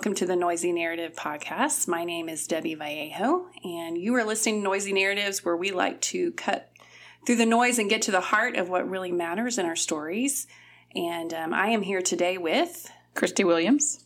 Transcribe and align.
welcome 0.00 0.14
to 0.14 0.24
the 0.24 0.34
Noisy 0.34 0.72
Narrative 0.72 1.12
Podcast. 1.14 1.86
My 1.86 2.04
name 2.04 2.30
is 2.30 2.46
Debbie 2.46 2.74
Vallejo, 2.74 3.48
and 3.62 3.98
you 3.98 4.14
are 4.14 4.24
listening 4.24 4.54
to 4.54 4.62
Noisy 4.62 4.94
Narratives, 4.94 5.44
where 5.44 5.58
we 5.58 5.72
like 5.72 6.00
to 6.00 6.32
cut 6.32 6.72
through 7.26 7.36
the 7.36 7.44
noise 7.44 7.78
and 7.78 7.90
get 7.90 8.00
to 8.00 8.10
the 8.10 8.22
heart 8.22 8.56
of 8.56 8.70
what 8.70 8.88
really 8.88 9.12
matters 9.12 9.58
in 9.58 9.66
our 9.66 9.76
stories. 9.76 10.46
And 10.96 11.34
um, 11.34 11.52
I 11.52 11.66
am 11.66 11.82
here 11.82 12.00
today 12.00 12.38
with 12.38 12.90
Christy 13.14 13.44
Williams 13.44 14.02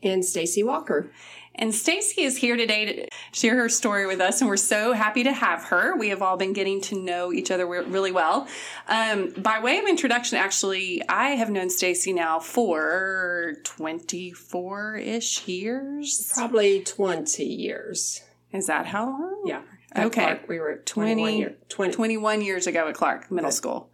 and 0.00 0.24
Stacy 0.24 0.62
Walker. 0.62 1.10
And 1.54 1.74
Stacy 1.74 2.22
is 2.22 2.38
here 2.38 2.56
today 2.56 2.84
to 2.84 3.08
share 3.32 3.56
her 3.56 3.68
story 3.68 4.06
with 4.06 4.20
us, 4.20 4.40
and 4.40 4.48
we're 4.48 4.56
so 4.56 4.94
happy 4.94 5.22
to 5.24 5.32
have 5.32 5.64
her. 5.64 5.96
We 5.96 6.08
have 6.08 6.22
all 6.22 6.36
been 6.36 6.52
getting 6.52 6.80
to 6.82 6.98
know 6.98 7.32
each 7.32 7.50
other 7.50 7.66
really 7.66 8.12
well. 8.12 8.48
Um, 8.88 9.30
by 9.36 9.60
way 9.60 9.78
of 9.78 9.86
introduction, 9.86 10.38
actually, 10.38 11.02
I 11.08 11.30
have 11.30 11.50
known 11.50 11.68
Stacy 11.68 12.12
now 12.12 12.40
for 12.40 13.56
24 13.64 14.96
ish 14.96 15.46
years. 15.46 16.32
Probably 16.34 16.82
20 16.82 17.44
years. 17.44 18.22
Is 18.52 18.66
that 18.66 18.86
how 18.86 19.06
long? 19.06 19.42
Yeah. 19.44 19.62
At 19.92 20.06
okay. 20.06 20.22
Clark, 20.22 20.48
we 20.48 20.58
were 20.58 20.76
20, 20.76 21.38
year, 21.38 21.56
20. 21.68 21.92
21 21.92 22.40
years 22.40 22.66
ago 22.66 22.88
at 22.88 22.94
Clark 22.94 23.30
Middle 23.30 23.52
School. 23.52 23.90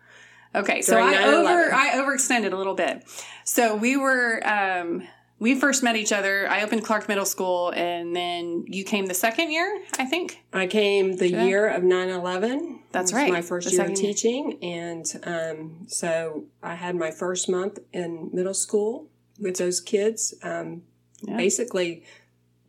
Okay, 0.54 0.80
so 0.80 0.96
I 0.98 1.24
over 1.24 1.74
I 1.74 1.90
overextended 1.96 2.52
a 2.52 2.56
little 2.56 2.74
bit. 2.74 3.04
So 3.45 3.77
we 3.77 3.96
were 3.96 4.40
um, 4.46 5.06
we 5.41 5.55
first 5.55 5.83
met 5.83 5.97
each 5.97 6.12
other. 6.12 6.48
I 6.48 6.62
opened 6.62 6.84
Clark 6.84 7.09
Middle 7.09 7.24
School, 7.24 7.70
and 7.70 8.15
then 8.15 8.65
you 8.66 8.84
came 8.84 9.06
the 9.06 9.15
second 9.15 9.52
year, 9.52 9.83
I 9.98 10.05
think. 10.05 10.42
I 10.52 10.66
came 10.66 11.16
the 11.16 11.29
Should 11.29 11.46
year 11.46 11.70
I? 11.70 11.74
of 11.74 11.84
9 11.84 12.09
11. 12.09 12.80
That's 12.91 13.12
right. 13.12 13.30
My 13.30 13.43
first 13.43 13.69
the 13.69 13.77
year 13.77 13.87
of 13.87 13.95
teaching. 13.95 14.59
Year. 14.60 14.95
And 14.95 15.20
um, 15.24 15.87
so 15.87 16.45
I 16.62 16.74
had 16.74 16.96
my 16.96 17.10
first 17.10 17.48
month 17.48 17.79
in 17.93 18.30
middle 18.32 18.55
school 18.55 19.09
with 19.38 19.57
those 19.59 19.80
kids. 19.80 20.35
Um, 20.43 20.82
yeah. 21.23 21.37
Basically, 21.37 22.05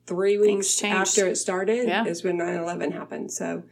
three 0.06 0.38
weeks 0.38 0.84
after 0.84 1.28
it 1.28 1.38
started 1.38 1.88
yeah. 1.88 2.06
is 2.06 2.24
when 2.24 2.38
9 2.38 2.56
11 2.56 2.92
happened. 2.92 3.32
So 3.32 3.64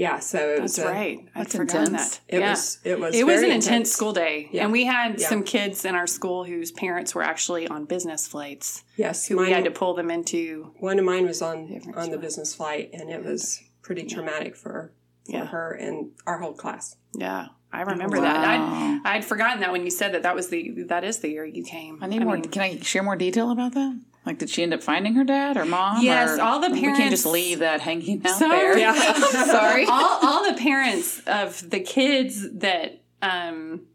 yeah, 0.00 0.18
so 0.18 0.38
it 0.38 0.60
That's 0.60 0.78
was 0.78 0.86
right. 0.86 1.28
I'd 1.34 1.50
forgotten 1.50 1.92
that. 1.92 2.20
It 2.26 2.40
yeah. 2.40 2.52
was 2.52 2.78
it 2.84 2.98
was 2.98 3.14
it 3.14 3.26
was 3.26 3.40
an 3.40 3.50
intense, 3.50 3.66
intense 3.66 3.92
school 3.92 4.14
day, 4.14 4.48
yeah. 4.50 4.62
and 4.62 4.72
we 4.72 4.86
had 4.86 5.20
yeah. 5.20 5.28
some 5.28 5.42
kids 5.42 5.84
in 5.84 5.94
our 5.94 6.06
school 6.06 6.42
whose 6.42 6.72
parents 6.72 7.14
were 7.14 7.22
actually 7.22 7.68
on 7.68 7.84
business 7.84 8.26
flights. 8.26 8.82
Yes, 8.96 9.26
who 9.26 9.36
mine, 9.36 9.48
we 9.48 9.52
had 9.52 9.64
to 9.64 9.70
pull 9.70 9.92
them 9.92 10.10
into. 10.10 10.72
One 10.78 10.98
of 10.98 11.04
mine 11.04 11.26
was 11.26 11.42
on 11.42 11.82
on 11.96 12.10
the 12.10 12.16
business 12.16 12.54
flight, 12.54 12.88
and 12.94 13.10
it 13.10 13.22
was 13.22 13.62
pretty 13.82 14.06
traumatic 14.06 14.56
for 14.56 14.94
for 15.30 15.44
her 15.44 15.72
and 15.72 16.12
our 16.26 16.38
whole 16.38 16.54
class. 16.54 16.96
Yeah, 17.12 17.48
I 17.70 17.82
remember 17.82 18.16
wow. 18.16 18.22
that. 18.22 18.48
I'd, 18.48 19.00
I'd 19.04 19.24
forgotten 19.26 19.60
that 19.60 19.70
when 19.70 19.84
you 19.84 19.90
said 19.90 20.14
that. 20.14 20.22
That 20.22 20.34
was 20.34 20.48
the 20.48 20.84
that 20.84 21.04
is 21.04 21.18
the 21.18 21.28
year 21.28 21.44
you 21.44 21.62
came. 21.62 22.02
I 22.02 22.06
need 22.06 22.22
I 22.22 22.24
more. 22.24 22.36
Mean, 22.36 22.44
can 22.44 22.62
I 22.62 22.80
share 22.80 23.02
more 23.02 23.16
detail 23.16 23.50
about 23.50 23.74
that? 23.74 24.00
Like, 24.30 24.38
did 24.38 24.48
she 24.48 24.62
end 24.62 24.72
up 24.72 24.80
finding 24.80 25.14
her 25.14 25.24
dad 25.24 25.56
or 25.56 25.64
mom? 25.64 26.04
Yes, 26.04 26.38
or 26.38 26.40
all 26.40 26.60
the 26.60 26.68
parents. 26.68 26.86
We 26.86 26.96
can't 26.96 27.10
just 27.10 27.26
leave 27.26 27.58
that 27.58 27.80
hanging 27.80 28.24
out 28.24 28.38
sorry. 28.38 28.58
there. 28.58 28.78
Yeah. 28.78 29.12
sorry. 29.44 29.84
all, 29.90 30.18
all 30.22 30.52
the 30.52 30.56
parents 30.56 31.20
of 31.26 31.68
the 31.68 31.80
kids 31.80 32.48
that 32.58 33.02
um, 33.22 33.88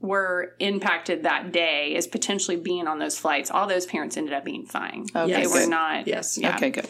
were 0.00 0.56
impacted 0.58 1.22
that 1.22 1.52
day 1.52 1.94
as 1.94 2.08
potentially 2.08 2.56
being 2.56 2.88
on 2.88 2.98
those 2.98 3.16
flights, 3.16 3.48
all 3.48 3.68
those 3.68 3.86
parents 3.86 4.16
ended 4.16 4.34
up 4.34 4.44
being 4.44 4.66
fine. 4.66 5.06
Okay, 5.14 5.42
they 5.42 5.46
were 5.46 5.68
not. 5.68 6.08
Yes. 6.08 6.36
Yeah. 6.36 6.56
Okay, 6.56 6.70
good. 6.70 6.88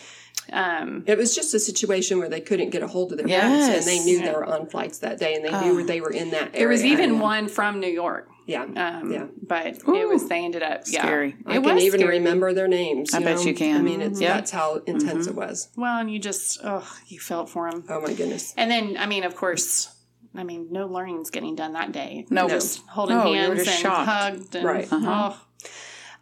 Um, 0.50 1.04
it 1.06 1.18
was 1.18 1.34
just 1.34 1.52
a 1.52 1.60
situation 1.60 2.18
where 2.18 2.30
they 2.30 2.40
couldn't 2.40 2.70
get 2.70 2.82
a 2.82 2.86
hold 2.86 3.12
of 3.12 3.18
their 3.18 3.28
yes. 3.28 3.66
parents, 3.66 3.86
and 3.86 3.94
they 3.94 4.02
knew 4.06 4.22
they 4.22 4.32
were 4.32 4.46
on 4.46 4.68
flights 4.68 5.00
that 5.00 5.18
day, 5.18 5.34
and 5.34 5.44
they 5.44 5.60
knew 5.60 5.84
they 5.84 6.00
were 6.00 6.12
in 6.12 6.30
that 6.30 6.54
area. 6.54 6.58
There 6.60 6.68
was 6.68 6.82
even 6.82 7.18
one 7.18 7.48
from 7.48 7.78
New 7.78 7.90
York. 7.90 8.30
Yeah, 8.46 8.62
um, 8.62 9.10
yeah. 9.10 9.26
But 9.42 9.86
Ooh. 9.88 9.94
it 9.94 10.08
was 10.08 10.28
they 10.28 10.44
ended 10.44 10.62
up 10.62 10.86
scary. 10.86 11.36
Yeah, 11.46 11.52
I 11.52 11.60
can 11.60 11.78
even 11.78 12.00
scary. 12.00 12.18
remember 12.18 12.52
their 12.52 12.68
names. 12.68 13.12
I 13.12 13.18
bet 13.18 13.38
know? 13.38 13.42
you 13.42 13.54
can. 13.54 13.76
I 13.76 13.82
mean, 13.82 14.00
it's 14.00 14.20
yep. 14.20 14.34
that's 14.34 14.50
how 14.52 14.76
intense 14.86 15.26
mm-hmm. 15.26 15.30
it 15.30 15.34
was. 15.34 15.68
Well, 15.76 15.98
and 15.98 16.10
you 16.10 16.20
just 16.20 16.60
oh, 16.62 16.88
you 17.08 17.18
felt 17.18 17.50
for 17.50 17.68
them. 17.70 17.84
Oh 17.88 18.00
my 18.00 18.14
goodness. 18.14 18.54
And 18.56 18.70
then, 18.70 18.96
I 18.98 19.06
mean, 19.06 19.24
of 19.24 19.34
course. 19.34 19.92
I 20.34 20.44
mean, 20.44 20.68
no 20.70 20.86
learning's 20.86 21.30
getting 21.30 21.56
done 21.56 21.72
that 21.72 21.92
day. 21.92 22.26
No, 22.28 22.46
just 22.46 22.86
holding 22.88 23.16
no, 23.16 23.32
hands 23.32 23.60
and 23.60 23.68
shocked. 23.68 24.08
hugged. 24.08 24.54
And, 24.54 24.64
right. 24.64 24.92
Uh-huh. 24.92 25.32
Oh. 25.32 25.46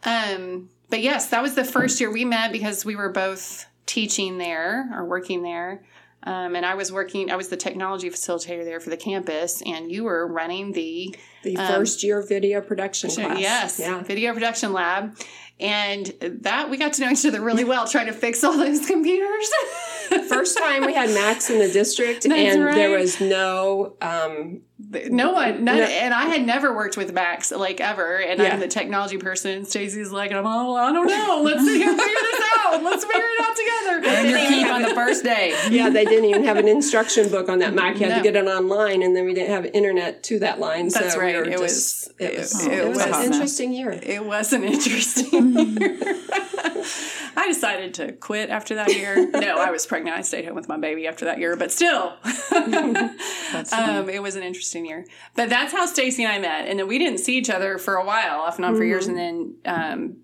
Um, 0.04 0.70
but 0.88 1.02
yes, 1.02 1.30
that 1.30 1.42
was 1.42 1.56
the 1.56 1.64
first 1.64 2.00
year 2.00 2.12
we 2.12 2.24
met 2.24 2.52
because 2.52 2.84
we 2.84 2.94
were 2.94 3.08
both 3.08 3.66
teaching 3.86 4.38
there 4.38 4.88
or 4.94 5.04
working 5.04 5.42
there. 5.42 5.82
Um, 6.24 6.56
and 6.56 6.64
I 6.64 6.74
was 6.74 6.90
working, 6.90 7.30
I 7.30 7.36
was 7.36 7.48
the 7.48 7.56
technology 7.56 8.08
facilitator 8.08 8.64
there 8.64 8.80
for 8.80 8.90
the 8.90 8.96
campus, 8.96 9.62
and 9.64 9.92
you 9.92 10.04
were 10.04 10.26
running 10.26 10.72
the 10.72 11.14
the 11.42 11.56
um, 11.58 11.66
first 11.66 12.02
year 12.02 12.22
video 12.22 12.62
production 12.62 13.10
class. 13.10 13.38
Yes, 13.38 13.78
yeah. 13.78 14.02
video 14.02 14.32
production 14.32 14.72
lab. 14.72 15.16
And 15.60 16.06
that 16.20 16.68
we 16.68 16.78
got 16.78 16.94
to 16.94 17.02
know 17.02 17.10
each 17.10 17.24
other 17.24 17.40
really 17.40 17.62
well, 17.62 17.86
trying 17.86 18.06
to 18.06 18.12
fix 18.12 18.42
all 18.42 18.56
those 18.56 18.86
computers. 18.86 19.50
First 20.28 20.58
time 20.58 20.84
we 20.84 20.94
had 20.94 21.10
Macs 21.10 21.48
in 21.48 21.58
the 21.58 21.70
district, 21.70 22.24
That's 22.24 22.34
and 22.34 22.64
right. 22.64 22.74
there 22.74 22.90
was 22.90 23.20
no 23.20 23.96
um, 24.02 24.62
no 25.10 25.32
one, 25.32 25.64
none, 25.64 25.78
no. 25.78 25.84
and 25.84 26.12
I 26.12 26.24
had 26.24 26.44
never 26.44 26.74
worked 26.74 26.96
with 26.96 27.12
Macs 27.12 27.52
like 27.52 27.80
ever, 27.80 28.16
and 28.16 28.40
yeah. 28.40 28.52
I'm 28.52 28.60
the 28.60 28.68
technology 28.68 29.18
person. 29.18 29.64
Stacy's 29.64 30.10
like, 30.10 30.32
I'm 30.32 30.46
all, 30.46 30.76
I 30.76 30.92
don't 30.92 31.06
know. 31.06 31.42
Let's 31.44 31.64
see, 31.64 31.78
figure 31.78 31.96
this 32.82 32.84
out. 32.84 32.90
Let's 32.90 33.04
figure 33.04 33.22
it 33.22 33.40
out 33.40 33.56
together. 33.56 34.18
And 34.18 34.30
your 34.30 34.38
keep 34.48 34.66
on 34.68 34.82
the 34.82 34.94
first 34.94 35.24
day. 35.24 35.54
Yeah, 35.74 35.90
they 35.90 36.04
didn't 36.04 36.26
even 36.26 36.44
have 36.44 36.56
an 36.56 36.68
instruction 36.68 37.28
book 37.30 37.48
on 37.48 37.58
that 37.58 37.74
Mac. 37.74 37.94
You 37.98 38.06
had 38.06 38.10
no. 38.10 38.16
to 38.18 38.22
get 38.22 38.36
it 38.36 38.46
online, 38.46 39.02
and 39.02 39.16
then 39.16 39.24
we 39.24 39.34
didn't 39.34 39.50
have 39.50 39.66
internet 39.66 40.22
to 40.24 40.38
that 40.40 40.60
line. 40.60 40.88
That's 40.88 41.14
so 41.14 41.20
right. 41.20 41.34
We 41.34 41.52
it, 41.52 41.58
just, 41.58 41.60
was, 41.60 42.14
it, 42.18 42.38
was, 42.38 42.66
it, 42.66 42.72
it 42.72 42.88
was. 42.88 42.98
It 42.98 43.08
was 43.08 43.18
an 43.18 43.32
interesting 43.32 43.72
year. 43.72 43.90
It 43.90 44.24
was 44.24 44.52
an 44.52 44.64
interesting 44.74 45.56
year. 45.56 45.98
I 47.36 47.48
decided 47.48 47.94
to 47.94 48.12
quit 48.12 48.50
after 48.50 48.76
that 48.76 48.94
year. 48.94 49.28
No, 49.30 49.58
I 49.58 49.70
was 49.70 49.86
pregnant. 49.86 50.16
I 50.16 50.22
stayed 50.22 50.44
home 50.44 50.54
with 50.54 50.68
my 50.68 50.78
baby 50.78 51.06
after 51.06 51.24
that 51.26 51.38
year, 51.38 51.56
but 51.56 51.72
still, 51.72 52.14
um, 52.52 54.08
it 54.08 54.22
was 54.22 54.36
an 54.36 54.42
interesting 54.42 54.86
year. 54.86 55.04
But 55.34 55.50
that's 55.50 55.72
how 55.72 55.86
Stacy 55.86 56.24
and 56.24 56.32
I 56.32 56.38
met, 56.38 56.68
and 56.68 56.78
then 56.78 56.86
we 56.86 56.98
didn't 56.98 57.18
see 57.18 57.36
each 57.36 57.50
other 57.50 57.78
for 57.78 57.96
a 57.96 58.04
while, 58.04 58.40
off 58.40 58.56
and 58.56 58.64
on 58.64 58.72
mm-hmm. 58.72 58.80
for 58.80 58.84
years, 58.84 59.08
and 59.08 59.16
then 59.16 59.54
um, 59.64 60.16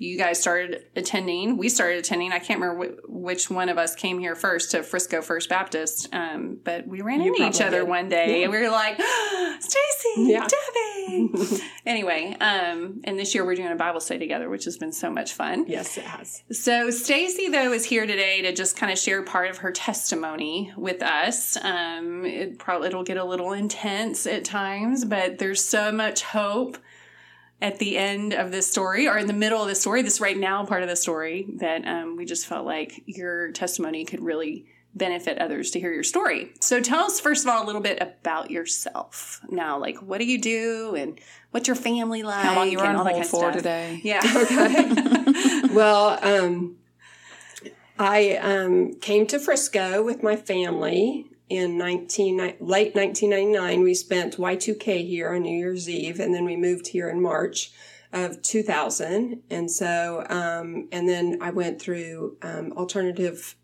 you 0.00 0.16
guys 0.16 0.40
started 0.40 0.86
attending. 0.96 1.56
We 1.56 1.68
started 1.68 1.98
attending. 1.98 2.32
I 2.32 2.38
can't 2.38 2.60
remember 2.60 2.96
wh- 3.06 3.10
which 3.10 3.50
one 3.50 3.68
of 3.68 3.76
us 3.76 3.94
came 3.94 4.18
here 4.18 4.34
first 4.34 4.70
to 4.70 4.82
Frisco 4.82 5.20
First 5.20 5.48
Baptist, 5.48 6.08
um, 6.12 6.58
but 6.64 6.86
we 6.86 7.02
ran 7.02 7.20
you 7.20 7.34
into 7.34 7.46
each 7.46 7.60
other 7.60 7.80
did. 7.80 7.88
one 7.88 8.08
day, 8.08 8.38
yeah. 8.38 8.44
and 8.44 8.52
we 8.52 8.60
were 8.60 8.70
like, 8.70 8.96
"Stacy, 9.60 10.32
yeah. 10.32 10.46
Debbie." 10.46 11.62
anyway, 11.86 12.34
um, 12.40 13.00
and 13.04 13.18
this 13.18 13.34
year 13.34 13.44
we're 13.44 13.54
doing 13.54 13.70
a 13.70 13.76
Bible 13.76 14.00
study 14.00 14.20
together, 14.20 14.48
which 14.48 14.64
has 14.64 14.78
been 14.78 14.92
so 14.92 15.10
much 15.10 15.34
fun. 15.34 15.66
Yes, 15.68 15.98
it 15.98 16.04
has. 16.04 16.42
So 16.50 16.90
Stacy 16.90 17.48
though 17.48 17.72
is 17.72 17.84
here 17.84 18.06
today 18.06 18.42
to 18.42 18.54
just 18.54 18.76
kind 18.76 18.90
of 18.90 18.98
share 18.98 19.22
part 19.22 19.50
of 19.50 19.58
her 19.58 19.70
testimony 19.70 20.72
with 20.76 21.02
us. 21.02 21.56
Um, 21.62 22.24
it 22.24 22.58
probably 22.58 22.88
it'll 22.88 23.04
get 23.04 23.18
a 23.18 23.24
little 23.24 23.52
intense 23.52 24.26
at 24.26 24.44
times, 24.44 25.04
but 25.04 25.38
there's 25.38 25.62
so 25.62 25.92
much 25.92 26.22
hope 26.22 26.78
at 27.62 27.78
the 27.78 27.98
end 27.98 28.32
of 28.32 28.50
this 28.50 28.70
story 28.70 29.06
or 29.06 29.18
in 29.18 29.26
the 29.26 29.32
middle 29.32 29.60
of 29.62 29.68
the 29.68 29.74
story, 29.74 30.02
this 30.02 30.20
right 30.20 30.36
now 30.36 30.64
part 30.64 30.82
of 30.82 30.88
the 30.88 30.96
story, 30.96 31.46
that 31.56 31.86
um, 31.86 32.16
we 32.16 32.24
just 32.24 32.46
felt 32.46 32.64
like 32.64 33.02
your 33.06 33.52
testimony 33.52 34.04
could 34.04 34.22
really 34.22 34.66
benefit 34.94 35.38
others 35.38 35.70
to 35.70 35.80
hear 35.80 35.92
your 35.92 36.02
story. 36.02 36.52
So 36.60 36.80
tell 36.80 37.04
us 37.04 37.20
first 37.20 37.44
of 37.44 37.50
all 37.50 37.64
a 37.64 37.66
little 37.66 37.80
bit 37.80 37.98
about 38.00 38.50
yourself. 38.50 39.40
Now, 39.48 39.78
like 39.78 39.98
what 39.98 40.18
do 40.18 40.24
you 40.24 40.40
do 40.40 40.94
and 40.96 41.20
what's 41.50 41.68
your 41.68 41.76
family 41.76 42.22
like? 42.22 42.44
How 42.44 42.56
long 42.56 42.70
you 42.70 42.78
were 42.78 42.86
on 42.86 42.96
hold 42.96 43.08
kind 43.08 43.20
of 43.20 43.28
for 43.28 43.52
stuff. 43.52 43.56
today? 43.56 44.00
Yeah. 44.02 44.20
Okay. 44.40 45.62
well, 45.72 46.18
um, 46.22 46.76
I 47.98 48.36
um, 48.36 48.94
came 48.94 49.26
to 49.28 49.38
Frisco 49.38 50.02
with 50.02 50.22
my 50.22 50.34
family 50.34 51.29
in 51.50 51.76
19, 51.76 52.38
late 52.60 52.94
1999. 52.94 53.82
We 53.82 53.94
spent 53.94 54.38
Y2K 54.38 55.06
here 55.06 55.34
on 55.34 55.42
New 55.42 55.58
Year's 55.58 55.88
Eve, 55.88 56.20
and 56.20 56.32
then 56.32 56.44
we 56.44 56.56
moved 56.56 56.88
here 56.88 57.10
in 57.10 57.20
March 57.20 57.72
of 58.12 58.40
2000. 58.40 59.42
And 59.50 59.70
so, 59.70 60.24
um, 60.30 60.88
and 60.92 61.08
then 61.08 61.38
I 61.42 61.50
went 61.50 61.82
through 61.82 62.38
um, 62.42 62.72
alternative 62.72 63.56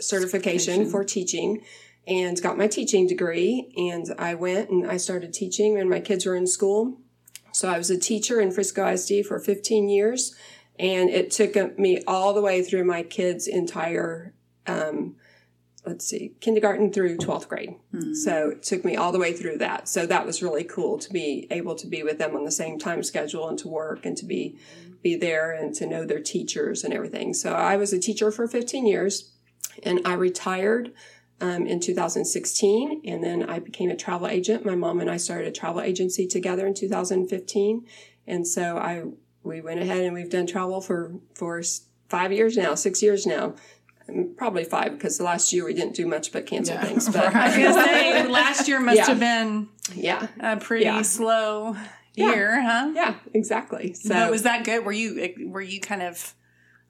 certification 0.00 0.90
for 0.90 1.04
teaching 1.04 1.62
and 2.06 2.40
got 2.42 2.58
my 2.58 2.66
teaching 2.66 3.06
degree. 3.06 3.72
And 3.76 4.06
I 4.18 4.34
went 4.34 4.70
and 4.70 4.90
I 4.90 4.96
started 4.96 5.32
teaching 5.32 5.74
when 5.74 5.88
my 5.88 6.00
kids 6.00 6.26
were 6.26 6.34
in 6.34 6.46
school. 6.46 6.98
So 7.52 7.68
I 7.68 7.78
was 7.78 7.90
a 7.90 7.98
teacher 7.98 8.40
in 8.40 8.50
Frisco 8.50 8.86
ISD 8.86 9.26
for 9.26 9.38
15 9.38 9.88
years. 9.88 10.34
And 10.78 11.08
it 11.08 11.30
took 11.30 11.78
me 11.78 12.02
all 12.06 12.34
the 12.34 12.42
way 12.42 12.62
through 12.62 12.84
my 12.84 13.04
kids' 13.04 13.46
entire 13.46 14.34
um, 14.66 15.16
let's 15.86 16.06
see, 16.06 16.32
kindergarten 16.40 16.92
through 16.92 17.18
12th 17.18 17.48
grade. 17.48 17.76
Mm-hmm. 17.94 18.14
So 18.14 18.50
it 18.50 18.62
took 18.62 18.84
me 18.84 18.96
all 18.96 19.12
the 19.12 19.18
way 19.18 19.32
through 19.32 19.58
that. 19.58 19.88
So 19.88 20.06
that 20.06 20.24
was 20.24 20.42
really 20.42 20.64
cool 20.64 20.98
to 20.98 21.12
be 21.12 21.46
able 21.50 21.74
to 21.76 21.86
be 21.86 22.02
with 22.02 22.18
them 22.18 22.34
on 22.34 22.44
the 22.44 22.50
same 22.50 22.78
time 22.78 23.02
schedule 23.02 23.48
and 23.48 23.58
to 23.58 23.68
work 23.68 24.06
and 24.06 24.16
to 24.16 24.24
be, 24.24 24.58
be 25.02 25.16
there 25.16 25.52
and 25.52 25.74
to 25.74 25.86
know 25.86 26.04
their 26.04 26.20
teachers 26.20 26.84
and 26.84 26.94
everything. 26.94 27.34
So 27.34 27.52
I 27.52 27.76
was 27.76 27.92
a 27.92 27.98
teacher 27.98 28.30
for 28.30 28.48
15 28.48 28.86
years 28.86 29.32
and 29.82 30.00
I 30.04 30.14
retired 30.14 30.92
um, 31.40 31.66
in 31.66 31.80
2016 31.80 33.02
and 33.04 33.22
then 33.22 33.42
I 33.48 33.58
became 33.58 33.90
a 33.90 33.96
travel 33.96 34.28
agent. 34.28 34.64
My 34.64 34.74
mom 34.74 35.00
and 35.00 35.10
I 35.10 35.18
started 35.18 35.48
a 35.48 35.52
travel 35.52 35.82
agency 35.82 36.26
together 36.26 36.66
in 36.66 36.74
2015. 36.74 37.86
And 38.26 38.46
so 38.46 38.78
I 38.78 39.04
we 39.42 39.60
went 39.60 39.78
ahead 39.78 40.04
and 40.04 40.14
we've 40.14 40.30
done 40.30 40.46
travel 40.46 40.80
for 40.80 41.12
for 41.34 41.62
five 42.08 42.32
years 42.32 42.56
now, 42.56 42.74
six 42.74 43.02
years 43.02 43.26
now. 43.26 43.54
Probably 44.36 44.64
five 44.64 44.92
because 44.92 45.16
the 45.18 45.24
last 45.24 45.52
year 45.52 45.64
we 45.64 45.72
didn't 45.74 45.94
do 45.94 46.06
much 46.06 46.30
but 46.32 46.46
cancel 46.46 46.74
Yeah. 46.74 46.84
things. 46.84 47.08
But 47.12 47.34
I 47.34 47.46
was 47.46 47.56
gonna 47.56 47.84
say 47.86 48.26
last 48.28 48.68
year 48.68 48.78
must 48.80 48.96
Yeah. 48.98 49.06
have 49.06 49.20
been 49.20 49.68
yeah, 49.94 50.26
a 50.40 50.56
pretty 50.58 50.84
Yeah. 50.84 51.02
slow 51.02 51.76
Yeah. 52.14 52.34
year, 52.34 52.60
huh? 52.62 52.92
yeah, 52.94 53.14
exactly. 53.32 53.94
So 53.94 54.10
but 54.14 54.30
was 54.30 54.42
that 54.42 54.64
good? 54.64 54.84
Were 54.84 54.92
you 54.92 55.34
were 55.48 55.62
you 55.62 55.80
kind 55.80 56.02
of 56.02 56.34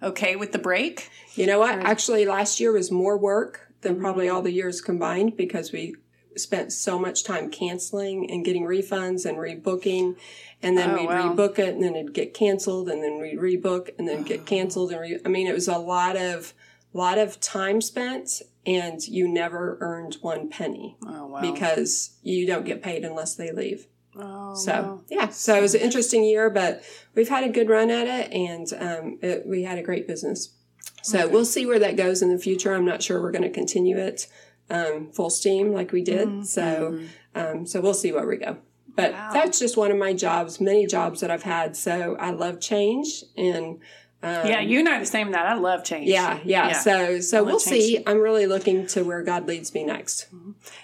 okay 0.02 0.34
with 0.37 0.52
the 0.52 0.58
break? 0.58 1.08
You 1.34 1.46
know 1.46 1.58
what? 1.61 1.78
Actually, 1.78 2.26
last 2.26 2.58
year 2.61 2.72
was 2.72 2.90
more 2.90 3.16
work 3.16 3.70
than 3.82 4.00
probably 4.00 4.26
Mm-hmm. 4.26 4.37
all 4.37 4.43
the 4.43 4.52
years 4.52 4.81
combined 4.81 5.37
because 5.37 5.70
we 5.72 5.94
spent 6.37 6.72
so 6.72 6.99
much 6.99 7.22
time 7.22 7.49
canceling 7.49 8.28
and 8.28 8.44
getting 8.44 8.64
refunds 8.64 9.25
and 9.25 9.38
rebooking. 9.38 10.16
And 10.62 10.76
then 10.76 10.90
Oh, 10.90 10.96
we'd 10.99 11.06
wow. 11.06 11.32
rebook 11.32 11.61
it 11.61 11.75
and 11.75 11.82
then 11.82 11.94
it'd 11.94 12.12
get 12.12 12.34
canceled 12.34 12.88
and 12.88 13.05
then 13.05 13.20
we'd 13.20 13.38
rebook 13.38 13.90
and 13.99 14.08
then 14.08 14.20
Oh. 14.20 14.25
get 14.25 14.44
canceled. 14.44 14.90
And 14.90 15.00
re- 15.00 15.20
I 15.25 15.28
mean, 15.28 15.46
it 15.46 15.55
was 15.55 15.69
a 15.69 15.78
lot 15.78 16.16
of, 16.16 16.52
lot 16.94 17.19
of 17.19 17.38
time 17.41 17.81
spent 17.81 18.41
and 18.67 19.06
you 19.06 19.29
never 19.29 19.76
earned 19.81 20.17
one 20.23 20.49
penny 20.49 20.96
Oh 21.06 21.26
wow! 21.26 21.41
because 21.41 22.17
you 22.23 22.46
don't 22.46 22.64
get 22.64 22.82
paid 22.82 23.05
unless 23.05 23.35
they 23.35 23.52
leave. 23.52 23.87
oh, 24.17 24.55
So 24.55 24.73
wow. 24.73 25.00
yeah, 25.11 25.29
so 25.29 25.55
it 25.56 25.61
was 25.61 25.75
an 25.75 25.82
interesting 25.82 26.25
year, 26.25 26.49
but 26.49 26.82
we've 27.14 27.29
had 27.29 27.44
a 27.44 27.49
good 27.50 27.69
run 27.69 27.91
at 27.91 28.06
it, 28.06 28.32
and 28.32 28.67
um, 28.81 29.19
it, 29.20 29.44
we 29.46 29.64
had 29.64 29.76
a 29.79 29.82
great 29.82 30.06
business. 30.06 30.55
So 31.02 31.29
we'll 31.29 31.44
see 31.44 31.67
where 31.67 31.79
that 31.81 31.96
goes 31.96 32.23
in 32.23 32.31
the 32.31 32.38
future. 32.38 32.73
I'm 32.75 32.87
not 32.87 33.02
sure 33.02 33.20
we're 33.20 33.31
going 33.32 33.43
to 33.43 33.50
continue 33.50 33.99
it 33.99 34.26
um, 34.70 35.11
full 35.12 35.29
steam 35.29 35.73
like 35.73 35.93
we 35.93 36.02
did. 36.02 36.47
So 36.47 37.00
um, 37.35 37.67
so 37.67 37.82
we'll 37.82 37.93
see 37.93 38.12
where 38.12 38.26
we 38.26 38.38
go. 38.38 38.56
But 38.97 39.12
Wow. 39.12 39.31
that's 39.32 39.58
just 39.58 39.76
one 39.76 39.90
of 39.90 39.99
my 39.99 40.14
jobs, 40.14 40.61
many 40.61 40.87
jobs 40.87 41.20
that 41.20 41.31
I've 41.31 41.43
had. 41.43 41.76
So 41.76 42.17
I 42.19 42.31
love 42.31 42.61
change, 42.61 43.25
and 43.37 43.81
um, 44.25 44.47
yeah, 44.49 44.61
you 44.61 44.79
and 44.81 44.88
I 44.88 44.97
are 44.97 45.00
the 45.00 45.06
same. 45.06 45.26
in 45.29 45.32
That 45.32 45.47
I 45.47 45.55
love 45.55 45.85
change. 45.85 46.09
yeah, 46.09 46.38
yeah, 46.44 46.69
Yeah. 46.69 46.73
So 46.81 47.21
so 47.21 47.44
we'll 47.44 47.61
change. 47.61 47.82
see. 47.82 48.03
I'm 48.06 48.19
really 48.21 48.47
looking 48.47 48.87
to 48.88 49.03
where 49.05 49.23
God 49.23 49.47
leads 49.47 49.75
me 49.75 49.85
next. 49.85 50.26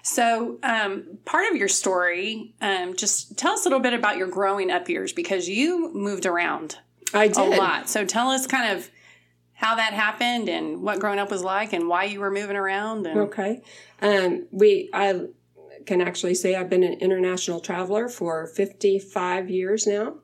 So, 0.02 0.58
um, 0.62 1.18
part 1.24 1.50
of 1.50 1.56
your 1.56 1.68
story, 1.68 2.54
um, 2.60 2.94
just 2.96 3.36
tell 3.38 3.52
us 3.52 3.64
a 3.64 3.68
little 3.68 3.80
bit 3.80 3.94
about 3.94 4.16
your 4.16 4.28
growing 4.28 4.70
up 4.70 4.88
years 4.88 5.12
because 5.12 5.48
you 5.48 5.92
moved 5.94 6.26
around 6.26 6.78
I 7.14 7.24
a 7.24 7.28
did. 7.28 7.54
A 7.54 7.56
lot. 7.56 7.88
So, 7.88 8.04
tell 8.04 8.28
us 8.30 8.46
kind 8.46 8.76
of 8.76 8.90
how 9.54 9.74
that 9.76 9.92
happened 9.92 10.48
and 10.48 10.82
what 10.82 10.98
growing 11.00 11.18
up 11.18 11.30
was 11.30 11.42
like 11.42 11.72
and 11.72 11.86
why 11.88 12.04
you 12.04 12.20
were 12.20 12.30
moving 12.30 12.56
around. 12.56 13.06
And 13.06 13.20
Okay. 13.20 13.60
Um, 14.00 14.46
we, 14.50 14.88
I 14.94 15.26
can 15.86 16.00
actually 16.00 16.34
say 16.34 16.54
I've 16.54 16.70
been 16.70 16.82
an 16.82 16.94
international 16.94 17.60
traveler 17.60 18.08
for 18.08 18.46
55 18.46 19.50
years 19.50 19.86
now, 19.86 20.14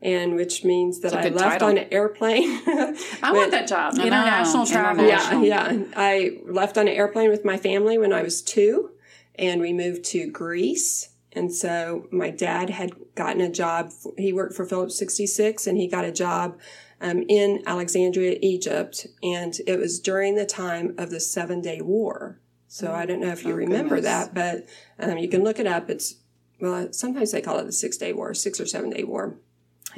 and 0.00 0.34
which 0.34 0.64
means 0.64 1.00
that 1.00 1.14
I 1.14 1.28
left 1.28 1.60
title. 1.60 1.68
on 1.68 1.78
an 1.78 1.88
airplane. 1.90 2.60
I 2.66 2.94
want 3.32 3.50
that 3.50 3.68
job, 3.68 3.94
I 3.94 3.98
know, 3.98 4.06
international 4.06 4.66
travel. 4.66 5.04
international. 5.04 5.44
yeah, 5.44 5.72
yeah. 5.72 5.84
I 5.96 6.40
left 6.46 6.78
on 6.78 6.88
an 6.88 6.94
airplane 6.94 7.30
with 7.30 7.44
my 7.44 7.56
family 7.56 7.98
when 7.98 8.12
I 8.12 8.22
was 8.22 8.42
two, 8.42 8.90
and 9.34 9.60
we 9.60 9.72
moved 9.72 10.04
to 10.06 10.30
Greece. 10.30 11.10
And 11.32 11.52
so 11.52 12.06
my 12.10 12.30
dad 12.30 12.70
had 12.70 12.92
gotten 13.14 13.42
a 13.42 13.50
job. 13.50 13.90
He 14.16 14.32
worked 14.32 14.54
for 14.54 14.64
Phillips 14.64 14.98
66, 14.98 15.66
and 15.66 15.76
he 15.76 15.86
got 15.86 16.04
a 16.04 16.12
job 16.12 16.58
um, 17.00 17.24
in 17.28 17.62
Alexandria, 17.66 18.38
Egypt. 18.40 19.06
And 19.22 19.54
it 19.66 19.78
was 19.78 20.00
during 20.00 20.34
the 20.34 20.46
time 20.46 20.94
of 20.96 21.10
the 21.10 21.20
Seven 21.20 21.60
Day 21.60 21.80
War. 21.82 22.40
So 22.68 22.92
I 22.92 23.06
don't 23.06 23.20
know 23.20 23.32
if 23.32 23.44
you 23.44 23.52
Oh, 23.52 23.56
remember 23.56 23.96
goodness. 23.96 24.28
that, 24.28 24.34
but 24.34 24.66
um, 24.98 25.18
you 25.18 25.28
can 25.28 25.44
look 25.44 25.58
it 25.58 25.66
up. 25.66 25.88
It's 25.90 26.16
well, 26.60 26.92
sometimes 26.92 27.32
they 27.32 27.42
call 27.42 27.58
it 27.58 27.64
the 27.64 27.72
Six 27.72 27.96
Day 27.98 28.12
War, 28.12 28.32
Six 28.34 28.60
or 28.60 28.66
Seven 28.66 28.90
Day 28.90 29.04
War. 29.04 29.36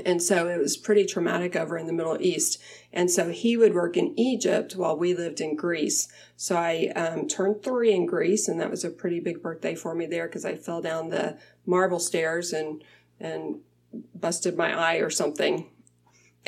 And 0.04 0.22
so 0.22 0.48
it 0.48 0.58
was 0.58 0.76
pretty 0.76 1.06
traumatic 1.06 1.56
over 1.56 1.76
in 1.76 1.86
the 1.86 1.92
Middle 1.92 2.20
East. 2.20 2.60
And 2.92 3.10
so 3.10 3.30
he 3.30 3.56
would 3.56 3.74
work 3.74 3.96
in 3.96 4.18
Egypt 4.18 4.76
while 4.76 4.96
we 4.96 5.12
lived 5.14 5.40
in 5.40 5.56
Greece. 5.56 6.08
So 6.36 6.56
I 6.56 6.92
um, 6.94 7.26
turned 7.26 7.62
three 7.64 7.92
in 7.92 8.06
Greece, 8.06 8.46
and 8.48 8.60
that 8.60 8.70
was 8.70 8.84
a 8.84 8.90
pretty 8.90 9.18
big 9.18 9.42
birthday 9.42 9.74
for 9.74 9.94
me 9.94 10.06
there 10.06 10.26
because 10.26 10.44
I 10.44 10.54
fell 10.56 10.80
down 10.80 11.08
the 11.10 11.38
marble 11.66 11.98
stairs 11.98 12.52
and 12.52 12.82
and 13.20 13.60
busted 14.14 14.56
my 14.56 14.72
eye 14.78 14.96
or 14.96 15.10
something. 15.10 15.68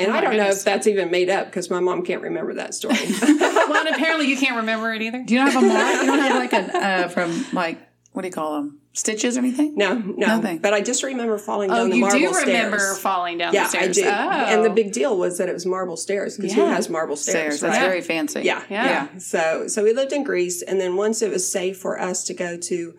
And 0.00 0.12
Oh, 0.12 0.14
I 0.16 0.20
don't 0.20 0.36
know 0.36 0.48
if 0.48 0.64
that's 0.64 0.86
even 0.86 1.10
made 1.10 1.30
up 1.30 1.46
because 1.46 1.70
my 1.70 1.80
mom 1.80 2.04
can't 2.04 2.22
remember 2.22 2.54
that 2.54 2.74
story. 2.74 2.96
well, 3.22 3.86
and 3.86 3.94
apparently 3.94 4.26
you 4.26 4.36
can't 4.36 4.56
remember 4.56 4.92
it 4.94 5.02
either. 5.02 5.22
Do 5.24 5.34
you 5.34 5.40
not 5.40 5.52
have 5.52 5.62
a 5.62 5.66
mark? 5.66 6.00
You 6.00 6.06
don't 6.06 6.18
have 6.18 6.36
like 6.36 6.52
a 6.52 6.76
uh, 7.04 7.08
from 7.08 7.46
like 7.52 7.78
what 8.12 8.22
do 8.22 8.28
you 8.28 8.32
call 8.32 8.54
them? 8.54 8.80
Stitches 8.92 9.36
or 9.36 9.40
anything? 9.40 9.76
no, 9.76 9.94
no. 9.94 10.14
Nothing. 10.26 10.58
But 10.58 10.74
I 10.74 10.80
just 10.80 11.04
remember 11.04 11.38
falling 11.38 11.70
Oh, 11.70 11.74
down 11.76 11.90
the 11.90 12.00
marble 12.00 12.10
stairs. 12.10 12.22
you 12.22 12.26
marble 12.30 12.40
do 12.40 12.50
stairs. 12.50 12.64
remember 12.64 12.94
falling 12.96 13.38
down 13.38 13.54
yeah, 13.54 13.62
the 13.62 13.68
stairs. 13.68 13.98
I 13.98 14.02
do. 14.02 14.08
Oh. 14.08 14.10
And 14.56 14.64
the 14.64 14.70
big 14.70 14.90
deal 14.92 15.16
was 15.16 15.38
that 15.38 15.48
it 15.48 15.52
was 15.52 15.64
marble 15.64 15.96
stairs 15.96 16.36
because 16.36 16.52
who 16.54 16.66
has 16.66 16.88
marble 16.90 17.14
stairs? 17.14 17.58
Stairs. 17.58 17.60
That's 17.60 17.78
right? 17.78 17.86
very 17.86 18.00
fancy. 18.00 18.40
Yeah, 18.42 18.64
Yeah. 18.68 18.84
yeah, 19.12 19.18
So, 19.18 19.68
so 19.68 19.84
we 19.84 19.92
lived 19.92 20.12
in 20.12 20.24
Greece, 20.24 20.60
and 20.60 20.80
then 20.80 20.96
once 20.96 21.22
it 21.22 21.30
was 21.30 21.48
safe 21.50 21.78
for 21.78 22.00
us 22.00 22.24
to 22.24 22.34
go 22.34 22.56
to 22.56 22.94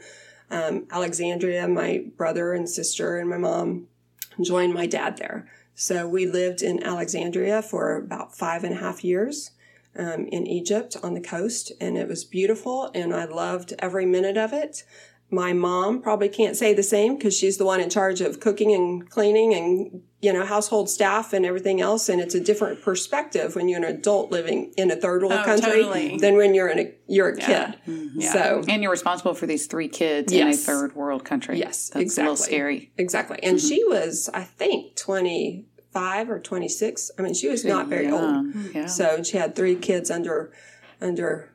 um, 0.49 0.87
Alexandria, 0.89 1.67
my 1.67 2.05
brother 2.15 2.53
and 2.53 2.69
sister 2.69 3.17
and 3.17 3.29
my 3.29 3.37
mom 3.37 3.87
joined 4.41 4.73
my 4.73 4.85
dad 4.85 5.17
there. 5.17 5.49
So 5.81 6.07
we 6.07 6.27
lived 6.27 6.61
in 6.61 6.83
Alexandria 6.83 7.63
for 7.63 7.95
about 7.97 8.37
five 8.37 8.63
and 8.63 8.73
a 8.75 8.77
half 8.77 9.03
years 9.03 9.49
um, 9.97 10.27
in 10.27 10.45
Egypt 10.45 10.95
on 11.01 11.15
the 11.15 11.21
coast, 11.21 11.71
and 11.81 11.97
it 11.97 12.07
was 12.07 12.23
beautiful, 12.23 12.91
and 12.93 13.11
I 13.15 13.25
loved 13.25 13.73
every 13.79 14.05
minute 14.05 14.37
of 14.37 14.53
it. 14.53 14.83
My 15.31 15.53
mom 15.53 16.01
probably 16.01 16.29
can't 16.29 16.55
say 16.55 16.73
the 16.75 16.83
same 16.83 17.15
because 17.15 17.35
she's 17.35 17.57
the 17.57 17.65
one 17.65 17.79
in 17.79 17.89
charge 17.89 18.21
of 18.21 18.39
cooking 18.41 18.73
and 18.73 19.09
cleaning 19.09 19.53
and 19.55 20.01
you 20.21 20.31
know 20.33 20.45
household 20.45 20.89
staff 20.89 21.31
and 21.33 21.45
everything 21.45 21.79
else, 21.81 22.09
and 22.09 22.19
it's 22.21 22.35
a 22.35 22.39
different 22.39 22.81
perspective 22.83 23.55
when 23.55 23.67
you're 23.69 23.79
an 23.79 23.85
adult 23.85 24.29
living 24.29 24.73
in 24.77 24.91
a 24.91 24.95
third 24.95 25.21
world 25.23 25.33
Oh, 25.41 25.43
country 25.45 25.83
totally. 25.83 26.17
than 26.17 26.35
when 26.35 26.53
you're 26.53 26.67
in 26.67 26.79
a 26.79 26.93
you're 27.07 27.29
a 27.29 27.37
Yeah. 27.39 27.71
kid. 27.85 28.11
Yeah. 28.15 28.33
So 28.33 28.63
And 28.67 28.83
you're 28.83 28.91
responsible 28.91 29.33
for 29.33 29.47
these 29.47 29.65
three 29.67 29.87
kids 29.87 30.31
in 30.33 30.47
a 30.49 30.53
third 30.53 30.95
world 30.95 31.23
country. 31.23 31.57
Yes, 31.57 31.89
That's 31.93 32.17
a 32.17 32.21
little 32.21 32.33
exactly. 32.33 32.53
scary. 32.55 32.91
exactly, 32.97 33.39
and 33.41 33.57
Mm-hmm. 33.57 33.67
she 33.69 33.83
was 33.85 34.29
I 34.33 34.43
think 34.43 34.95
twenty 34.97 35.65
five 35.91 36.29
or 36.29 36.39
twenty 36.39 36.69
six. 36.69 37.11
I 37.17 37.21
mean, 37.21 37.33
she 37.33 37.47
was 37.47 37.63
not 37.65 37.87
very 37.87 38.09
old. 38.09 38.53
Yeah. 38.73 38.85
So 38.87 39.23
she 39.23 39.37
had 39.37 39.55
three 39.55 39.75
kids 39.75 40.09
under 40.09 40.51
under 40.99 41.49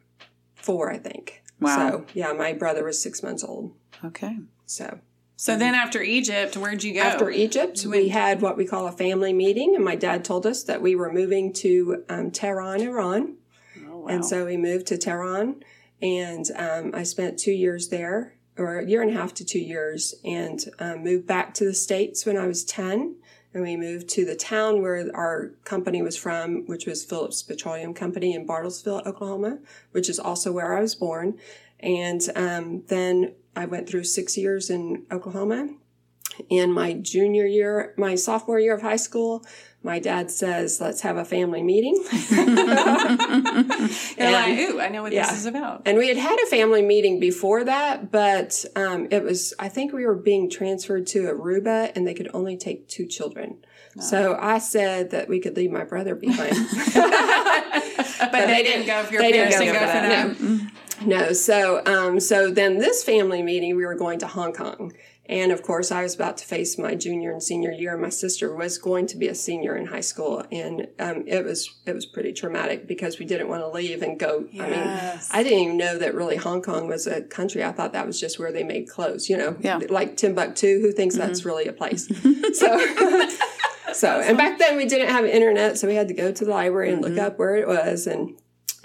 four, 0.54 0.90
I 0.92 0.98
think. 0.98 1.42
Wow. 1.60 1.76
So 1.76 2.06
yeah, 2.14 2.32
my 2.32 2.52
brother 2.52 2.84
was 2.84 3.00
six 3.00 3.22
months 3.22 3.42
old. 3.44 3.72
Okay. 4.04 4.36
So 4.66 4.98
So 5.36 5.56
then 5.56 5.74
after 5.74 6.02
Egypt, 6.02 6.56
where'd 6.56 6.82
you 6.84 6.94
go? 6.94 7.00
after 7.00 7.30
Egypt, 7.30 7.84
we 7.86 8.08
had 8.08 8.42
what 8.42 8.56
we 8.56 8.66
call 8.66 8.86
a 8.86 8.92
family 8.92 9.32
meeting, 9.32 9.74
and 9.74 9.84
my 9.84 9.94
dad 9.96 10.24
told 10.24 10.44
us 10.46 10.62
that 10.64 10.82
we 10.82 10.94
were 10.94 11.12
moving 11.12 11.52
to 11.54 12.04
um, 12.08 12.30
Tehran, 12.30 12.80
Iran. 12.82 13.36
Oh, 13.88 13.98
wow. 14.00 14.06
And 14.08 14.24
so 14.24 14.44
we 14.44 14.56
moved 14.56 14.86
to 14.88 14.98
Tehran, 14.98 15.62
and 16.02 16.44
um, 16.56 16.90
I 16.94 17.04
spent 17.04 17.38
two 17.38 17.52
years 17.52 17.88
there, 17.88 18.34
or 18.58 18.78
a 18.80 18.86
year 18.86 19.00
and 19.02 19.10
a 19.10 19.14
half 19.14 19.32
to 19.34 19.44
two 19.44 19.60
years, 19.60 20.14
and 20.24 20.62
um, 20.78 21.02
moved 21.04 21.26
back 21.26 21.54
to 21.54 21.64
the 21.64 21.74
States 21.74 22.26
when 22.26 22.36
I 22.36 22.46
was 22.46 22.64
10. 22.64 23.16
And 23.56 23.64
we 23.64 23.74
moved 23.74 24.10
to 24.10 24.26
the 24.26 24.36
town 24.36 24.82
where 24.82 25.10
our 25.14 25.52
company 25.64 26.02
was 26.02 26.14
from, 26.14 26.66
which 26.66 26.84
was 26.84 27.02
Phillips 27.02 27.42
Petroleum 27.42 27.94
Company 27.94 28.34
in 28.34 28.46
Bartlesville, 28.46 29.06
Oklahoma, 29.06 29.60
which 29.92 30.10
is 30.10 30.18
also 30.18 30.52
where 30.52 30.76
I 30.76 30.82
was 30.82 30.94
born. 30.94 31.38
And 31.80 32.20
um, 32.36 32.82
then 32.88 33.32
I 33.56 33.64
went 33.64 33.88
through 33.88 34.04
six 34.04 34.36
years 34.36 34.68
in 34.68 35.06
Oklahoma. 35.10 35.70
In 36.48 36.72
my 36.72 36.94
junior 36.94 37.46
year, 37.46 37.94
my 37.96 38.14
sophomore 38.14 38.58
year 38.60 38.74
of 38.74 38.82
high 38.82 38.96
school, 38.96 39.44
my 39.82 39.98
dad 39.98 40.30
says, 40.30 40.80
let's 40.80 41.02
have 41.02 41.16
a 41.16 41.24
family 41.24 41.62
meeting. 41.62 41.94
You're 42.30 42.46
like, 44.32 44.58
ooh, 44.58 44.80
I 44.80 44.88
know 44.88 45.02
what 45.02 45.12
yeah. 45.12 45.26
this 45.26 45.38
is 45.38 45.46
about. 45.46 45.82
And 45.86 45.96
we 45.96 46.08
had 46.08 46.16
had 46.16 46.38
a 46.40 46.46
family 46.46 46.82
meeting 46.82 47.20
before 47.20 47.62
that, 47.64 48.10
but 48.10 48.64
um, 48.74 49.06
it 49.10 49.22
was, 49.22 49.54
I 49.58 49.68
think 49.68 49.92
we 49.92 50.04
were 50.04 50.16
being 50.16 50.50
transferred 50.50 51.06
to 51.08 51.22
Aruba 51.22 51.92
and 51.94 52.06
they 52.06 52.14
could 52.14 52.30
only 52.34 52.56
take 52.56 52.88
two 52.88 53.06
children. 53.06 53.58
So 53.98 54.36
I 54.38 54.58
said 54.58 55.10
that 55.10 55.28
we 55.28 55.40
could 55.40 55.56
leave 55.56 55.70
my 55.70 55.84
brother 55.84 56.14
behind. 56.14 56.50
but, 56.94 58.32
they 58.32 58.62
didn't 58.62 58.86
go 58.86 59.00
if 59.00 59.10
your 59.10 59.22
they 59.22 59.32
didn't 59.32 59.52
parents 59.52 59.58
go 59.58 59.64
didn't 59.64 59.72
go 59.72 59.80
for 59.80 59.86
for 59.86 59.92
that, 59.92 60.38
them. 60.38 60.72
no, 61.06 61.32
so 61.32 61.82
um, 61.86 62.20
so 62.20 62.50
then 62.50 62.78
this 62.78 63.02
family 63.04 63.42
meeting, 63.42 63.76
we 63.76 63.86
were 63.86 63.94
going 63.94 64.18
to 64.18 64.26
Hong 64.26 64.52
Kong. 64.52 64.92
And 65.28 65.50
of 65.52 65.62
course, 65.62 65.90
I 65.90 66.02
was 66.02 66.14
about 66.14 66.36
to 66.38 66.44
face 66.44 66.78
my 66.78 66.94
junior 66.94 67.32
and 67.32 67.42
senior 67.42 67.72
year. 67.72 67.94
and 67.94 68.02
My 68.02 68.10
sister 68.10 68.54
was 68.54 68.78
going 68.78 69.06
to 69.08 69.16
be 69.16 69.28
a 69.28 69.34
senior 69.34 69.76
in 69.76 69.86
high 69.86 70.00
school, 70.00 70.44
and 70.52 70.86
um, 70.98 71.24
it 71.26 71.44
was 71.44 71.68
it 71.84 71.94
was 71.94 72.06
pretty 72.06 72.32
traumatic 72.32 72.86
because 72.86 73.18
we 73.18 73.24
didn't 73.26 73.48
want 73.48 73.62
to 73.62 73.68
leave 73.68 74.02
and 74.02 74.18
go. 74.18 74.46
I 74.60 74.70
mean, 74.70 75.20
I 75.32 75.42
didn't 75.42 75.58
even 75.58 75.76
know 75.76 75.98
that 75.98 76.14
really 76.14 76.36
Hong 76.36 76.62
Kong 76.62 76.86
was 76.88 77.06
a 77.06 77.22
country. 77.22 77.64
I 77.64 77.72
thought 77.72 77.92
that 77.92 78.06
was 78.06 78.20
just 78.20 78.38
where 78.38 78.52
they 78.52 78.62
made 78.64 78.88
clothes. 78.88 79.28
You 79.28 79.36
know, 79.36 79.56
Yeah. 79.60 79.80
like 79.88 80.16
Timbuktu. 80.16 80.80
Who 80.80 80.92
thinks 80.92 81.16
that's 81.16 81.44
really 81.44 81.66
a 81.66 81.72
place? 81.72 82.06
so. 82.58 83.28
So, 83.92 84.20
and 84.20 84.36
back 84.36 84.58
then 84.58 84.76
we 84.76 84.84
didn't 84.84 85.08
have 85.08 85.24
internet, 85.24 85.78
so 85.78 85.86
we 85.88 85.94
had 85.94 86.08
to 86.08 86.14
go 86.14 86.30
to 86.30 86.44
the 86.44 86.50
library 86.50 86.92
and 86.92 87.00
look 87.00 87.16
up 87.18 87.38
where 87.38 87.56
it 87.56 87.66
was. 87.66 88.06
And, 88.06 88.36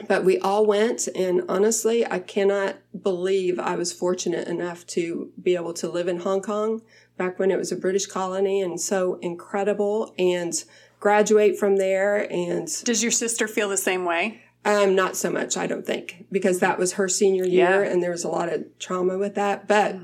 but 0.08 0.24
we 0.24 0.39
all 0.39 0.65
went. 0.65 1.08
And 1.15 1.43
honestly, 1.50 2.05
I 2.05 2.20
cannot 2.20 2.77
believe 3.03 3.60
I 3.60 3.75
was 3.75 3.91
fortunate 3.93 4.48
enough 4.48 4.86
to 4.88 5.31
be 5.41 5.55
able 5.55 5.74
to 5.75 5.89
live 5.89 6.08
in 6.08 6.20
Hong 6.20 6.41
Kong 6.41 6.81
back 7.17 7.38
when 7.39 7.51
it 7.51 7.58
was 7.58 7.72
a 7.72 7.75
British 7.75 8.05
colony 8.05 8.62
and 8.62 8.79
so 8.79 9.15
incredible. 9.22 10.13
And 10.17 10.53
graduate 11.00 11.58
from 11.58 11.77
there 11.77 12.31
and 12.31 12.67
Does 12.84 13.01
your 13.01 13.12
sister 13.12 13.48
feel 13.48 13.70
the 13.70 13.77
same 13.77 14.05
way? 14.05 14.41
um, 14.63 14.93
not 14.96 15.15
so 15.17 15.31
much, 15.31 15.58
I 15.58 15.65
don't 15.65 15.86
think, 15.88 16.25
because 16.31 16.60
that 16.60 16.77
was 16.77 16.93
her 16.93 17.08
senior 17.10 17.46
year 17.46 17.84
Yeah. 17.84 17.91
and 17.91 18.03
there 18.03 18.12
was 18.12 18.24
a 18.24 18.27
lot 18.29 18.53
of 18.53 18.63
trauma 18.77 19.17
with 19.17 19.34
that. 19.34 19.67
But 19.67 19.96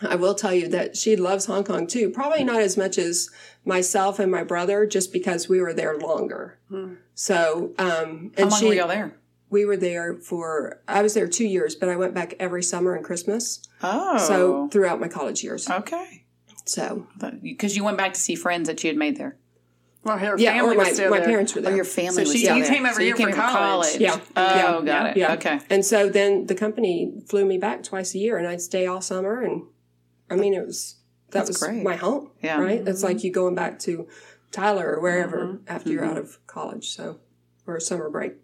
I 0.00 0.14
will 0.14 0.34
tell 0.34 0.54
you 0.54 0.66
that 0.68 0.96
she 0.96 1.14
loves 1.16 1.44
Hong 1.44 1.64
Kong 1.64 1.86
too. 1.86 2.08
Probably 2.08 2.42
not 2.44 2.62
as 2.62 2.78
much 2.78 2.96
as 2.96 3.28
myself 3.66 4.18
and 4.18 4.32
my 4.32 4.44
brother, 4.44 4.86
just 4.86 5.12
because 5.12 5.46
we 5.50 5.60
were 5.60 5.74
there 5.74 5.98
longer. 5.98 6.56
So, 7.14 7.72
um, 7.78 8.32
How 8.36 8.42
and 8.42 8.50
long 8.50 8.60
she, 8.60 8.68
were 8.68 8.74
y'all 8.74 8.88
there? 8.88 9.14
We 9.50 9.64
were 9.64 9.76
there 9.76 10.16
for, 10.16 10.80
I 10.86 11.02
was 11.02 11.14
there 11.14 11.26
two 11.28 11.46
years, 11.46 11.74
but 11.74 11.88
I 11.88 11.96
went 11.96 12.14
back 12.14 12.34
every 12.38 12.62
summer 12.62 12.94
and 12.94 13.04
Christmas. 13.04 13.62
Oh. 13.82 14.18
So 14.18 14.68
throughout 14.68 15.00
my 15.00 15.08
college 15.08 15.42
years. 15.42 15.68
Okay. 15.68 16.24
So, 16.64 17.06
Because 17.42 17.76
you 17.76 17.82
went 17.84 17.96
back 17.96 18.12
to 18.12 18.20
see 18.20 18.34
friends 18.34 18.68
that 18.68 18.84
you 18.84 18.88
had 18.88 18.96
made 18.98 19.16
there. 19.16 19.36
Well, 20.04 20.18
her 20.18 20.38
yeah, 20.38 20.52
family 20.52 20.74
or 20.74 20.78
my, 20.78 20.84
was 20.84 20.94
still 20.94 21.10
my 21.10 21.18
there. 21.18 21.26
parents 21.26 21.54
were 21.54 21.60
there. 21.62 21.72
Oh, 21.72 21.76
your 21.76 21.84
family 21.84 22.12
So 22.12 22.20
was 22.20 22.32
she- 22.32 22.38
still 22.44 22.56
you 22.56 22.64
there. 22.64 22.72
came 22.72 22.84
over 22.86 22.94
So 22.94 23.00
you 23.00 23.06
here 23.08 23.16
came 23.16 23.28
for 23.30 23.34
from 23.36 23.50
college. 23.50 23.96
Yeah. 23.98 24.20
Oh, 24.36 24.78
Yeah. 24.80 24.84
got 24.84 25.06
it. 25.10 25.16
Yeah. 25.16 25.32
Okay. 25.34 25.60
And 25.70 25.84
so 25.84 26.08
then 26.08 26.46
the 26.46 26.54
company 26.54 27.12
flew 27.26 27.44
me 27.44 27.58
back 27.58 27.82
twice 27.82 28.14
a 28.14 28.18
year 28.18 28.36
and 28.36 28.46
I'd 28.46 28.60
stay 28.60 28.86
all 28.86 29.00
summer. 29.00 29.42
And 29.42 29.62
I 30.30 30.36
mean, 30.36 30.54
it 30.54 30.64
was, 30.64 30.96
that 31.30 31.38
That's 31.46 31.48
was 31.48 31.56
great. 31.58 31.82
my 31.82 31.96
home, 31.96 32.30
Yeah. 32.42 32.60
right? 32.60 32.86
It's 32.86 33.02
like 33.02 33.24
you 33.24 33.32
going 33.32 33.54
back 33.54 33.78
to 33.80 34.06
Tyler 34.52 34.94
or 34.94 35.00
wherever 35.00 35.38
Mm-hmm. 35.38 35.64
after 35.68 35.90
you're 35.90 36.04
out 36.04 36.16
of 36.18 36.38
college. 36.46 36.90
So, 36.90 37.18
or 37.66 37.76
a 37.76 37.80
summer 37.80 38.08
break. 38.08 38.34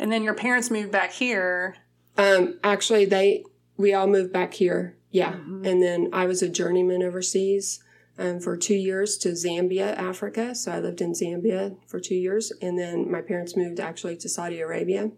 And 0.00 0.10
then 0.10 0.24
your 0.24 0.34
parents 0.34 0.70
moved 0.70 0.90
back 0.90 1.12
here. 1.12 1.76
Um, 2.16 2.58
actually, 2.64 3.04
they, 3.04 3.44
we 3.76 3.92
all 3.92 4.06
moved 4.06 4.32
back 4.32 4.54
here. 4.54 4.96
Yeah. 5.10 5.34
Mm-hmm. 5.34 5.64
And 5.66 5.82
then 5.82 6.08
I 6.12 6.24
was 6.26 6.42
a 6.42 6.48
journeyman 6.48 7.02
overseas. 7.02 7.84
Um, 8.18 8.38
for 8.38 8.54
two 8.54 8.74
years 8.74 9.16
to 9.18 9.30
Zambia, 9.30 9.96
Africa. 9.96 10.54
So 10.54 10.72
I 10.72 10.80
lived 10.80 11.00
in 11.00 11.12
Zambia 11.12 11.76
for 11.86 12.00
two 12.00 12.16
years. 12.16 12.52
And 12.60 12.78
then 12.78 13.10
my 13.10 13.22
parents 13.22 13.56
moved 13.56 13.80
actually 13.80 14.16
to 14.18 14.28
Saudi 14.28 14.60
Arabia. 14.60 15.10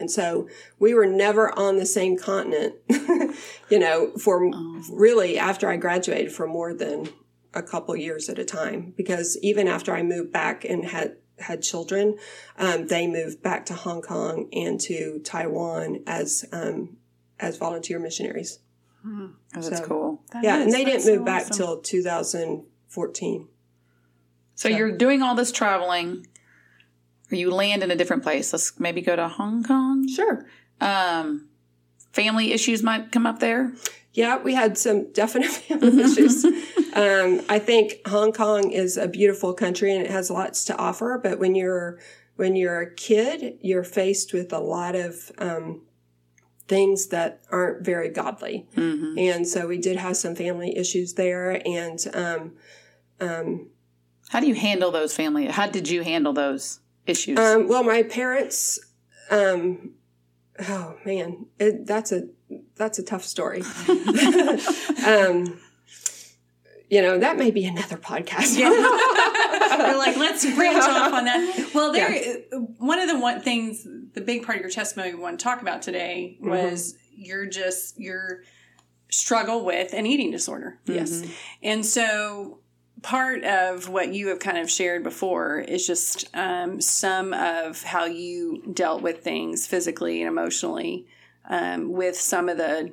And 0.00 0.10
so 0.10 0.48
we 0.80 0.92
were 0.92 1.06
never 1.06 1.56
on 1.56 1.76
the 1.76 1.86
same 1.86 2.18
continent, 2.18 2.74
you 3.70 3.78
know, 3.78 4.10
for 4.18 4.50
really 4.90 5.38
after 5.38 5.70
I 5.70 5.76
graduated 5.76 6.32
for 6.32 6.48
more 6.48 6.74
than 6.74 7.10
a 7.54 7.62
couple 7.62 7.94
years 7.94 8.28
at 8.28 8.40
a 8.40 8.44
time. 8.44 8.92
Because 8.96 9.38
even 9.40 9.68
after 9.68 9.94
I 9.94 10.02
moved 10.02 10.32
back 10.32 10.64
and 10.64 10.84
had 10.84 11.16
had 11.38 11.62
children, 11.62 12.16
um, 12.58 12.86
they 12.86 13.06
moved 13.06 13.42
back 13.42 13.66
to 13.66 13.74
Hong 13.74 14.02
Kong 14.02 14.48
and 14.52 14.80
to 14.82 15.20
Taiwan 15.24 16.02
as 16.06 16.44
um, 16.52 16.96
as 17.38 17.56
volunteer 17.58 17.98
missionaries. 17.98 18.58
Oh, 19.06 19.30
that's 19.52 19.78
So- 19.78 19.84
cool. 19.84 20.22
That 20.32 20.42
yeah, 20.44 20.56
is- 20.58 20.64
and 20.64 20.72
they 20.72 20.78
didn't 20.84 20.92
that's 20.94 21.04
so 21.04 21.16
move 21.16 21.24
back 21.24 21.42
awesome. 21.50 21.56
till 21.56 21.80
2014. 21.80 23.48
So 24.54 24.68
you're 24.68 24.96
doing 24.96 25.22
all 25.22 25.34
this 25.34 25.52
traveling, 25.52 26.26
or 27.30 27.36
you 27.36 27.50
land 27.50 27.82
in 27.82 27.90
a 27.90 27.96
different 27.96 28.22
place. 28.22 28.52
Let's 28.52 28.80
maybe 28.80 29.02
go 29.02 29.14
to 29.14 29.28
Hong 29.28 29.62
Kong. 29.62 30.08
Sure. 30.08 30.46
Um, 30.80 31.48
family 32.12 32.52
issues 32.52 32.82
might 32.82 33.12
come 33.12 33.26
up 33.26 33.38
there. 33.40 33.74
Yeah, 34.16 34.38
we 34.38 34.54
had 34.54 34.78
some 34.78 35.12
definite 35.12 35.50
family 35.50 36.02
issues. 36.02 36.44
Um, 36.96 37.42
I 37.50 37.58
think 37.58 38.00
Hong 38.06 38.32
Kong 38.32 38.70
is 38.70 38.96
a 38.96 39.06
beautiful 39.06 39.52
country 39.52 39.94
and 39.94 40.02
it 40.02 40.10
has 40.10 40.30
lots 40.30 40.64
to 40.64 40.76
offer. 40.78 41.20
But 41.22 41.38
when 41.38 41.54
you're 41.54 41.98
when 42.36 42.56
you're 42.56 42.80
a 42.80 42.94
kid, 42.94 43.58
you're 43.60 43.84
faced 43.84 44.32
with 44.32 44.50
a 44.50 44.60
lot 44.60 44.94
of 44.94 45.30
um, 45.36 45.82
things 46.68 47.08
that 47.08 47.42
aren't 47.50 47.84
very 47.84 48.08
godly. 48.08 48.66
Mm-hmm. 48.76 49.18
And 49.18 49.46
so 49.46 49.66
we 49.66 49.76
did 49.76 49.98
have 49.98 50.16
some 50.16 50.34
family 50.34 50.74
issues 50.74 51.12
there. 51.14 51.60
And 51.68 52.02
um, 52.14 52.52
um, 53.20 53.68
How 54.30 54.40
do 54.40 54.46
you 54.46 54.54
handle 54.54 54.90
those 54.90 55.14
family? 55.14 55.48
How 55.48 55.66
did 55.66 55.90
you 55.90 56.02
handle 56.02 56.32
those 56.32 56.80
issues? 57.06 57.38
Um, 57.38 57.68
well, 57.68 57.84
my 57.84 58.04
parents. 58.04 58.78
Um, 59.30 59.95
oh 60.68 60.96
man, 61.04 61.46
it, 61.58 61.86
that's 61.86 62.12
a 62.12 62.28
that's 62.76 62.98
a 62.98 63.02
tough 63.02 63.24
story. 63.24 63.62
um, 65.06 65.58
you 66.88 67.02
know 67.02 67.18
that 67.18 67.36
may 67.36 67.50
be 67.50 67.64
another 67.64 67.96
podcast. 67.96 68.58
Yeah. 68.58 68.70
We're 69.78 69.98
like, 69.98 70.16
let's 70.16 70.44
branch 70.54 70.84
off 70.84 71.12
on 71.12 71.24
that. 71.26 71.70
Well, 71.74 71.92
there, 71.92 72.38
one 72.78 72.98
of 72.98 73.08
the 73.08 73.18
one 73.18 73.40
things, 73.40 73.86
the 74.14 74.20
big 74.20 74.44
part 74.44 74.56
of 74.56 74.62
your 74.62 74.70
testimony 74.70 75.14
we 75.14 75.20
want 75.20 75.38
to 75.38 75.42
talk 75.42 75.60
about 75.60 75.82
today 75.82 76.38
was 76.40 76.96
your 77.14 77.46
just 77.46 77.98
your 77.98 78.42
struggle 79.10 79.64
with 79.64 79.92
an 79.92 80.06
eating 80.06 80.30
disorder. 80.30 80.78
yes. 80.86 81.24
And 81.62 81.84
so 81.84 82.60
part 83.06 83.44
of 83.44 83.88
what 83.88 84.12
you 84.12 84.26
have 84.26 84.40
kind 84.40 84.58
of 84.58 84.68
shared 84.68 85.04
before 85.04 85.60
is 85.60 85.86
just 85.86 86.28
um, 86.34 86.80
some 86.80 87.32
of 87.32 87.80
how 87.84 88.04
you 88.04 88.60
dealt 88.74 89.00
with 89.00 89.22
things 89.22 89.64
physically 89.64 90.20
and 90.22 90.28
emotionally 90.28 91.06
um, 91.48 91.92
with 91.92 92.18
some 92.18 92.48
of 92.48 92.56
the 92.56 92.92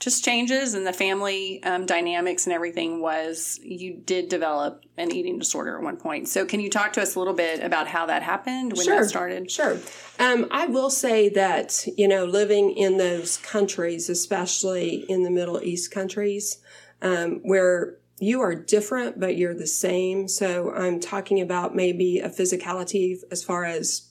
just 0.00 0.24
changes 0.24 0.74
in 0.74 0.82
the 0.82 0.92
family 0.92 1.62
um, 1.62 1.86
dynamics 1.86 2.44
and 2.44 2.52
everything 2.52 3.00
was 3.00 3.60
you 3.62 3.94
did 4.04 4.28
develop 4.28 4.82
an 4.96 5.12
eating 5.12 5.38
disorder 5.38 5.76
at 5.76 5.82
one 5.84 5.96
point. 5.96 6.26
So 6.26 6.44
can 6.44 6.58
you 6.58 6.68
talk 6.68 6.92
to 6.94 7.00
us 7.00 7.14
a 7.14 7.20
little 7.20 7.32
bit 7.32 7.62
about 7.62 7.86
how 7.86 8.06
that 8.06 8.24
happened 8.24 8.72
when 8.72 8.84
Sure. 8.84 8.98
that 8.98 9.08
started? 9.08 9.48
Sure. 9.48 9.78
Um, 10.18 10.48
I 10.50 10.66
will 10.66 10.90
say 10.90 11.28
that, 11.28 11.86
you 11.96 12.08
know, 12.08 12.24
living 12.24 12.72
in 12.72 12.96
those 12.96 13.36
countries, 13.36 14.10
especially 14.10 15.04
in 15.08 15.22
the 15.22 15.30
Middle 15.30 15.62
East 15.62 15.92
countries, 15.92 16.58
um, 17.00 17.38
where 17.44 17.98
you 18.22 18.40
are 18.40 18.54
different, 18.54 19.18
but 19.18 19.36
you're 19.36 19.52
the 19.52 19.66
same. 19.66 20.28
So 20.28 20.72
I'm 20.72 21.00
talking 21.00 21.40
about 21.40 21.74
maybe 21.74 22.20
a 22.20 22.28
physicality 22.28 23.16
as 23.32 23.42
far 23.42 23.64
as 23.64 24.10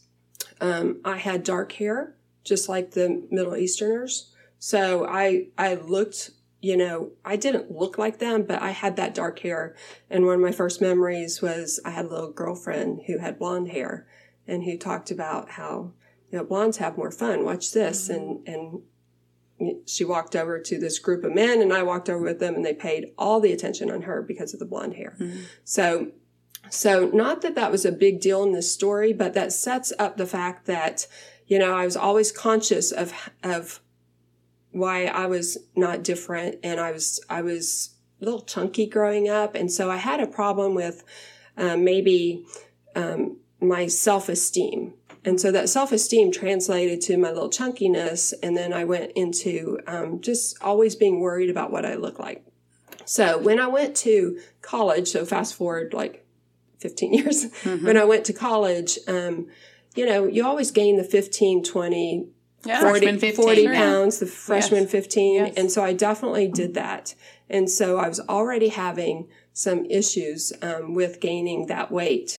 um, 0.60 1.00
I 1.06 1.18
had 1.18 1.44
dark 1.46 1.72
hair, 1.72 2.18
just 2.44 2.68
like 2.68 2.92
the 2.92 3.26
Middle 3.32 3.56
Easterners. 3.56 4.34
So 4.60 5.08
I, 5.08 5.48
I 5.58 5.76
looked, 5.76 6.32
you 6.60 6.76
know, 6.76 7.12
I 7.24 7.38
didn't 7.38 7.72
look 7.72 7.98
like 7.98 8.20
them, 8.20 8.44
but 8.44 8.62
I 8.62 8.72
had 8.72 8.98
that 8.98 9.16
dark 9.16 9.40
hair. 9.40 9.78
And 10.10 10.26
one 10.26 10.36
of 10.36 10.42
my 10.42 10.52
first 10.52 10.82
memories 10.82 11.42
was 11.42 11.80
I 11.86 11.92
had 11.92 12.06
a 12.06 12.10
little 12.10 12.34
girlfriend 12.34 13.04
who 13.08 13.20
had 13.20 13.40
blonde 13.40 13.70
hair 13.70 14.08
and 14.46 14.66
who 14.66 14.78
talked 14.78 15.10
about 15.10 15.52
how 15.52 15.94
you 16.30 16.38
know 16.38 16.44
blondes 16.44 16.78
have 16.78 16.98
more 16.98 17.12
fun. 17.12 17.46
Watch 17.46 17.72
this, 17.72 18.10
and 18.10 18.46
and 18.48 18.82
she 19.86 20.04
walked 20.06 20.36
over 20.36 20.60
to 20.60 20.80
this 20.80 21.00
group 21.00 21.24
of 21.24 21.34
men, 21.34 21.62
and 21.62 21.74
I 21.74 21.84
walked 21.84 22.10
over 22.10 22.24
with 22.24 22.40
them, 22.40 22.56
and 22.56 22.66
they 22.66 22.74
paid 22.74 23.12
all 23.18 23.40
the 23.40 23.52
attention 23.52 23.90
on 23.92 24.04
her 24.04 24.22
because 24.22 24.54
of 24.54 24.60
the 24.60 24.66
blonde 24.66 24.96
hair. 24.96 25.18
So. 25.64 26.12
So, 26.70 27.10
not 27.12 27.42
that 27.42 27.56
that 27.56 27.72
was 27.72 27.86
a 27.86 27.92
big 27.92 28.22
deal 28.22 28.44
in 28.44 28.52
this 28.52 28.72
story, 28.72 29.14
but 29.14 29.34
that 29.34 29.52
sets 29.52 29.92
up 29.98 30.16
the 30.16 30.28
fact 30.28 30.68
that, 30.68 31.08
you 31.48 31.58
know, 31.58 31.74
I 31.74 31.86
was 31.86 31.98
always 31.98 32.32
conscious 32.32 32.92
of, 32.92 33.12
of 33.44 33.82
why 34.72 35.06
I 35.06 35.26
was 35.26 35.58
not 35.76 36.04
different 36.04 36.60
and 36.64 36.80
I 36.80 36.92
was, 36.92 37.20
I 37.30 37.42
was 37.42 37.96
a 38.22 38.26
little 38.26 38.42
chunky 38.42 38.86
growing 38.86 39.28
up. 39.28 39.56
And 39.56 39.72
so 39.72 39.90
I 39.90 39.98
had 39.98 40.20
a 40.22 40.28
problem 40.28 40.76
with, 40.76 41.04
um, 41.58 41.84
maybe, 41.84 42.46
um, 42.96 43.38
my 43.60 43.88
self-esteem. 43.88 44.94
And 45.24 45.40
so 45.40 45.52
that 45.52 45.70
self-esteem 45.70 46.32
translated 46.32 47.00
to 47.02 47.18
my 47.18 47.30
little 47.30 47.50
chunkiness. 47.50 48.34
And 48.42 48.58
then 48.58 48.74
I 48.74 48.86
went 48.86 49.12
into, 49.12 49.80
um, 49.88 50.20
just 50.22 50.62
always 50.64 50.96
being 50.96 51.20
worried 51.20 51.50
about 51.50 51.72
what 51.72 51.86
I 51.86 51.96
look 51.96 52.18
like. 52.18 52.44
So 53.06 53.38
when 53.38 53.60
I 53.60 53.68
went 53.68 53.96
to 53.98 54.40
college, 54.62 55.10
so 55.10 55.26
fast 55.26 55.56
forward 55.56 55.94
like 55.94 56.26
15 56.80 57.14
years, 57.20 57.46
when 57.64 57.98
I 57.98 58.04
went 58.06 58.26
to 58.26 58.34
college, 58.34 58.98
um, 59.08 59.48
you 59.96 60.06
know, 60.06 60.26
you 60.26 60.46
always 60.46 60.72
gain 60.72 60.98
the 60.98 61.04
15, 61.04 61.64
20, 61.64 62.28
Yeah. 62.66 62.82
40, 62.82 63.18
15, 63.20 63.36
40 63.36 63.68
pounds, 63.68 64.20
the 64.20 64.26
freshman 64.26 64.88
15. 64.88 65.34
Yes. 65.36 65.54
And 65.58 65.72
so 65.72 65.84
I 65.84 65.94
definitely 65.94 66.48
did 66.48 66.74
that. 66.76 67.14
And 67.50 67.70
so 67.70 67.98
I 67.98 68.08
was 68.08 68.20
already 68.22 68.70
having 68.70 69.28
some 69.54 69.86
issues 69.86 70.54
um, 70.62 70.94
with 70.94 71.20
gaining 71.20 71.68
that 71.68 71.92
weight. 71.92 72.38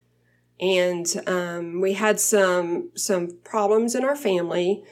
And 0.60 1.06
um, 1.26 1.80
we 1.80 1.94
had 1.94 2.20
some 2.20 2.90
some 2.94 3.38
problems 3.42 3.94
in 3.94 4.04
our 4.04 4.16
family 4.16 4.84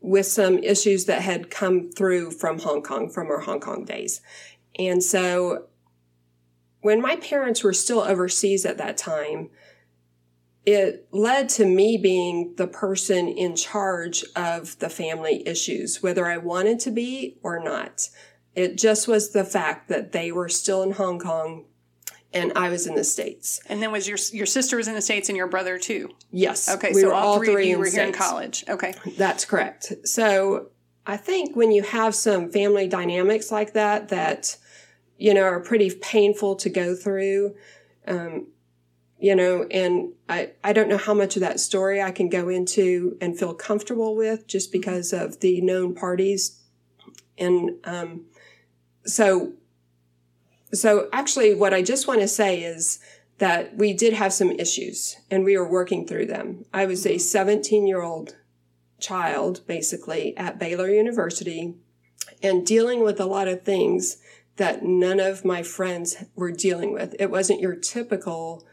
with 0.00 0.26
some 0.26 0.58
issues 0.58 1.06
that 1.06 1.22
had 1.22 1.50
come 1.50 1.90
through 1.90 2.30
from 2.32 2.58
Hong 2.58 2.82
Kong, 2.82 3.08
from 3.08 3.28
our 3.28 3.40
Hong 3.40 3.60
Kong 3.60 3.84
days. 3.84 4.20
And 4.78 5.02
so 5.02 5.66
when 6.80 7.00
my 7.00 7.16
parents 7.16 7.64
were 7.64 7.72
still 7.72 8.00
overseas 8.00 8.66
at 8.66 8.78
that 8.78 8.98
time, 8.98 9.50
it 10.66 11.06
led 11.12 11.48
to 11.50 11.64
me 11.64 11.96
being 11.96 12.54
the 12.56 12.66
person 12.66 13.28
in 13.28 13.54
charge 13.54 14.24
of 14.34 14.78
the 14.78 14.88
family 14.88 15.46
issues, 15.46 16.02
whether 16.02 16.26
I 16.26 16.38
wanted 16.38 16.80
to 16.80 16.90
be 16.90 17.38
or 17.42 17.62
not. 17.62 18.08
It 18.54 18.76
just 18.76 19.08
was 19.08 19.30
the 19.30 19.44
fact 19.44 19.88
that 19.88 20.12
they 20.12 20.32
were 20.32 20.48
still 20.48 20.82
in 20.82 20.92
Hong 20.92 21.18
Kong 21.18 21.64
and 22.34 22.52
I 22.56 22.68
was 22.68 22.86
in 22.86 22.94
the 22.94 23.04
States. 23.04 23.60
And 23.66 23.80
then 23.80 23.92
was 23.92 24.06
your 24.08 24.18
your 24.32 24.46
sister 24.46 24.76
was 24.76 24.88
in 24.88 24.94
the 24.94 25.00
states 25.00 25.28
and 25.28 25.36
your 25.36 25.46
brother 25.46 25.78
too? 25.78 26.10
Yes. 26.30 26.68
Okay, 26.68 26.90
we 26.92 27.00
so 27.00 27.08
were 27.08 27.14
all, 27.14 27.38
three, 27.38 27.64
of 27.64 27.68
you 27.68 27.78
were 27.78 27.88
here 27.88 28.04
in 28.04 28.12
college. 28.12 28.64
Okay. 28.68 28.92
That's 29.16 29.44
correct. 29.44 29.92
So 30.04 30.70
I 31.06 31.16
think 31.16 31.54
when 31.54 31.70
you 31.70 31.82
have 31.82 32.14
some 32.14 32.50
family 32.50 32.88
dynamics 32.88 33.52
like 33.52 33.74
that, 33.74 34.08
that, 34.08 34.56
you 35.16 35.32
know, 35.32 35.42
are 35.42 35.60
pretty 35.60 35.90
painful 35.90 36.56
to 36.56 36.68
go 36.68 36.94
through, 36.94 37.54
um, 38.08 38.48
you 39.18 39.36
know, 39.36 39.64
and 39.70 40.12
I, 40.28 40.50
I 40.62 40.72
don't 40.72 40.88
know 40.88 40.98
how 40.98 41.14
much 41.14 41.36
of 41.36 41.40
that 41.40 41.60
story 41.60 42.02
I 42.02 42.10
can 42.10 42.28
go 42.28 42.48
into 42.48 43.16
and 43.20 43.38
feel 43.38 43.54
comfortable 43.54 44.16
with 44.16 44.46
just 44.46 44.72
because 44.72 45.12
of 45.12 45.40
the 45.40 45.60
known 45.60 45.94
parties. 45.94 46.60
And, 47.38 47.72
um, 47.84 48.24
so, 49.06 49.52
so 50.74 51.08
actually 51.12 51.54
what 51.54 51.74
I 51.74 51.82
just 51.82 52.06
want 52.06 52.20
to 52.20 52.28
say 52.28 52.62
is 52.62 52.98
that 53.38 53.76
we 53.76 53.92
did 53.92 54.12
have 54.12 54.32
some 54.32 54.50
issues 54.52 55.16
and 55.30 55.44
we 55.44 55.56
were 55.56 55.68
working 55.68 56.06
through 56.06 56.26
them. 56.26 56.64
I 56.72 56.86
was 56.86 57.04
a 57.04 57.10
mm-hmm. 57.10 57.18
17 57.18 57.86
year 57.86 58.02
old 58.02 58.36
child, 59.00 59.66
basically, 59.66 60.36
at 60.36 60.58
Baylor 60.58 60.88
University 60.88 61.74
and 62.42 62.66
dealing 62.66 63.02
with 63.02 63.20
a 63.20 63.26
lot 63.26 63.48
of 63.48 63.62
things 63.62 64.18
that 64.56 64.84
none 64.84 65.18
of 65.18 65.44
my 65.44 65.62
friends 65.62 66.16
were 66.36 66.52
dealing 66.52 66.92
with. 66.92 67.14
It 67.18 67.30
wasn't 67.30 67.60
your 67.60 67.74
typical 67.74 68.64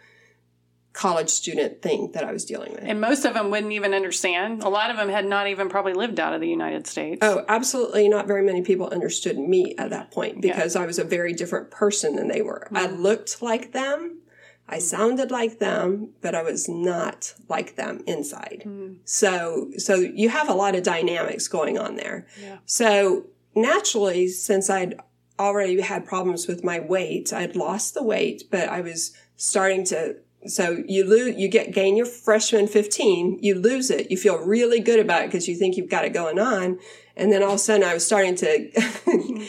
college 0.93 1.29
student 1.29 1.81
thing 1.81 2.11
that 2.11 2.23
I 2.23 2.31
was 2.31 2.43
dealing 2.43 2.73
with. 2.73 2.83
And 2.83 2.99
most 2.99 3.23
of 3.23 3.33
them 3.33 3.49
wouldn't 3.49 3.71
even 3.71 3.93
understand. 3.93 4.61
A 4.63 4.69
lot 4.69 4.91
of 4.91 4.97
them 4.97 5.09
had 5.09 5.25
not 5.25 5.47
even 5.47 5.69
probably 5.69 5.93
lived 5.93 6.19
out 6.19 6.33
of 6.33 6.41
the 6.41 6.49
United 6.49 6.85
States. 6.85 7.19
Oh, 7.21 7.45
absolutely. 7.47 8.09
Not 8.09 8.27
very 8.27 8.43
many 8.43 8.61
people 8.61 8.87
understood 8.87 9.37
me 9.37 9.73
at 9.77 9.89
that 9.91 10.11
point 10.11 10.41
because 10.41 10.75
yeah. 10.75 10.81
I 10.81 10.85
was 10.85 10.99
a 10.99 11.03
very 11.03 11.33
different 11.33 11.71
person 11.71 12.15
than 12.15 12.27
they 12.27 12.41
were. 12.41 12.65
Mm-hmm. 12.65 12.77
I 12.77 12.85
looked 12.87 13.41
like 13.41 13.71
them. 13.71 14.19
I 14.67 14.79
sounded 14.79 15.31
like 15.31 15.59
them, 15.59 16.09
but 16.21 16.35
I 16.35 16.43
was 16.43 16.67
not 16.69 17.35
like 17.49 17.75
them 17.75 18.03
inside. 18.05 18.63
Mm-hmm. 18.65 18.95
So, 19.05 19.71
so 19.77 19.95
you 19.95 20.29
have 20.29 20.49
a 20.49 20.53
lot 20.53 20.75
of 20.75 20.83
dynamics 20.83 21.47
going 21.47 21.77
on 21.77 21.95
there. 21.95 22.27
Yeah. 22.41 22.57
So 22.65 23.27
naturally, 23.55 24.27
since 24.27 24.69
I'd 24.69 24.95
already 25.39 25.79
had 25.81 26.05
problems 26.05 26.47
with 26.47 26.63
my 26.63 26.79
weight, 26.79 27.33
I'd 27.33 27.55
lost 27.55 27.93
the 27.93 28.03
weight, 28.03 28.43
but 28.51 28.69
I 28.69 28.81
was 28.81 29.13
starting 29.35 29.83
to 29.85 30.17
so 30.47 30.83
you 30.87 31.05
lose, 31.05 31.35
you 31.37 31.47
get 31.47 31.71
gain 31.71 31.95
your 31.95 32.05
freshman 32.05 32.67
15, 32.67 33.39
you 33.41 33.55
lose 33.55 33.91
it, 33.91 34.09
you 34.09 34.17
feel 34.17 34.37
really 34.37 34.79
good 34.79 34.99
about 34.99 35.23
it 35.23 35.27
because 35.27 35.47
you 35.47 35.55
think 35.55 35.77
you've 35.77 35.89
got 35.89 36.05
it 36.05 36.13
going 36.13 36.39
on. 36.39 36.79
And 37.15 37.31
then 37.31 37.43
all 37.43 37.49
of 37.49 37.55
a 37.55 37.59
sudden 37.59 37.83
I 37.83 37.93
was 37.93 38.05
starting 38.05 38.35
to, 38.35 38.71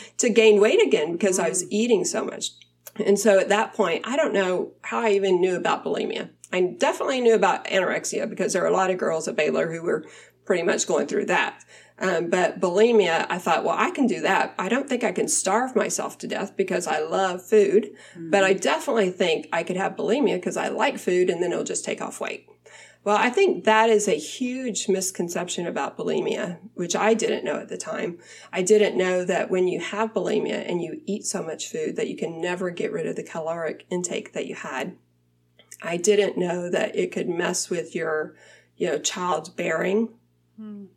to 0.17 0.29
gain 0.29 0.59
weight 0.59 0.85
again 0.85 1.13
because 1.13 1.39
I 1.39 1.49
was 1.49 1.63
mm. 1.63 1.67
eating 1.71 2.05
so 2.05 2.23
much. 2.23 2.51
And 3.03 3.17
so 3.17 3.39
at 3.39 3.49
that 3.49 3.73
point, 3.73 4.07
I 4.07 4.15
don't 4.15 4.33
know 4.33 4.73
how 4.81 4.99
I 4.99 5.11
even 5.11 5.41
knew 5.41 5.55
about 5.55 5.83
bulimia. 5.83 6.29
I 6.51 6.61
definitely 6.61 7.21
knew 7.21 7.33
about 7.33 7.65
anorexia 7.65 8.29
because 8.29 8.53
there 8.53 8.63
are 8.63 8.67
a 8.67 8.73
lot 8.73 8.91
of 8.91 8.99
girls 8.99 9.27
at 9.27 9.35
Baylor 9.35 9.71
who 9.71 9.81
were 9.81 10.05
pretty 10.45 10.61
much 10.61 10.87
going 10.87 11.07
through 11.07 11.25
that. 11.25 11.63
Um, 11.99 12.29
but 12.29 12.59
bulimia, 12.59 13.27
I 13.29 13.37
thought, 13.37 13.63
well, 13.63 13.75
I 13.77 13.91
can 13.91 14.07
do 14.07 14.21
that. 14.21 14.55
I 14.57 14.67
don't 14.67 14.89
think 14.89 15.03
I 15.03 15.11
can 15.11 15.27
starve 15.27 15.75
myself 15.75 16.17
to 16.19 16.27
death 16.27 16.57
because 16.57 16.87
I 16.87 16.99
love 16.99 17.43
food, 17.45 17.91
mm-hmm. 18.13 18.31
but 18.31 18.43
I 18.43 18.53
definitely 18.53 19.11
think 19.11 19.47
I 19.53 19.63
could 19.63 19.77
have 19.77 19.95
bulimia 19.95 20.35
because 20.35 20.57
I 20.57 20.69
like 20.69 20.97
food 20.97 21.29
and 21.29 21.41
then 21.41 21.51
it'll 21.51 21.63
just 21.63 21.85
take 21.85 22.01
off 22.01 22.19
weight. 22.19 22.49
Well, 23.03 23.17
I 23.17 23.29
think 23.29 23.65
that 23.65 23.89
is 23.89 24.07
a 24.07 24.17
huge 24.17 24.87
misconception 24.87 25.67
about 25.67 25.97
bulimia, 25.97 26.59
which 26.73 26.95
I 26.95 27.13
didn't 27.13 27.43
know 27.43 27.57
at 27.57 27.67
the 27.67 27.77
time. 27.77 28.17
I 28.51 28.61
didn't 28.61 28.97
know 28.97 29.25
that 29.25 29.49
when 29.49 29.67
you 29.67 29.81
have 29.81 30.13
bulimia 30.13 30.69
and 30.69 30.81
you 30.81 31.01
eat 31.05 31.25
so 31.25 31.43
much 31.43 31.67
food 31.67 31.97
that 31.97 32.07
you 32.07 32.15
can 32.15 32.39
never 32.39 32.69
get 32.69 32.93
rid 32.93 33.05
of 33.05 33.17
the 33.17 33.23
caloric 33.23 33.85
intake 33.89 34.31
that 34.33 34.47
you 34.47 34.55
had. 34.55 34.95
I 35.81 35.97
didn't 35.97 36.37
know 36.37 36.69
that 36.69 36.95
it 36.95 37.11
could 37.11 37.27
mess 37.27 37.69
with 37.69 37.93
your, 37.93 38.35
you 38.77 38.87
know, 38.87 38.99
child's 38.99 39.49
bearing. 39.49 40.09
Mm. 40.59 40.87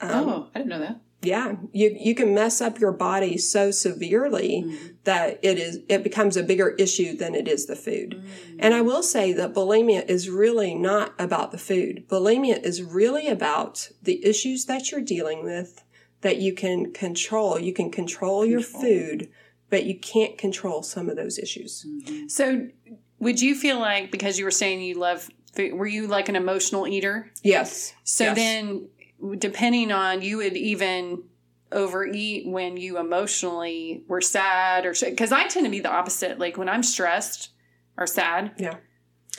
Um, 0.00 0.28
oh, 0.28 0.48
I 0.54 0.58
didn't 0.58 0.70
know 0.70 0.80
that. 0.80 1.00
Yeah, 1.20 1.56
you 1.72 1.96
you 1.98 2.14
can 2.14 2.32
mess 2.32 2.60
up 2.60 2.78
your 2.78 2.92
body 2.92 3.38
so 3.38 3.72
severely 3.72 4.62
mm-hmm. 4.64 4.86
that 5.02 5.40
it 5.42 5.58
is 5.58 5.80
it 5.88 6.04
becomes 6.04 6.36
a 6.36 6.44
bigger 6.44 6.70
issue 6.70 7.16
than 7.16 7.34
it 7.34 7.48
is 7.48 7.66
the 7.66 7.74
food. 7.74 8.16
Mm-hmm. 8.18 8.56
And 8.60 8.72
I 8.72 8.82
will 8.82 9.02
say 9.02 9.32
that 9.32 9.52
bulimia 9.52 10.08
is 10.08 10.30
really 10.30 10.76
not 10.76 11.14
about 11.18 11.50
the 11.50 11.58
food. 11.58 12.04
Bulimia 12.08 12.62
is 12.62 12.82
really 12.82 13.26
about 13.26 13.88
the 14.00 14.24
issues 14.24 14.66
that 14.66 14.92
you're 14.92 15.00
dealing 15.00 15.42
with 15.42 15.82
that 16.20 16.36
you 16.36 16.54
can 16.54 16.92
control. 16.92 17.58
You 17.58 17.72
can 17.72 17.90
control, 17.90 18.42
control. 18.42 18.46
your 18.46 18.60
food, 18.60 19.28
but 19.70 19.84
you 19.84 19.98
can't 19.98 20.38
control 20.38 20.84
some 20.84 21.08
of 21.08 21.16
those 21.16 21.36
issues. 21.36 21.84
Mm-hmm. 21.84 22.28
So, 22.28 22.68
would 23.18 23.40
you 23.40 23.56
feel 23.56 23.80
like 23.80 24.12
because 24.12 24.38
you 24.38 24.44
were 24.44 24.52
saying 24.52 24.82
you 24.82 24.94
love 24.94 25.28
food, 25.52 25.74
were 25.74 25.86
you 25.86 26.06
like 26.06 26.28
an 26.28 26.36
emotional 26.36 26.86
eater? 26.86 27.30
Yes. 27.42 27.92
So 28.04 28.24
yes. 28.24 28.36
then 28.36 28.88
depending 29.38 29.92
on 29.92 30.22
you 30.22 30.38
would 30.38 30.56
even 30.56 31.24
overeat 31.70 32.46
when 32.46 32.76
you 32.76 32.98
emotionally 32.98 34.02
were 34.08 34.20
sad 34.20 34.86
or 34.86 34.94
because 35.00 35.32
I 35.32 35.46
tend 35.46 35.66
to 35.66 35.70
be 35.70 35.80
the 35.80 35.90
opposite. 35.90 36.38
Like 36.38 36.56
when 36.56 36.68
I'm 36.68 36.82
stressed 36.82 37.50
or 37.96 38.06
sad, 38.06 38.52
yeah, 38.58 38.76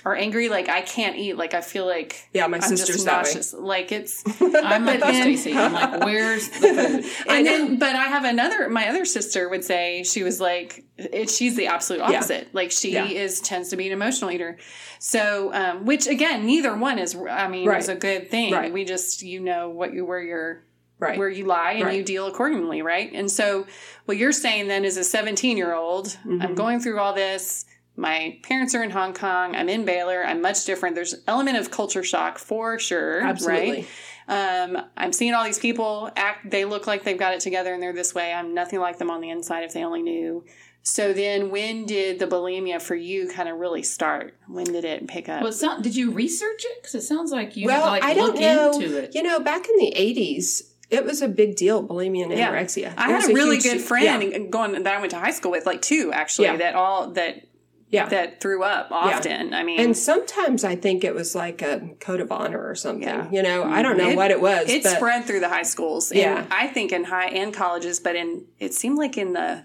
or 0.05 0.15
angry, 0.15 0.49
like 0.49 0.69
I 0.69 0.81
can't 0.81 1.17
eat. 1.17 1.37
Like 1.37 1.53
I 1.53 1.61
feel 1.61 1.85
like 1.85 2.29
yeah, 2.33 2.47
my 2.47 2.57
I'm 2.57 2.63
sister's 2.63 3.05
nauseous. 3.05 3.53
Like 3.53 3.91
it's 3.91 4.23
I'm 4.41 4.85
like 4.85 4.99
Stacy. 4.99 5.53
I'm 5.53 5.73
like, 5.73 6.03
where's 6.03 6.49
the 6.49 6.67
food? 6.67 7.05
and 7.29 7.45
then, 7.45 7.79
but 7.79 7.95
I 7.95 8.05
have 8.05 8.25
another. 8.25 8.69
My 8.69 8.89
other 8.89 9.05
sister 9.05 9.49
would 9.49 9.63
say 9.63 10.03
she 10.03 10.23
was 10.23 10.39
like, 10.39 10.85
it, 10.97 11.29
she's 11.29 11.55
the 11.55 11.67
absolute 11.67 12.01
opposite. 12.01 12.43
Yeah. 12.43 12.49
Like 12.53 12.71
she 12.71 12.93
yeah. 12.93 13.05
is 13.05 13.41
tends 13.41 13.69
to 13.69 13.77
be 13.77 13.87
an 13.87 13.93
emotional 13.93 14.31
eater. 14.31 14.57
So, 14.99 15.53
um, 15.53 15.85
which 15.85 16.07
again, 16.07 16.45
neither 16.45 16.75
one 16.75 16.99
is. 16.99 17.15
I 17.15 17.47
mean, 17.47 17.67
right. 17.67 17.79
is 17.79 17.89
a 17.89 17.95
good 17.95 18.29
thing. 18.29 18.53
Right. 18.53 18.71
We 18.71 18.85
just 18.85 19.21
you 19.21 19.39
know 19.39 19.69
what 19.69 19.93
you 19.93 20.05
where 20.05 20.21
you're 20.21 20.63
right. 20.99 21.17
where 21.17 21.29
you 21.29 21.45
lie 21.45 21.73
and 21.73 21.85
right. 21.85 21.97
you 21.97 22.03
deal 22.03 22.27
accordingly, 22.27 22.81
right? 22.81 23.11
And 23.13 23.29
so, 23.31 23.65
what 24.05 24.17
you're 24.17 24.31
saying 24.31 24.67
then 24.67 24.85
is 24.85 24.97
a 24.97 25.03
17 25.03 25.57
year 25.57 25.73
old. 25.73 26.07
Mm-hmm. 26.07 26.41
I'm 26.41 26.55
going 26.55 26.79
through 26.79 26.99
all 26.99 27.13
this 27.13 27.65
my 27.99 28.39
parents 28.43 28.73
are 28.73 28.81
in 28.81 28.89
Hong 28.89 29.13
Kong. 29.13 29.55
I'm 29.55 29.67
in 29.67 29.83
Baylor. 29.83 30.23
I'm 30.23 30.41
much 30.41 30.63
different. 30.65 30.95
There's 30.95 31.15
element 31.27 31.57
of 31.57 31.69
culture 31.69 32.03
shock 32.03 32.39
for 32.39 32.79
sure. 32.79 33.21
Absolutely. 33.21 33.87
Right? 34.27 34.63
Um, 34.63 34.77
I'm 34.95 35.11
seeing 35.11 35.33
all 35.33 35.43
these 35.43 35.59
people 35.59 36.09
act. 36.15 36.49
They 36.49 36.63
look 36.63 36.87
like 36.87 37.03
they've 37.03 37.17
got 37.17 37.33
it 37.33 37.41
together, 37.41 37.73
and 37.73 37.83
they're 37.83 37.93
this 37.93 38.15
way. 38.15 38.33
I'm 38.33 38.53
nothing 38.53 38.79
like 38.79 38.99
them 38.99 39.11
on 39.11 39.19
the 39.19 39.29
inside. 39.29 39.63
If 39.63 39.73
they 39.73 39.83
only 39.83 40.01
knew. 40.01 40.45
So 40.81 41.11
then, 41.11 41.51
when 41.51 41.85
did 41.85 42.19
the 42.19 42.25
bulimia 42.25 42.81
for 42.81 42.95
you 42.95 43.27
kind 43.27 43.49
of 43.49 43.57
really 43.57 43.83
start? 43.83 44.35
When 44.47 44.65
did 44.65 44.85
it 44.85 45.07
pick 45.07 45.27
up? 45.27 45.43
Well, 45.43 45.81
did 45.81 45.95
you 45.95 46.11
research 46.11 46.63
it? 46.63 46.81
Because 46.81 46.95
it 46.95 47.01
sounds 47.01 47.31
like 47.31 47.57
you 47.57 47.67
well, 47.67 47.85
like 47.85 48.03
I 48.03 48.13
don't 48.13 48.33
look 48.33 48.39
know. 48.39 48.71
into 48.73 48.97
it. 49.03 49.13
You 49.13 49.23
know, 49.23 49.41
back 49.41 49.67
in 49.67 49.75
the 49.77 49.93
'80s, 49.95 50.61
it 50.89 51.03
was 51.03 51.21
a 51.21 51.27
big 51.27 51.55
deal, 51.55 51.85
bulimia 51.85 52.23
and 52.23 52.31
anorexia. 52.31 52.83
Yeah. 52.83 52.93
I 52.97 53.09
had 53.09 53.29
a 53.29 53.33
really 53.33 53.57
good 53.57 53.81
friend 53.81 54.23
yeah. 54.23 54.39
going 54.49 54.81
that 54.83 54.95
I 54.95 54.99
went 54.99 55.11
to 55.11 55.19
high 55.19 55.31
school 55.31 55.51
with, 55.51 55.65
like 55.65 55.81
two 55.81 56.11
actually, 56.13 56.47
yeah. 56.47 56.57
that 56.57 56.75
all 56.75 57.11
that 57.11 57.48
yeah. 57.89 58.07
that 58.09 58.41
threw 58.41 58.63
up 58.63 58.91
often. 58.91 59.49
Yeah. 59.49 59.57
I 59.57 59.63
mean, 59.63 59.79
and 59.79 59.97
sometimes 59.97 60.63
I 60.63 60.75
think 60.75 61.03
it 61.03 61.13
was 61.13 61.35
like 61.35 61.61
a 61.61 61.89
code 61.99 62.19
of 62.21 62.31
honor 62.31 62.63
or 62.63 62.75
something. 62.75 63.03
Yeah. 63.03 63.29
You 63.31 63.41
know, 63.41 63.63
I 63.63 63.81
don't 63.81 63.97
know 63.97 64.09
it, 64.09 64.15
what 64.15 64.31
it 64.31 64.39
was. 64.39 64.69
It 64.69 64.83
but, 64.83 64.95
spread 64.95 65.25
through 65.25 65.39
the 65.39 65.49
high 65.49 65.63
schools. 65.63 66.11
yeah, 66.13 66.45
I 66.51 66.67
think 66.67 66.91
in 66.91 67.05
high 67.05 67.27
and 67.27 67.53
colleges, 67.53 67.99
but 67.99 68.15
in 68.15 68.45
it 68.59 68.73
seemed 68.73 68.97
like 68.97 69.17
in 69.17 69.33
the 69.33 69.63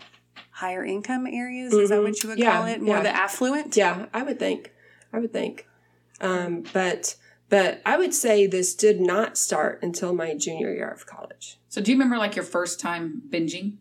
higher 0.50 0.84
income 0.84 1.26
areas. 1.26 1.72
Mm-hmm. 1.72 1.82
Is 1.82 1.88
that 1.90 1.96
mm-hmm. 1.96 2.04
what 2.04 2.22
you 2.22 2.28
would 2.30 2.38
yeah. 2.38 2.56
call 2.56 2.66
it? 2.66 2.80
More 2.80 3.02
the 3.02 3.14
affluent. 3.14 3.76
Yeah, 3.76 4.06
I 4.14 4.22
would 4.22 4.38
think. 4.38 4.72
I 5.12 5.18
would 5.18 5.32
think. 5.32 5.66
Um, 6.20 6.64
but 6.72 7.16
but 7.50 7.82
I 7.84 7.96
would 7.96 8.14
say 8.14 8.46
this 8.46 8.74
did 8.74 9.00
not 9.00 9.36
start 9.36 9.80
until 9.82 10.14
my 10.14 10.34
junior 10.34 10.72
year 10.72 10.88
of 10.88 11.06
college. 11.06 11.58
So 11.68 11.82
do 11.82 11.90
you 11.90 11.96
remember 11.96 12.16
like 12.18 12.36
your 12.36 12.44
first 12.44 12.80
time 12.80 13.22
binging? 13.28 13.76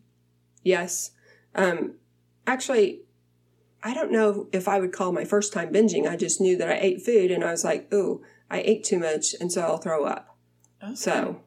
Yes. 0.62 1.12
Um, 1.54 1.94
actually, 2.46 3.00
I 3.84 3.92
don't 3.92 4.10
know 4.10 4.48
if 4.50 4.66
I 4.66 4.80
would 4.80 4.92
call 4.92 5.12
my 5.12 5.24
first 5.24 5.52
time 5.52 5.70
binging. 5.70 6.08
I 6.08 6.16
just 6.16 6.40
knew 6.40 6.56
that 6.56 6.70
I 6.70 6.78
ate 6.80 7.02
food 7.02 7.30
and 7.30 7.44
I 7.44 7.50
was 7.50 7.64
like, 7.64 7.92
ooh, 7.92 8.22
I 8.50 8.60
ate 8.60 8.82
too 8.82 8.98
much 8.98 9.34
and 9.38 9.52
so 9.52 9.60
I'll 9.60 9.76
throw 9.76 10.06
up. 10.06 10.36
Okay. 10.82 10.94
So, 10.94 11.42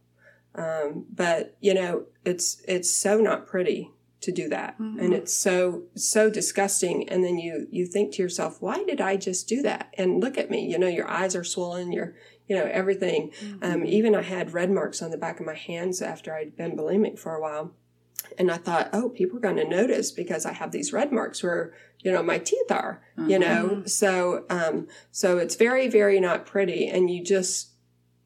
um, 0.54 1.06
but 1.14 1.58
you 1.60 1.74
know, 1.74 2.06
it's, 2.24 2.62
it's 2.68 2.92
so 2.92 3.18
not 3.20 3.48
pretty 3.48 3.92
to 4.22 4.32
do 4.32 4.50
that. 4.50 4.80
Mm-hmm. 4.80 5.00
And 5.00 5.14
it's 5.14 5.34
so, 5.34 5.84
so 5.96 6.30
disgusting. 6.30 7.10
And 7.10 7.24
then 7.24 7.40
you, 7.40 7.68
you 7.72 7.88
think 7.88 8.14
to 8.14 8.22
yourself, 8.22 8.62
why 8.62 8.84
did 8.84 9.02
I 9.02 9.16
just 9.18 9.48
do 9.48 9.64
that? 9.64 9.94
And 9.98 10.22
look 10.22 10.38
at 10.38 10.52
me, 10.52 10.66
you 10.66 10.78
know, 10.78 10.88
your 10.88 11.10
eyes 11.10 11.36
are 11.36 11.44
swollen, 11.44 11.92
your, 11.92 12.16
you 12.48 12.56
know, 12.56 12.70
everything. 12.72 13.32
Mm-hmm. 13.42 13.64
Um, 13.64 13.86
even 13.86 14.16
I 14.16 14.22
had 14.22 14.54
red 14.54 14.70
marks 14.70 15.02
on 15.02 15.10
the 15.10 15.18
back 15.18 15.40
of 15.40 15.46
my 15.46 15.56
hands 15.56 16.04
after 16.04 16.36
I'd 16.36 16.56
been 16.56 16.78
bulimic 16.78 17.18
for 17.18 17.34
a 17.34 17.42
while. 17.42 17.74
And 18.38 18.52
I 18.52 18.58
thought, 18.58 18.90
oh, 18.94 19.10
people 19.10 19.38
are 19.38 19.42
going 19.42 19.58
to 19.58 19.68
notice 19.68 20.12
because 20.12 20.46
I 20.46 20.54
have 20.54 20.72
these 20.72 20.94
red 20.94 21.12
marks 21.12 21.42
where, 21.44 21.74
you 22.00 22.12
know, 22.12 22.24
my 22.24 22.38
teeth 22.40 22.72
are, 22.72 23.02
mm-hmm. 23.18 23.30
you 23.30 23.40
know? 23.40 23.84
So, 23.86 24.46
um, 24.50 24.88
so 25.12 25.38
it's 25.38 25.56
very, 25.56 25.88
very 25.88 26.20
not 26.20 26.46
pretty. 26.46 26.88
And 26.88 27.10
you 27.10 27.24
just 27.24 27.72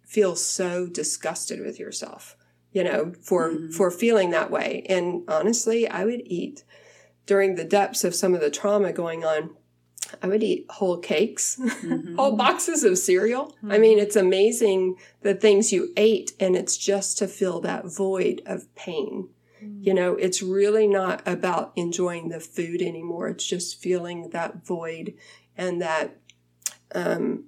feel 0.06 0.36
so 0.36 0.88
disgusted 0.88 1.60
with 1.62 1.80
yourself, 1.80 2.36
you 2.72 2.84
know, 2.84 3.14
for, 3.22 3.50
mm-hmm. 3.50 3.72
for 3.72 3.90
feeling 3.92 4.32
that 4.32 4.52
way. 4.52 4.86
And 4.90 5.24
honestly, 5.28 5.88
I 5.88 6.06
would 6.06 6.22
eat 6.26 6.64
during 7.26 7.56
the 7.56 7.64
depths 7.64 8.04
of 8.04 8.16
some 8.16 8.34
of 8.34 8.42
the 8.42 8.52
trauma 8.52 8.92
going 8.92 9.24
on. 9.24 9.56
I 10.22 10.28
would 10.28 10.44
eat 10.44 10.66
whole 10.70 10.98
cakes, 10.98 11.58
mm-hmm. 11.62 12.16
whole 12.16 12.36
boxes 12.36 12.84
of 12.84 12.98
cereal. 12.98 13.56
I 13.64 13.78
mean, 13.78 13.98
mm-hmm. 13.98 14.04
it's 14.06 14.16
amazing 14.16 14.98
the 15.22 15.36
things 15.36 15.72
you 15.72 15.94
ate, 15.96 16.34
and 16.40 16.56
it's 16.56 16.76
just 16.76 17.18
to 17.20 17.28
fill 17.28 17.62
that 17.62 17.86
void 17.86 18.42
of 18.46 18.74
pain. 18.76 19.30
You 19.82 19.94
know, 19.94 20.16
it's 20.16 20.42
really 20.42 20.88
not 20.88 21.28
about 21.28 21.72
enjoying 21.76 22.30
the 22.30 22.40
food 22.40 22.82
anymore. 22.82 23.30
It's 23.30 23.46
just 23.46 23.82
feeling 23.82 24.30
that 24.30 24.66
void 24.66 25.16
and 25.58 25.82
that 25.82 26.18
um, 26.94 27.46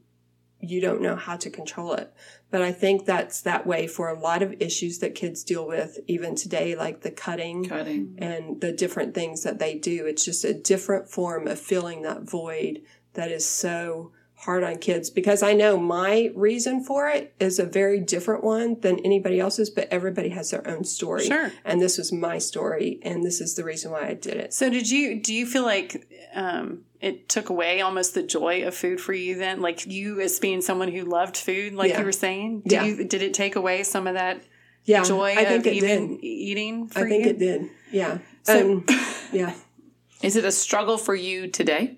you 0.59 0.79
don't 0.79 1.01
know 1.01 1.15
how 1.15 1.35
to 1.37 1.49
control 1.49 1.93
it. 1.93 2.13
But 2.49 2.61
I 2.61 2.71
think 2.71 3.05
that's 3.05 3.41
that 3.41 3.67
way 3.67 3.87
for 3.87 4.09
a 4.09 4.19
lot 4.19 4.41
of 4.41 4.55
issues 4.61 4.99
that 4.99 5.15
kids 5.15 5.43
deal 5.43 5.67
with 5.67 5.99
even 6.07 6.35
today, 6.35 6.75
like 6.75 7.01
the 7.01 7.11
cutting 7.11 7.65
Cutting. 7.65 8.15
and 8.17 8.61
the 8.61 8.71
different 8.71 9.13
things 9.13 9.43
that 9.43 9.59
they 9.59 9.77
do. 9.77 10.05
It's 10.05 10.23
just 10.23 10.45
a 10.45 10.53
different 10.53 11.09
form 11.09 11.47
of 11.47 11.59
filling 11.59 12.03
that 12.03 12.23
void 12.23 12.81
that 13.13 13.31
is 13.31 13.45
so 13.45 14.11
hard 14.45 14.63
on 14.63 14.77
kids 14.77 15.09
because 15.09 15.41
I 15.43 15.53
know 15.53 15.77
my 15.77 16.31
reason 16.35 16.83
for 16.83 17.07
it 17.09 17.33
is 17.39 17.59
a 17.59 17.65
very 17.65 17.99
different 17.99 18.43
one 18.43 18.79
than 18.81 18.99
anybody 18.99 19.39
else's, 19.39 19.69
but 19.69 19.87
everybody 19.91 20.29
has 20.29 20.51
their 20.51 20.67
own 20.67 20.83
story. 20.83 21.25
Sure. 21.25 21.51
And 21.65 21.81
this 21.81 21.97
was 21.97 22.11
my 22.11 22.37
story, 22.37 22.99
and 23.03 23.23
this 23.23 23.41
is 23.41 23.55
the 23.55 23.63
reason 23.63 23.91
why 23.91 24.07
I 24.07 24.13
did 24.13 24.37
it. 24.37 24.53
So 24.53 24.69
did 24.69 24.89
you 24.89 25.21
do 25.21 25.33
you 25.33 25.45
feel 25.45 25.63
like 25.63 26.07
um, 26.33 26.81
it 27.01 27.29
took 27.29 27.49
away 27.49 27.81
almost 27.81 28.13
the 28.13 28.23
joy 28.23 28.65
of 28.67 28.75
food 28.75 28.99
for 29.01 29.13
you 29.13 29.35
then? 29.37 29.61
Like 29.61 29.85
you 29.87 30.19
as 30.21 30.39
being 30.39 30.61
someone 30.61 30.91
who 30.91 31.03
loved 31.03 31.37
food, 31.37 31.73
like 31.73 31.91
Yeah. 31.91 31.99
you 31.99 32.05
were 32.05 32.11
saying? 32.11 32.61
Did 32.61 32.71
Yeah. 32.71 32.83
you 32.85 33.03
did 33.05 33.21
it 33.21 33.33
take 33.33 33.55
away 33.55 33.83
some 33.83 34.07
of 34.07 34.15
that 34.15 34.41
Yeah, 34.85 35.03
joy 35.03 35.31
I 35.37 35.45
think 35.45 35.65
of 35.65 35.71
it 35.73 35.75
even 35.75 36.15
did. 36.17 36.23
eating 36.25 36.91
I 36.95 37.03
think 37.03 37.23
you? 37.25 37.29
it 37.31 37.39
did. 37.39 37.69
Yeah. 37.91 38.17
So- 38.43 38.71
um, 38.73 38.85
yeah. 39.31 39.53
Is 40.21 40.37
it 40.37 40.45
a 40.45 40.51
struggle 40.53 40.97
for 40.97 41.13
you 41.13 41.47
today? 41.49 41.97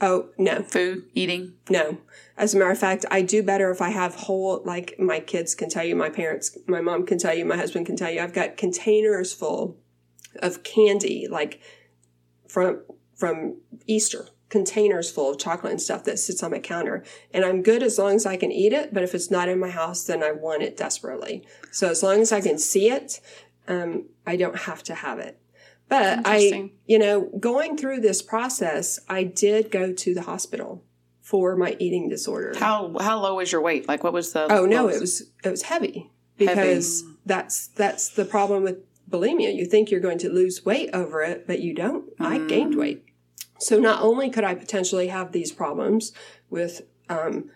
Oh 0.00 0.28
no, 0.36 0.62
Food, 0.62 1.04
eating? 1.14 1.54
no. 1.70 1.98
As 2.36 2.54
a 2.54 2.58
matter 2.58 2.70
of 2.70 2.78
fact, 2.78 3.06
I 3.10 3.22
do 3.22 3.42
better 3.42 3.70
if 3.70 3.80
I 3.80 3.88
have 3.88 4.14
whole. 4.14 4.62
Like 4.64 4.98
my 4.98 5.20
kids 5.20 5.54
can 5.54 5.70
tell 5.70 5.84
you, 5.84 5.96
my 5.96 6.10
parents, 6.10 6.58
my 6.66 6.82
mom 6.82 7.06
can 7.06 7.16
tell 7.18 7.34
you, 7.34 7.46
my 7.46 7.56
husband 7.56 7.86
can 7.86 7.96
tell 7.96 8.10
you. 8.10 8.20
I've 8.20 8.34
got 8.34 8.58
containers 8.58 9.32
full 9.32 9.78
of 10.40 10.62
candy, 10.62 11.26
like 11.30 11.60
from 12.46 12.82
from 13.14 13.56
Easter. 13.86 14.28
Containers 14.48 15.10
full 15.10 15.32
of 15.32 15.38
chocolate 15.40 15.72
and 15.72 15.82
stuff 15.82 16.04
that 16.04 16.20
sits 16.20 16.40
on 16.42 16.52
my 16.52 16.60
counter, 16.60 17.02
and 17.32 17.44
I'm 17.44 17.62
good 17.64 17.82
as 17.82 17.98
long 17.98 18.14
as 18.14 18.26
I 18.26 18.36
can 18.36 18.52
eat 18.52 18.72
it. 18.72 18.94
But 18.94 19.02
if 19.02 19.12
it's 19.12 19.30
not 19.30 19.48
in 19.48 19.58
my 19.58 19.70
house, 19.70 20.04
then 20.04 20.22
I 20.22 20.30
want 20.30 20.62
it 20.62 20.76
desperately. 20.76 21.44
So 21.72 21.88
as 21.90 22.00
long 22.02 22.20
as 22.20 22.30
I 22.32 22.40
can 22.40 22.56
see 22.56 22.88
it, 22.88 23.20
um, 23.66 24.04
I 24.24 24.36
don't 24.36 24.56
have 24.56 24.84
to 24.84 24.94
have 24.94 25.18
it. 25.18 25.40
But 25.88 26.22
I, 26.24 26.70
you 26.86 26.98
know, 26.98 27.30
going 27.38 27.76
through 27.76 28.00
this 28.00 28.20
process, 28.20 28.98
I 29.08 29.22
did 29.22 29.70
go 29.70 29.92
to 29.92 30.14
the 30.14 30.22
hospital 30.22 30.82
for 31.20 31.56
my 31.56 31.76
eating 31.78 32.08
disorder. 32.08 32.54
How 32.58 32.96
how 33.00 33.20
low 33.20 33.36
was 33.36 33.52
your 33.52 33.60
weight? 33.60 33.88
Like 33.88 34.02
what 34.04 34.12
was 34.12 34.32
the 34.32 34.52
oh 34.52 34.66
no, 34.66 34.82
lowest? 34.82 34.96
it 34.96 35.00
was 35.00 35.22
it 35.44 35.50
was 35.50 35.62
heavy 35.62 36.10
because 36.36 37.04
that's 37.24 37.68
that's 37.68 38.08
the 38.08 38.24
problem 38.24 38.62
with 38.62 38.78
bulimia. 39.08 39.54
You 39.54 39.66
think 39.66 39.90
you're 39.90 40.00
going 40.00 40.18
to 40.18 40.28
lose 40.28 40.64
weight 40.64 40.90
over 40.92 41.22
it, 41.22 41.46
but 41.46 41.60
you 41.60 41.74
don't. 41.74 42.10
I 42.18 42.38
gained 42.38 42.76
weight. 42.76 43.04
So 43.58 43.78
not 43.78 44.02
only 44.02 44.28
could 44.30 44.44
I 44.44 44.54
potentially 44.54 45.08
have 45.08 45.32
these 45.32 45.50
problems 45.50 46.12
with 46.50 46.82
um, 47.08 47.50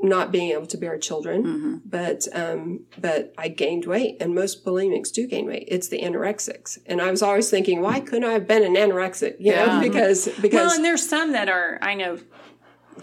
not 0.00 0.30
being 0.30 0.52
able 0.52 0.66
to 0.66 0.76
bear 0.76 0.96
children, 0.98 1.42
Mm-hmm. 1.44 1.74
but 1.84 2.28
um, 2.32 2.84
but 2.98 3.34
I 3.36 3.48
gained 3.48 3.84
weight, 3.86 4.16
and 4.20 4.34
most 4.34 4.64
bulimics 4.64 5.10
do 5.12 5.26
gain 5.26 5.46
weight. 5.46 5.64
It's 5.68 5.88
the 5.88 6.00
anorexics, 6.00 6.78
and 6.86 7.00
I 7.02 7.10
was 7.10 7.22
always 7.22 7.50
thinking, 7.50 7.80
why 7.80 8.00
couldn't 8.00 8.24
I 8.28 8.32
have 8.32 8.46
been 8.46 8.62
an 8.62 8.74
anorexic? 8.74 9.36
You 9.40 9.52
know, 9.52 9.64
Yeah. 9.66 9.80
because 9.80 10.28
Well, 10.52 10.70
and 10.72 10.84
there's 10.84 11.08
some 11.08 11.32
that 11.32 11.48
are 11.48 11.78
I 11.82 11.94
know 11.94 12.18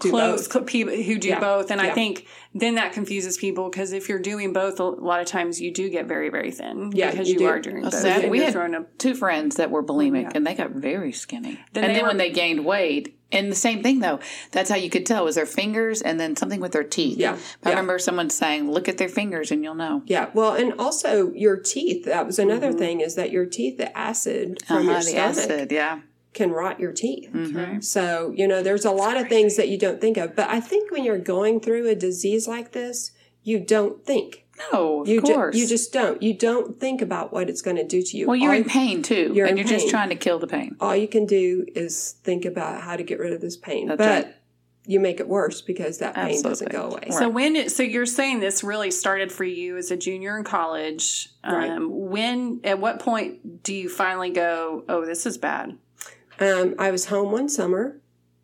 Do 0.00 0.10
close 0.10 0.48
both. 0.48 0.66
people 0.66 0.94
who 0.94 1.18
do 1.18 1.28
Yeah. 1.28 1.40
both, 1.40 1.70
and 1.70 1.80
I 1.80 1.90
think 1.90 2.26
then 2.54 2.74
that 2.76 2.92
confuses 2.92 3.36
people 3.36 3.68
because 3.70 3.92
if 3.92 4.08
you're 4.08 4.18
doing 4.18 4.52
both, 4.54 4.78
a 4.80 4.84
lot 4.84 5.20
of 5.20 5.26
times 5.26 5.60
you 5.60 5.72
do 5.72 5.88
get 5.90 6.06
very 6.06 6.28
very 6.30 6.50
thin. 6.50 6.92
Yeah, 6.94 7.10
because 7.10 7.28
you 7.30 7.40
you, 7.40 7.46
are 7.46 7.60
doing 7.60 7.82
Well, 7.82 7.90
both. 7.90 8.00
sad. 8.00 8.30
We 8.30 8.40
had 8.40 8.52
throwing 8.52 8.86
two 8.98 9.14
friends 9.14 9.56
that 9.56 9.70
were 9.70 9.82
bulimic 9.84 10.22
Yeah. 10.22 10.30
and 10.34 10.46
they 10.46 10.54
got 10.54 10.70
very 10.70 11.12
skinny. 11.12 11.58
Then 11.74 11.84
and 11.84 11.94
then 11.94 12.02
were- 12.02 12.08
when 12.08 12.16
they 12.18 12.30
gained 12.30 12.64
weight, 12.64 13.15
and 13.32 13.50
the 13.50 13.56
same 13.56 13.82
thing 13.82 14.00
though, 14.00 14.20
that's 14.52 14.70
how 14.70 14.76
you 14.76 14.88
could 14.90 15.04
tell 15.06 15.24
was 15.24 15.34
their 15.34 15.46
fingers 15.46 16.00
and 16.02 16.18
then 16.20 16.36
something 16.36 16.60
with 16.60 16.72
their 16.72 16.84
teeth. 16.84 17.18
Yeah, 17.18 17.32
I 17.64 17.68
yeah. 17.68 17.70
remember 17.70 17.98
someone 17.98 18.30
saying, 18.30 18.70
"Look 18.70 18.88
at 18.88 18.98
their 18.98 19.08
fingers 19.08 19.50
and 19.50 19.62
you'll 19.64 19.74
know." 19.74 20.02
Yeah, 20.06 20.30
well, 20.34 20.54
and 20.54 20.72
also 20.78 21.32
your 21.32 21.56
teeth. 21.56 22.04
That 22.04 22.26
was 22.26 22.38
another 22.38 22.72
thing 22.72 23.00
is 23.00 23.14
that 23.16 23.30
your 23.30 23.46
teeth, 23.46 23.78
the 23.78 23.96
acid 23.96 24.62
from 24.66 24.76
Uh-huh, 24.78 24.86
your 24.90 24.94
the 24.96 25.02
stomach, 25.02 25.36
acid, 25.38 25.72
yeah. 25.72 26.00
can 26.34 26.50
rot 26.52 26.78
your 26.78 26.92
teeth. 26.92 27.30
Mhm. 27.32 27.82
So 27.82 28.32
you 28.36 28.46
know, 28.46 28.62
there's 28.62 28.84
a 28.84 28.90
lot 28.92 29.16
of 29.16 29.28
things 29.28 29.56
that 29.56 29.68
you 29.68 29.78
don't 29.78 30.00
think 30.00 30.16
of. 30.16 30.36
But 30.36 30.48
I 30.48 30.60
think 30.60 30.90
when 30.92 31.04
you're 31.04 31.18
going 31.18 31.60
through 31.60 31.88
a 31.88 31.94
disease 31.94 32.46
like 32.46 32.72
this, 32.72 33.10
you 33.42 33.58
don't 33.58 34.04
think. 34.04 34.44
No, 34.72 35.02
of 35.02 35.08
You 35.08 35.20
ju- 35.20 35.34
course. 35.34 35.56
you 35.56 35.66
just 35.66 35.92
don't. 35.92 36.22
You 36.22 36.32
don't 36.34 36.80
think 36.80 37.02
about 37.02 37.32
what 37.32 37.50
it's 37.50 37.62
going 37.62 37.76
to 37.76 37.84
do 37.86 38.02
to 38.02 38.16
you. 38.16 38.26
well, 38.26 38.36
you're 38.36 38.52
all, 38.52 38.56
in 38.58 38.64
pain 38.64 39.02
too, 39.02 39.32
You're 39.34 39.46
and 39.46 39.58
in 39.58 39.66
you're 39.66 39.78
just 39.78 39.88
trying 39.90 40.08
to 40.08 40.14
kill 40.16 40.38
the 40.38 40.46
pain. 40.46 40.76
all 40.80 40.96
you 40.96 41.08
can 41.08 41.26
do 41.26 41.66
is 41.74 42.12
think 42.24 42.44
about 42.44 42.80
how 42.82 42.96
to 42.96 43.02
get 43.02 43.18
rid 43.18 43.32
of 43.32 43.40
this 43.40 43.56
pain. 43.56 43.88
That's 43.88 43.98
but 43.98 44.24
right. 44.26 44.34
you 44.86 44.98
make 45.00 45.20
it 45.20 45.28
worse 45.28 45.60
because 45.60 45.98
that 45.98 46.14
pain 46.14 46.40
doesn't 46.42 46.70
go 46.70 46.86
away. 46.86 47.00
Right. 47.10 47.12
So 47.12 47.28
when 47.28 47.54
it, 47.56 47.70
so 47.72 47.82
you're 47.82 48.06
saying 48.06 48.40
this 48.40 48.64
really 48.64 48.90
started 48.90 49.30
for 49.30 49.44
you 49.44 49.76
as 49.76 49.90
a 49.90 49.96
junior 49.96 50.38
in 50.38 50.44
college. 50.44 51.28
Right. 51.44 51.70
Um, 51.70 51.90
when 52.10 52.60
at 52.64 52.78
what 52.78 52.98
point 53.00 53.62
do 53.62 53.74
you 53.74 53.88
finally 53.90 54.30
go, 54.30 54.84
oh, 54.88 55.04
this 55.04 55.26
is 55.26 55.36
bad? 55.38 55.76
Um, 56.40 56.74
I 56.78 56.90
was 56.90 57.06
home 57.06 57.30
one 57.32 57.48
summer 57.48 58.00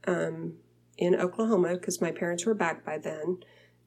um, 0.07 0.55
in 0.99 1.15
Oklahoma 1.15 1.75
because 1.75 2.01
my 2.01 2.11
parents 2.11 2.45
were 2.47 2.55
back 2.55 2.85
by 2.85 2.99
then, 2.99 3.39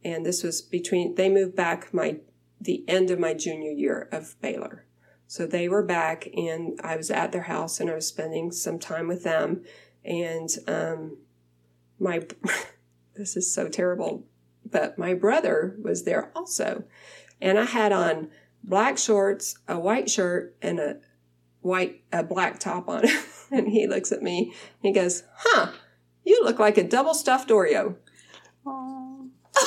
and 0.06 0.26
this 0.26 0.44
was 0.44 0.62
between. 0.62 1.16
They 1.16 1.28
moved 1.28 1.56
back 1.56 1.94
my 1.94 2.18
the 2.62 2.86
end 2.88 3.12
of 3.12 3.20
my 3.20 3.34
junior 3.34 3.72
year 3.72 4.08
of 4.12 4.40
Baylor, 4.40 4.86
so 5.28 5.46
they 5.46 5.68
were 5.68 5.84
back, 5.84 6.28
and 6.34 6.80
I 6.84 6.96
was 6.96 7.12
at 7.12 7.32
their 7.32 7.44
house, 7.44 7.80
and 7.80 7.90
I 7.90 7.96
was 7.96 8.08
spending 8.08 8.52
some 8.52 8.80
time 8.80 9.08
with 9.08 9.24
them, 9.24 9.64
and 10.06 10.50
um, 10.68 11.18
my 12.00 12.26
this 13.16 13.36
is 13.36 13.52
so 13.52 13.68
terrible, 13.68 14.24
but 14.64 14.98
my 14.98 15.16
brother 15.16 15.76
was 15.82 16.04
there 16.04 16.32
also, 16.36 16.84
and 17.42 17.58
I 17.58 17.66
had 17.66 17.92
on 17.92 18.30
black 18.64 19.00
shorts, 19.00 19.58
a 19.68 19.80
white 19.80 20.10
shirt, 20.10 20.56
and 20.62 20.80
a 20.80 20.98
white 21.62 22.04
a 22.14 22.24
black 22.24 22.60
top 22.60 22.88
on. 22.88 23.06
And 23.52 23.70
he 23.70 23.86
looks 23.86 24.12
at 24.12 24.24
me 24.24 24.46
and 24.46 24.54
he 24.82 24.92
goes 24.92 25.24
huh 25.36 25.72
you 26.24 26.44
look 26.44 26.58
like 26.58 26.80
a 26.80 26.84
double 26.84 27.14
stuffed 27.14 27.50
oreo 27.50 27.96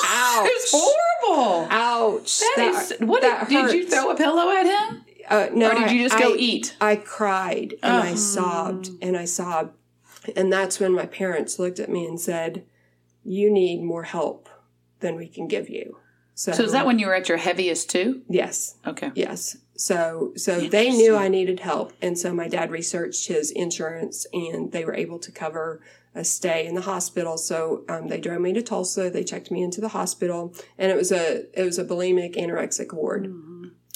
ouch 0.03 0.47
It's 0.51 0.71
horrible. 0.75 1.67
ouch 1.69 2.39
That 2.55 2.91
is, 2.91 2.93
what 2.99 3.21
that 3.21 3.49
did, 3.49 3.67
did 3.67 3.73
you 3.75 3.87
throw 3.89 4.11
a 4.11 4.15
pillow 4.15 4.49
at 4.51 4.65
him, 4.65 5.03
uh, 5.29 5.49
no 5.53 5.71
or 5.71 5.75
did 5.79 5.91
you 5.91 6.03
just 6.07 6.17
go 6.19 6.33
I, 6.33 6.37
eat? 6.37 6.75
I 6.81 6.95
cried 6.95 7.73
and 7.83 7.93
Oh. 7.93 7.99
i 8.11 8.15
sobbed 8.15 8.89
and 9.01 9.15
i 9.17 9.25
sobbed 9.25 9.75
and 10.35 10.51
that's 10.51 10.79
when 10.79 10.93
my 10.93 11.05
parents 11.05 11.59
looked 11.59 11.79
at 11.79 11.89
me 11.89 12.05
and 12.05 12.19
said 12.19 12.63
you 13.23 13.51
need 13.51 13.81
more 13.83 14.03
help 14.03 14.49
than 14.99 15.15
we 15.15 15.27
can 15.27 15.47
give 15.47 15.69
you 15.69 15.97
so, 16.35 16.53
So 16.53 16.63
is 16.63 16.71
that 16.71 16.85
when 16.85 16.99
you 16.99 17.07
were 17.07 17.15
at 17.15 17.27
your 17.27 17.37
heaviest 17.37 17.89
too? 17.89 18.21
yes 18.29 18.75
Okay. 18.87 19.11
Yes. 19.13 19.57
So 19.75 20.33
so 20.35 20.59
they 20.59 20.89
knew 20.89 21.15
I 21.15 21.27
needed 21.29 21.59
help, 21.61 21.93
and 22.01 22.17
so 22.17 22.33
my 22.33 22.47
dad 22.49 22.69
researched 22.69 23.27
his 23.27 23.49
insurance, 23.51 24.25
and 24.33 24.71
they 24.73 24.83
were 24.83 24.93
able 24.95 25.19
to 25.19 25.31
cover 25.31 25.81
a 26.15 26.23
stay 26.23 26.65
in 26.65 26.75
the 26.75 26.81
hospital. 26.81 27.37
So 27.37 27.83
um, 27.87 28.07
they 28.07 28.19
drove 28.19 28.41
me 28.41 28.53
to 28.53 28.61
Tulsa. 28.61 29.09
They 29.09 29.23
checked 29.23 29.51
me 29.51 29.61
into 29.61 29.81
the 29.81 29.89
hospital, 29.89 30.53
and 30.77 30.91
it 30.91 30.95
was 30.95 31.11
a 31.11 31.45
it 31.59 31.63
was 31.63 31.77
a 31.77 31.85
bulimic 31.85 32.35
anorexic 32.35 32.93
ward 32.93 33.33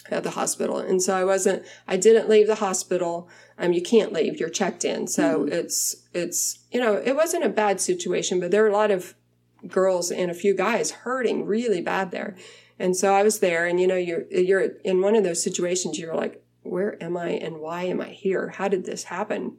at 0.09 0.23
the 0.23 0.31
hospital. 0.31 0.77
And 0.77 1.01
so 1.01 1.15
I 1.15 1.23
wasn't 1.23 1.65
I 1.87 1.97
didn't 1.97 2.29
leave 2.29 2.47
the 2.47 2.55
hospital. 2.55 3.29
Um, 3.57 3.73
you 3.73 3.81
can't 3.81 4.13
leave. 4.13 4.39
You're 4.39 4.49
checked 4.49 4.85
in. 4.85 5.07
So 5.07 5.45
it's 5.45 5.95
it's 6.13 6.59
you 6.71 6.79
know 6.79 6.93
it 6.95 7.15
wasn't 7.15 7.45
a 7.45 7.49
bad 7.49 7.81
situation, 7.81 8.39
but 8.39 8.51
there 8.51 8.63
were 8.63 8.69
a 8.69 8.73
lot 8.73 8.91
of 8.91 9.15
girls 9.67 10.11
and 10.11 10.29
a 10.29 10.35
few 10.35 10.55
guys 10.55 10.91
hurting 10.91 11.45
really 11.45 11.81
bad 11.81 12.11
there. 12.11 12.35
And 12.79 12.95
so 12.95 13.13
I 13.13 13.23
was 13.23 13.39
there 13.39 13.65
and 13.65 13.79
you 13.79 13.87
know 13.87 13.95
you're 13.95 14.25
you're 14.31 14.61
in 14.83 15.01
one 15.01 15.15
of 15.15 15.23
those 15.23 15.41
situations 15.41 15.99
you're 15.99 16.15
like 16.15 16.43
where 16.63 17.01
am 17.03 17.17
I 17.17 17.29
and 17.29 17.57
why 17.57 17.83
am 17.83 18.01
I 18.01 18.09
here? 18.09 18.49
How 18.49 18.67
did 18.67 18.85
this 18.85 19.05
happen? 19.05 19.57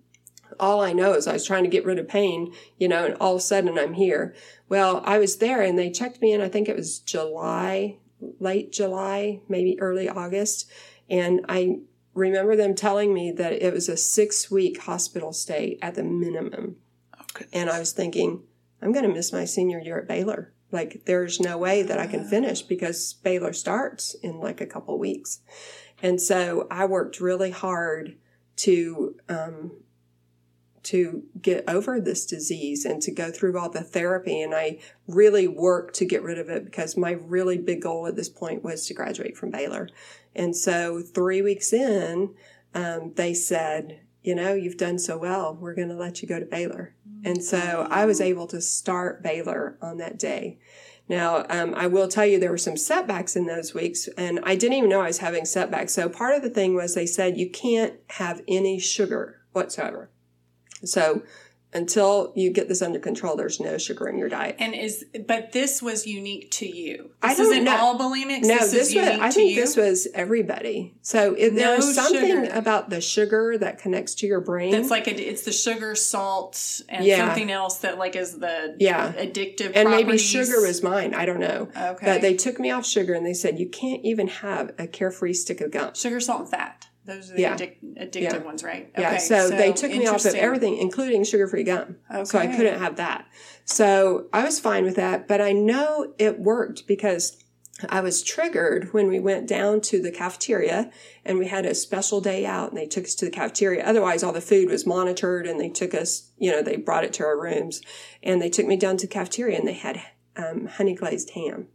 All 0.59 0.81
I 0.81 0.93
know 0.93 1.13
is 1.15 1.27
I 1.27 1.33
was 1.35 1.47
trying 1.47 1.65
to 1.65 1.71
get 1.71 1.85
rid 1.85 1.99
of 1.99 2.09
pain, 2.09 2.53
you 2.79 2.89
know, 2.89 3.05
and 3.05 3.15
all 3.15 3.35
of 3.35 3.39
a 3.39 3.43
sudden 3.43 3.79
I'm 3.79 3.95
here. 3.95 4.35
Well, 4.69 5.03
I 5.05 5.19
was 5.19 5.37
there 5.37 5.63
and 5.63 5.79
they 5.79 5.91
checked 5.91 6.21
me 6.21 6.33
in, 6.33 6.41
I 6.41 6.49
think 6.49 6.69
it 6.69 6.77
was 6.77 6.99
July, 6.99 7.99
late 8.41 8.73
July, 8.73 9.41
maybe 9.49 9.81
early 9.81 10.09
August. 10.09 10.71
And 11.09 11.45
I 11.49 11.81
remember 12.15 12.57
them 12.57 12.75
telling 12.75 13.13
me 13.13 13.31
that 13.33 13.53
it 13.53 13.73
was 13.73 13.89
a 13.89 13.97
six 13.97 14.51
week 14.51 14.81
hospital 14.83 15.33
stay 15.33 15.79
at 15.83 15.95
the 15.95 16.05
minimum. 16.05 16.77
Okay. 17.21 17.47
And 17.53 17.69
I 17.69 17.79
was 17.79 17.93
thinking, 17.93 18.43
I'm 18.81 18.93
going 18.93 19.07
to 19.07 19.13
miss 19.13 19.33
my 19.33 19.45
senior 19.45 19.81
year 19.81 19.99
at 19.99 20.09
Baylor. 20.09 20.53
Like, 20.71 21.03
there's 21.07 21.41
no 21.41 21.57
way 21.57 21.83
that 21.83 21.99
I 21.99 22.07
can 22.07 22.25
finish 22.25 22.63
because 22.63 23.13
Baylor 23.13 23.53
starts 23.53 24.15
in 24.15 24.41
like 24.41 24.61
a 24.61 24.67
couple 24.67 24.99
weeks. 24.99 25.41
And 26.03 26.21
so 26.21 26.67
I 26.71 26.85
worked 26.87 27.21
really 27.21 27.51
hard 27.51 28.17
to, 28.57 29.17
um, 29.29 29.73
to 30.85 31.25
get 31.41 31.69
over 31.69 32.01
this 32.01 32.27
disease 32.27 32.85
and 32.85 33.03
to 33.03 33.11
go 33.11 33.31
through 33.31 33.59
all 33.59 33.71
the 33.71 33.83
therapy. 33.83 34.41
And 34.41 34.55
I 34.55 34.79
really 35.09 35.49
worked 35.49 35.95
to 35.97 36.05
get 36.05 36.23
rid 36.23 36.39
of 36.39 36.49
it 36.49 36.65
because 36.65 36.97
my 36.97 37.13
really 37.13 37.59
big 37.59 37.83
goal 37.83 38.07
at 38.07 38.17
this 38.17 38.29
point 38.29 38.63
was 38.63 38.87
to 38.87 38.95
graduate 38.95 39.37
from 39.37 39.51
Baylor. 39.51 39.89
And 40.35 40.57
so 40.57 41.01
three 41.01 41.43
weeks 41.43 41.73
in, 41.73 42.35
um, 42.75 43.13
they 43.15 43.35
said, 43.35 44.01
you 44.23 44.35
know, 44.35 44.55
you've 44.55 44.79
done 44.79 44.99
so 44.99 45.19
well. 45.19 45.55
We're 45.55 45.75
going 45.75 45.91
to 45.91 45.95
let 45.95 46.23
you 46.23 46.29
go 46.29 46.41
to 46.41 46.47
Baylor. 46.47 46.95
And 47.25 47.43
so 47.43 47.87
I 47.91 48.05
was 48.05 48.21
able 48.21 48.47
to 48.49 48.61
start 48.61 49.23
Baylor 49.23 49.79
on 49.81 49.99
that 49.99 50.19
day. 50.19 50.59
Now, 51.09 51.45
um, 51.51 51.75
I 51.75 51.87
will 51.87 52.09
tell 52.09 52.25
you 52.25 52.39
there 52.39 52.51
were 52.51 52.59
some 52.59 52.77
setbacks 52.77 53.37
in 53.37 53.47
those 53.47 53.75
weeks, 53.75 54.09
and 54.17 54.41
I 54.43 54.57
didn't 54.57 54.79
even 54.79 54.89
know 54.89 55.03
I 55.03 55.09
was 55.09 55.19
having 55.19 55.45
setbacks. 55.45 55.93
So 55.93 56.09
part 56.09 56.35
of 56.35 56.43
the 56.43 56.49
thing 56.49 56.75
was 56.75 56.95
they 56.95 57.07
said 57.07 57.37
you 57.37 57.51
can't 57.51 57.95
have 58.11 58.43
any 58.49 58.79
sugar 58.79 59.43
whatsoever. 59.53 60.11
So 60.87 61.23
until 61.73 62.33
you 62.37 62.53
get 62.53 62.69
this 62.69 62.83
under 62.83 63.01
control, 63.01 63.35
there's 63.35 63.59
no 63.59 63.77
sugar 63.79 64.09
in 64.09 64.17
your 64.17 64.29
diet. 64.29 64.55
And 64.61 64.77
is 64.77 65.05
but 65.27 65.51
this 65.51 65.83
was 65.83 66.07
unique 66.07 66.53
to 66.53 66.67
you. 66.73 67.11
I 67.21 67.31
This 67.31 67.39
don't 67.39 67.47
isn't 67.53 67.65
know. 67.65 67.77
all 67.77 67.99
bulimics. 67.99 68.43
No, 68.43 68.59
this, 68.59 68.71
this 68.71 68.89
is 68.91 68.95
was. 68.95 69.05
unique 69.07 69.21
I 69.21 69.31
think 69.33 69.57
this 69.57 69.77
was 69.77 70.07
everybody. 70.15 70.95
So 71.03 71.35
if 71.37 71.53
No 71.53 71.75
was 71.77 71.97
something 71.97 72.45
sugar. 72.45 72.51
about 72.57 72.91
the 72.91 73.01
sugar 73.01 73.59
that 73.59 73.79
connects 73.79 74.15
to 74.17 74.27
your 74.29 74.41
brain. 74.41 74.73
It's 74.73 74.89
like 74.91 75.09
a, 75.09 75.15
it's 75.21 75.43
the 75.43 75.51
sugar, 75.51 75.97
salt, 75.97 76.81
and 76.89 77.05
Yeah. 77.05 77.27
something 77.27 77.51
else 77.51 77.79
that 77.79 77.99
like 77.99 78.15
is 78.15 78.39
the 78.39 78.77
Yeah. 78.79 79.13
addictive. 79.13 79.73
and 79.75 79.91
maybe 79.91 80.17
sugar 80.17 80.61
was 80.65 80.81
mine. 80.81 81.13
I 81.13 81.27
don't 81.27 81.41
know. 81.41 81.71
Okay. 81.77 82.07
But 82.07 82.21
they 82.21 82.35
took 82.35 82.61
me 82.61 82.71
off 82.71 82.87
sugar 82.87 83.15
and 83.15 83.27
they 83.27 83.35
said 83.35 83.59
you 83.59 83.69
can't 83.69 84.05
even 84.05 84.29
have 84.29 84.71
a 84.79 84.87
carefree 84.87 85.33
stick 85.35 85.61
of 85.61 85.73
gum. 85.73 85.93
sugar, 85.95 86.21
salt, 86.21 86.43
and 86.43 86.51
fat. 86.51 86.87
Those 87.07 87.31
are 87.31 87.35
the 87.35 87.41
Yeah. 87.43 87.57
addic- 87.57 87.77
addictive 87.99 88.21
Yeah. 88.23 88.37
ones, 88.39 88.65
right? 88.65 88.91
Yeah, 88.99 89.11
Okay, 89.11 89.19
so, 89.19 89.51
they 89.51 89.73
took 89.73 89.91
me 89.91 90.07
off 90.07 90.25
of 90.25 90.35
everything, 90.35 90.79
including 90.79 91.23
sugar 91.25 91.47
free 91.47 91.63
gum. 91.65 91.97
Okay. 92.11 92.25
So 92.25 92.39
I 92.39 92.47
couldn't 92.47 92.79
have 92.79 92.97
that. 92.97 93.27
So 93.65 94.27
I 94.33 94.45
was 94.45 94.59
fine 94.59 94.85
with 94.85 94.97
that, 94.97 95.29
but 95.29 95.41
I 95.41 95.53
know 95.53 96.15
it 96.19 96.39
worked 96.41 96.87
because 96.87 97.37
I 97.91 98.01
was 98.01 98.23
triggered 98.23 98.93
when 98.95 99.09
we 99.09 99.19
went 99.19 99.47
down 99.49 99.81
to 99.83 100.01
the 100.01 100.13
cafeteria 100.13 100.91
and 101.25 101.39
we 101.39 101.49
had 101.49 101.67
a 101.67 101.75
special 101.75 102.21
day 102.21 102.47
out 102.47 102.71
and 102.71 102.79
they 102.79 102.87
took 102.87 103.05
us 103.05 103.15
to 103.17 103.25
the 103.25 103.31
cafeteria. 103.31 103.85
Otherwise, 103.85 104.23
all 104.23 104.33
the 104.33 104.41
food 104.41 104.71
was 104.71 104.87
monitored 104.87 105.47
and 105.47 105.61
they 105.61 105.69
took 105.71 105.93
us, 105.93 106.31
you 106.39 106.51
know, 106.53 106.63
they 106.63 106.77
brought 106.77 107.05
it 107.05 107.13
to 107.15 107.25
our 107.25 107.39
rooms 107.39 107.83
and 108.23 108.41
they 108.41 108.49
took 108.49 108.65
me 108.67 108.77
down 108.77 108.97
to 108.99 109.07
the 109.07 109.13
cafeteria 109.13 109.59
and 109.59 109.67
they 109.69 109.73
had 109.75 110.01
um, 110.37 110.67
honey 110.67 110.95
glazed 110.95 111.31
ham. 111.31 111.69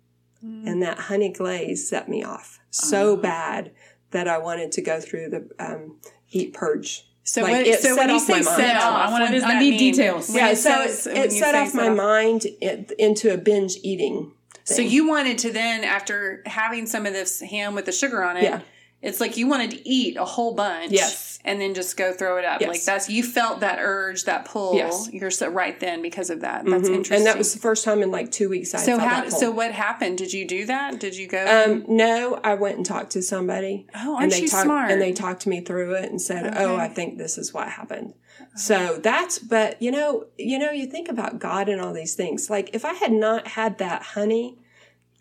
Mm. 0.44 0.68
And 0.68 0.82
that 0.82 0.98
honey 1.00 1.30
glaze 1.34 1.88
set 1.90 2.08
me 2.08 2.24
off 2.24 2.60
so 2.72 3.12
Oh. 3.12 3.16
bad 3.18 3.72
that 4.12 4.28
I 4.28 4.38
wanted 4.38 4.72
to 4.74 4.82
go 4.82 5.00
through 5.00 5.30
the 5.30 5.50
um, 5.60 5.98
heat 6.26 6.54
purge. 6.54 7.06
So, 7.24 7.42
like, 7.44 7.52
what, 7.52 7.68
it 7.68 7.80
so 7.80 7.90
set 7.90 7.98
when 7.98 8.10
you 8.10 8.16
off 8.16 8.28
my 8.30 8.42
say 8.42 8.46
mind. 8.50 8.62
set 8.62 8.74
No, 8.74 8.80
off, 8.82 9.08
I 9.10 9.12
wanna- 9.12 9.32
what 9.36 9.44
I 9.44 9.60
need 9.60 9.70
mean? 9.72 9.80
details. 9.94 10.30
When 10.30 10.38
Yeah, 10.38 10.50
it 10.50 10.56
so 10.58 10.70
says- 10.88 11.06
it, 11.08 11.14
when 11.14 11.22
it 11.24 11.32
you 11.34 11.40
set 11.40 11.52
say 11.52 11.60
off 11.62 11.74
my 11.76 11.90
mind 11.90 12.46
it, 12.60 12.92
into 12.98 13.32
a 13.34 13.38
binge 13.38 13.78
eating. 13.84 14.32
So 14.64 14.82
you 14.82 15.08
wanted 15.08 15.38
to 15.40 15.52
then, 15.52 15.84
after 15.84 16.44
having 16.46 16.86
some 16.86 17.06
of 17.06 17.14
this 17.14 17.40
ham 17.40 17.74
with 17.76 17.86
the 17.86 17.92
sugar 17.92 18.24
on 18.24 18.38
it, 18.38 18.44
Yeah. 18.44 18.62
it's 19.02 19.20
like 19.20 19.36
you 19.38 19.48
wanted 19.48 19.72
to 19.72 19.88
eat 19.90 20.16
a 20.18 20.26
whole 20.26 20.54
bunch, 20.54 20.92
Yes. 20.92 21.29
And 21.46 21.62
then 21.62 21.74
just 21.74 21.96
go 21.96 22.12
throw 22.12 22.38
it 22.38 22.44
up. 22.46 22.60
Yes. 22.62 22.68
Like 22.70 22.84
that's 22.84 23.10
you 23.10 23.24
felt 23.24 23.62
that 23.62 23.80
urge, 23.82 24.26
that 24.26 24.46
pull. 24.46 24.76
Yes. 24.76 25.10
You're 25.12 25.32
so 25.32 25.48
right 25.48 25.80
then 25.80 26.02
because 26.02 26.30
of 26.30 26.42
that. 26.42 26.66
That's 26.66 26.90
Mhm. 26.90 26.96
interesting. 26.96 27.18
And 27.18 27.26
that 27.28 27.38
was 27.38 27.54
the 27.54 27.60
first 27.60 27.86
time 27.86 28.02
in 28.04 28.12
like 28.12 28.30
two 28.32 28.50
weeks 28.50 28.76
I 28.76 28.80
so 28.80 28.98
how? 28.98 29.30
So 29.30 29.50
what 29.50 29.72
happened? 29.72 30.18
Did 30.18 30.34
you 30.34 30.46
do 30.46 30.66
that? 30.66 31.00
Did 31.00 31.16
you 31.16 31.28
go? 31.28 31.46
Um, 31.46 31.86
no, 31.88 32.40
I 32.44 32.56
went 32.56 32.78
and 32.78 32.86
talked 32.86 33.12
to 33.12 33.22
somebody. 33.22 33.88
oh, 33.96 34.16
aren't 34.16 34.24
and 34.24 34.32
they 34.32 34.42
you 34.42 34.48
talked 34.50 34.64
smart? 34.64 34.92
and 34.92 35.02
they 35.02 35.14
talked 35.14 35.48
me 35.48 35.62
through 35.62 35.94
it 35.94 36.10
and 36.12 36.22
said, 36.22 36.54
"Oh, 36.58 36.76
I 36.76 36.88
think 36.90 37.18
this 37.18 37.38
is 37.38 37.54
what 37.54 37.70
happened." 37.70 38.14
So 38.56 38.98
that's 39.02 39.40
but 39.40 39.82
you 39.82 39.92
know, 39.92 40.26
you 40.38 40.60
know, 40.60 40.72
you 40.72 40.88
think 40.88 41.08
about 41.08 41.40
God 41.40 41.70
and 41.70 41.80
all 41.80 41.94
these 41.94 42.16
things. 42.16 42.50
Like 42.50 42.72
if 42.74 42.84
I 42.84 42.94
had 42.94 43.14
not 43.14 43.48
had 43.50 43.78
that 43.78 44.02
honey 44.02 44.58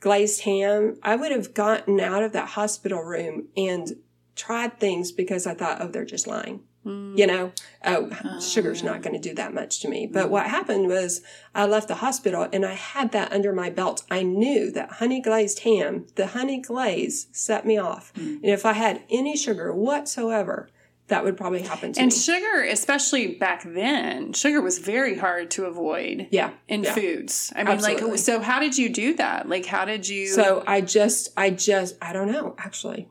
glazed 0.00 0.42
ham, 0.42 0.96
I 1.02 1.16
would 1.16 1.32
have 1.32 1.54
gotten 1.54 2.00
out 2.00 2.22
of 2.22 2.32
that 2.32 2.48
hospital 2.50 3.02
room 3.02 3.48
and 3.56 3.96
tried 4.38 4.80
things 4.80 5.12
because 5.12 5.46
I 5.46 5.52
thought, 5.54 5.82
"Oh, 5.82 5.88
they're 5.88 6.04
just 6.06 6.26
lying." 6.26 6.60
Mm. 6.86 7.18
You 7.18 7.26
know, 7.26 7.52
oh, 7.84 8.08
Oh, 8.24 8.40
sugar's 8.40 8.82
not 8.82 9.02
going 9.02 9.14
to 9.14 9.28
do 9.28 9.34
that 9.34 9.52
much 9.52 9.80
to 9.80 9.88
me. 9.88 10.06
But 10.06 10.30
what 10.30 10.46
happened 10.46 10.88
was 10.88 11.22
I 11.54 11.66
left 11.66 11.88
the 11.88 11.96
hospital 11.96 12.48
and 12.52 12.64
I 12.64 12.74
had 12.74 13.12
that 13.12 13.32
under 13.32 13.52
my 13.52 13.68
belt. 13.68 14.04
I 14.10 14.22
knew 14.22 14.70
that 14.72 14.92
honey 14.92 15.20
glazed 15.20 15.60
ham, 15.60 16.06
the 16.14 16.28
honey 16.28 16.60
glaze 16.60 17.26
set 17.32 17.66
me 17.66 17.76
off. 17.78 18.12
Mm. 18.14 18.36
And 18.36 18.46
if 18.46 18.64
I 18.64 18.72
had 18.72 19.02
any 19.10 19.36
sugar 19.36 19.74
whatsoever, 19.74 20.70
that 21.08 21.24
would 21.24 21.36
probably 21.36 21.62
happen 21.62 21.92
to 21.94 22.00
And 22.00 22.12
me. 22.12 22.16
sugar, 22.16 22.62
especially 22.62 23.34
back 23.34 23.64
then, 23.64 24.32
sugar 24.32 24.60
was 24.62 24.78
very 24.78 25.16
hard 25.16 25.50
to 25.52 25.64
avoid 25.64 26.28
yeah. 26.30 26.50
in 26.68 26.84
yeah. 26.84 26.94
foods. 26.94 27.52
I 27.56 27.64
mean, 27.64 27.74
Absolutely. 27.74 28.10
like, 28.10 28.18
so 28.18 28.40
how 28.40 28.60
did 28.60 28.78
you 28.78 28.88
do 28.88 29.14
that? 29.16 29.48
Like, 29.48 29.66
how 29.66 29.84
did 29.84 30.06
you? 30.06 30.28
So 30.28 30.62
I 30.66 30.80
just, 30.80 31.30
I 31.36 31.50
just, 31.50 31.96
I 32.00 32.12
don't 32.12 32.30
know, 32.30 32.54
actually. 32.58 33.08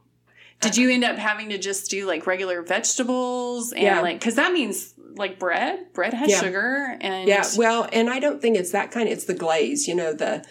Did 0.60 0.76
you 0.78 0.90
end 0.90 1.04
up 1.04 1.18
having 1.18 1.50
to 1.50 1.58
just 1.58 1.90
do 1.92 2.06
like 2.08 2.26
regular 2.26 2.62
vegetables 2.64 3.72
and 3.74 3.82
Yeah. 3.84 4.02
like 4.02 4.20
because 4.20 4.36
that 4.36 4.52
means 4.54 4.94
like 5.16 5.38
bread? 5.40 5.94
Bread 5.94 6.14
has 6.14 6.30
Yeah. 6.30 6.40
sugar 6.42 6.98
and 7.02 7.28
Yeah. 7.28 7.46
Well, 7.56 7.88
and 7.94 8.10
I 8.10 8.20
don't 8.20 8.42
think 8.42 8.58
it's 8.58 8.72
that 8.72 8.92
kind. 8.92 9.08
It's 9.08 9.26
the 9.26 9.34
glaze, 9.36 9.88
you 9.88 9.96
know, 9.96 10.14
the, 10.14 10.44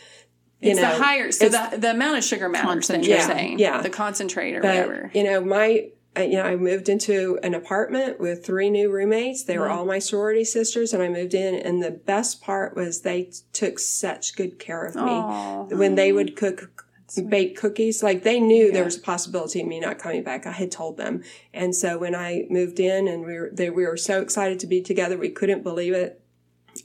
you 0.60 0.70
it's 0.72 0.80
know, 0.80 0.96
the 0.96 1.02
higher. 1.02 1.32
So 1.32 1.48
the 1.48 1.76
the 1.76 1.90
amount 1.90 2.18
of 2.18 2.24
sugar 2.24 2.48
matters. 2.48 2.86
Then 2.88 3.02
you're 3.02 3.16
Yeah, 3.18 3.26
saying 3.26 3.58
yeah. 3.58 3.82
the 3.82 3.90
concentrate 3.90 4.54
or 4.54 4.60
But 4.62 4.68
whatever. 4.76 5.10
you 5.14 5.24
know, 5.24 5.40
my 5.40 5.88
uh, 6.18 6.22
you 6.22 6.38
know, 6.38 6.44
I 6.44 6.56
moved 6.56 6.88
into 6.88 7.38
an 7.42 7.52
apartment 7.52 8.18
with 8.18 8.42
three 8.42 8.70
new 8.70 8.90
roommates. 8.90 9.42
They 9.44 9.58
were 9.58 9.66
Mhm. 9.66 9.76
all 9.76 9.84
my 9.84 9.98
sorority 9.98 10.44
sisters, 10.44 10.94
and 10.94 11.02
I 11.02 11.10
moved 11.10 11.34
in. 11.34 11.54
And 11.54 11.82
the 11.82 11.90
best 11.90 12.40
part 12.40 12.74
was 12.74 13.02
they 13.02 13.28
took 13.52 13.78
such 13.78 14.34
good 14.34 14.58
care 14.58 14.86
of 14.86 14.94
me 14.94 15.02
Aw. 15.02 15.64
when 15.64 15.94
they 15.94 16.12
would 16.12 16.34
cook 16.34 16.85
bake 17.22 17.56
cookies. 17.56 18.02
Like 18.02 18.22
they 18.22 18.40
knew 18.40 18.66
Yeah. 18.66 18.72
there 18.72 18.84
was 18.84 18.96
a 18.96 19.00
possibility 19.00 19.60
of 19.60 19.66
me 19.66 19.80
not 19.80 19.98
coming 19.98 20.22
back. 20.22 20.46
I 20.46 20.52
had 20.52 20.70
told 20.70 20.96
them, 20.96 21.22
and 21.52 21.74
so 21.74 21.98
when 21.98 22.14
I 22.14 22.46
moved 22.50 22.80
in, 22.80 23.08
and 23.08 23.24
we 23.24 23.34
were 23.38 23.50
they 23.52 23.70
we 23.70 23.86
were 23.86 23.96
so 23.96 24.20
excited 24.20 24.58
to 24.60 24.66
be 24.66 24.80
together, 24.82 25.16
we 25.16 25.30
couldn't 25.30 25.62
believe 25.62 25.92
it. 25.94 26.20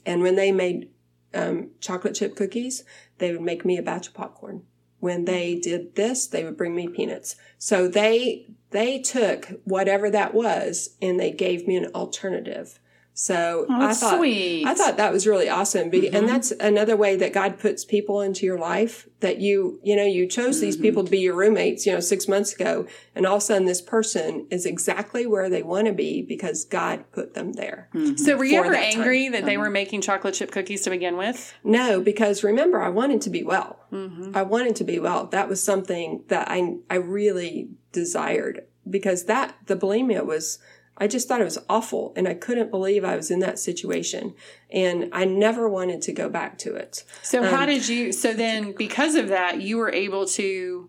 And 0.06 0.22
when 0.22 0.36
they 0.36 0.52
made 0.52 0.88
um, 1.34 1.70
chocolate 1.80 2.14
chip 2.14 2.36
cookies, 2.36 2.84
they 3.18 3.32
would 3.32 3.40
make 3.42 3.64
me 3.64 3.78
a 3.78 3.82
batch 3.82 4.08
of 4.08 4.14
popcorn. 4.14 4.62
When 5.00 5.24
they 5.24 5.56
did 5.56 5.96
this, 5.96 6.26
they 6.26 6.44
would 6.44 6.56
bring 6.56 6.74
me 6.76 6.88
peanuts. 6.88 7.36
So 7.58 7.88
they 7.88 8.46
they 8.70 9.00
took 9.00 9.48
whatever 9.64 10.08
that 10.10 10.32
was 10.34 10.96
and 11.02 11.18
they 11.20 11.30
gave 11.32 11.66
me 11.66 11.76
an 11.76 11.86
alternative. 11.94 12.78
So 13.14 13.66
Oh, 13.68 13.74
I 13.88 13.92
thought 13.92 14.16
sweet. 14.18 14.66
I 14.66 14.74
thought 14.74 14.96
that 14.96 15.12
was 15.12 15.26
really 15.26 15.48
awesome. 15.48 15.90
Be- 15.90 16.02
Mhm. 16.08 16.14
And 16.14 16.28
that's 16.28 16.50
another 16.52 16.96
way 16.96 17.14
that 17.16 17.32
God 17.34 17.58
puts 17.58 17.84
people 17.84 18.22
into 18.22 18.46
your 18.46 18.58
life 18.58 19.06
that 19.20 19.38
you, 19.38 19.78
you 19.82 19.94
know, 19.94 20.04
you 20.04 20.26
chose 20.26 20.60
these 20.60 20.78
Mhm. 20.78 20.82
people 20.82 21.04
to 21.04 21.10
be 21.10 21.18
your 21.20 21.34
roommates, 21.34 21.84
you 21.84 21.92
know, 21.92 22.00
six 22.00 22.26
months 22.26 22.54
ago. 22.54 22.86
And 23.14 23.26
all 23.26 23.36
of 23.36 23.42
a 23.42 23.44
sudden 23.44 23.66
this 23.66 23.82
person 23.82 24.46
is 24.50 24.64
exactly 24.64 25.26
where 25.26 25.50
they 25.50 25.62
want 25.62 25.86
to 25.88 25.92
be 25.92 26.22
because 26.22 26.64
God 26.64 27.04
put 27.12 27.34
them 27.34 27.52
there. 27.52 27.88
Mhm. 27.94 28.18
So 28.18 28.36
were 28.36 28.44
you 28.46 28.58
ever 28.58 28.70
that 28.72 28.92
time. 28.92 29.00
angry 29.02 29.28
that 29.28 29.44
they 29.44 29.54
Mhm. 29.56 29.60
were 29.60 29.70
making 29.70 30.00
chocolate 30.00 30.34
chip 30.34 30.50
cookies 30.50 30.80
to 30.82 30.90
begin 30.90 31.18
with? 31.18 31.52
No, 31.62 32.00
because 32.00 32.42
remember, 32.42 32.80
I 32.80 32.88
wanted 32.88 33.20
to 33.22 33.30
be 33.30 33.42
well. 33.42 33.78
Mm-hmm. 33.92 34.30
I 34.34 34.42
wanted 34.42 34.74
to 34.76 34.84
be 34.84 34.98
well. 34.98 35.26
That 35.26 35.48
was 35.50 35.62
something 35.62 36.24
that 36.28 36.48
I, 36.50 36.76
I 36.88 36.94
really 36.96 37.68
desired 37.92 38.62
because 38.88 39.24
that, 39.24 39.54
the 39.66 39.76
bulimia 39.76 40.24
was, 40.24 40.58
I 40.98 41.06
just 41.06 41.26
thought 41.26 41.40
it 41.40 41.44
was 41.44 41.58
awful 41.68 42.12
and 42.16 42.28
I 42.28 42.34
couldn't 42.34 42.70
believe 42.70 43.04
I 43.04 43.16
was 43.16 43.30
in 43.30 43.40
that 43.40 43.58
situation. 43.58 44.34
And 44.70 45.08
I 45.12 45.24
never 45.24 45.68
wanted 45.68 46.02
to 46.02 46.12
go 46.12 46.28
back 46.28 46.58
to 46.58 46.74
it. 46.74 47.04
So 47.22 47.42
how 47.42 47.62
Um, 47.62 47.66
did 47.66 47.88
you? 47.88 48.12
So 48.12 48.34
then, 48.34 48.72
because 48.72 49.14
of 49.14 49.28
that, 49.28 49.60
you 49.62 49.78
were 49.78 49.90
able 49.90 50.26
to 50.26 50.88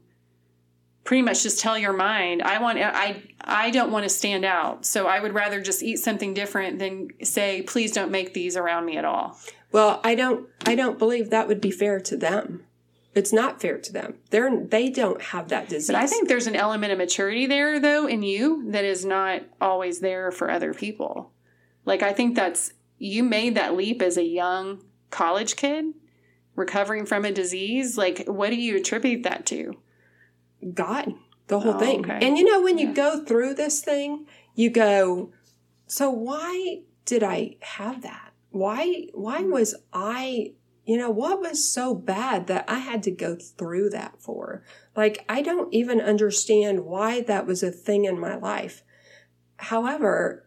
pretty 1.03 1.21
much 1.21 1.43
just 1.43 1.59
tell 1.59 1.77
your 1.77 1.93
mind, 1.93 2.41
"I 2.41 2.61
want, 2.61 2.79
I, 2.79 3.23
I 3.41 3.71
don't 3.71 3.91
want 3.91 4.03
to 4.03 4.09
stand 4.09 4.45
out. 4.45 4.85
So 4.85 5.07
I 5.07 5.19
would 5.19 5.33
rather 5.33 5.61
just 5.61 5.83
eat 5.83 5.97
something 5.97 6.33
different 6.33 6.79
than 6.79 7.09
say, 7.23 7.61
please 7.61 7.91
don't 7.91 8.11
make 8.11 8.33
these 8.33 8.55
around 8.55 8.85
me 8.85 8.97
at 8.97 9.05
all." 9.05 9.37
Well, 9.71 9.99
I 10.03 10.15
don't 10.15 10.47
I 10.65 10.75
don't 10.75 10.99
believe 10.99 11.29
that 11.29 11.47
would 11.47 11.59
be 11.61 11.71
fair 11.71 11.99
to 12.01 12.15
them. 12.15 12.65
It's 13.15 13.31
not 13.31 13.61
fair 13.61 13.77
to 13.77 13.93
them. 13.93 14.15
They're 14.31 14.65
they 14.65 14.89
don't 14.89 15.21
have 15.21 15.49
that 15.49 15.69
disease. 15.69 15.87
But 15.87 15.97
I 15.97 16.07
think 16.07 16.27
there's 16.27 16.47
an 16.47 16.55
element 16.55 16.91
of 16.91 16.97
maturity 16.97 17.45
there, 17.45 17.79
though, 17.79 18.07
in 18.07 18.23
you 18.23 18.71
that 18.71 18.83
is 18.85 19.05
not 19.05 19.41
always 19.61 19.99
there 19.99 20.31
for 20.31 20.49
other 20.49 20.73
people. 20.73 21.31
Like 21.85 22.01
I 22.01 22.13
think 22.13 22.35
that's 22.35 22.73
you 22.97 23.23
made 23.23 23.55
that 23.55 23.75
leap 23.75 24.01
as 24.01 24.17
a 24.17 24.23
young 24.23 24.83
college 25.11 25.55
kid 25.55 25.85
recovering 26.55 27.05
from 27.05 27.25
a 27.25 27.31
disease. 27.31 27.97
Like, 27.97 28.25
what 28.27 28.49
do 28.49 28.55
you 28.55 28.77
attribute 28.77 29.23
that 29.23 29.45
to? 29.47 29.73
God, 30.73 31.13
the 31.47 31.59
whole 31.59 31.73
Oh, 31.75 31.79
thing. 31.79 31.99
okay. 31.99 32.25
And 32.25 32.37
you 32.37 32.45
know 32.45 32.61
when 32.61 32.77
you 32.77 32.87
Yeah. 32.87 32.93
go 32.93 33.25
through 33.25 33.55
this 33.55 33.81
thing, 33.81 34.25
you 34.55 34.69
go, 34.69 35.31
so 35.87 36.09
why 36.09 36.81
did 37.05 37.21
I 37.21 37.57
have 37.59 38.01
that? 38.03 38.31
Why 38.51 39.07
why 39.13 39.41
Mm. 39.41 39.51
was 39.51 39.75
I 39.91 40.53
you 40.85 40.97
know, 40.97 41.09
what 41.09 41.39
was 41.39 41.67
so 41.67 41.95
bad 41.95 42.47
that 42.47 42.65
I 42.67 42.79
had 42.79 43.03
to 43.03 43.11
go 43.11 43.35
through 43.35 43.89
that 43.91 44.15
for? 44.19 44.63
Like, 44.95 45.23
I 45.29 45.41
don't 45.41 45.73
even 45.73 46.01
understand 46.01 46.85
why 46.85 47.21
that 47.21 47.45
was 47.45 47.63
a 47.63 47.71
thing 47.71 48.05
in 48.05 48.19
my 48.19 48.35
life. 48.35 48.83
However, 49.57 50.45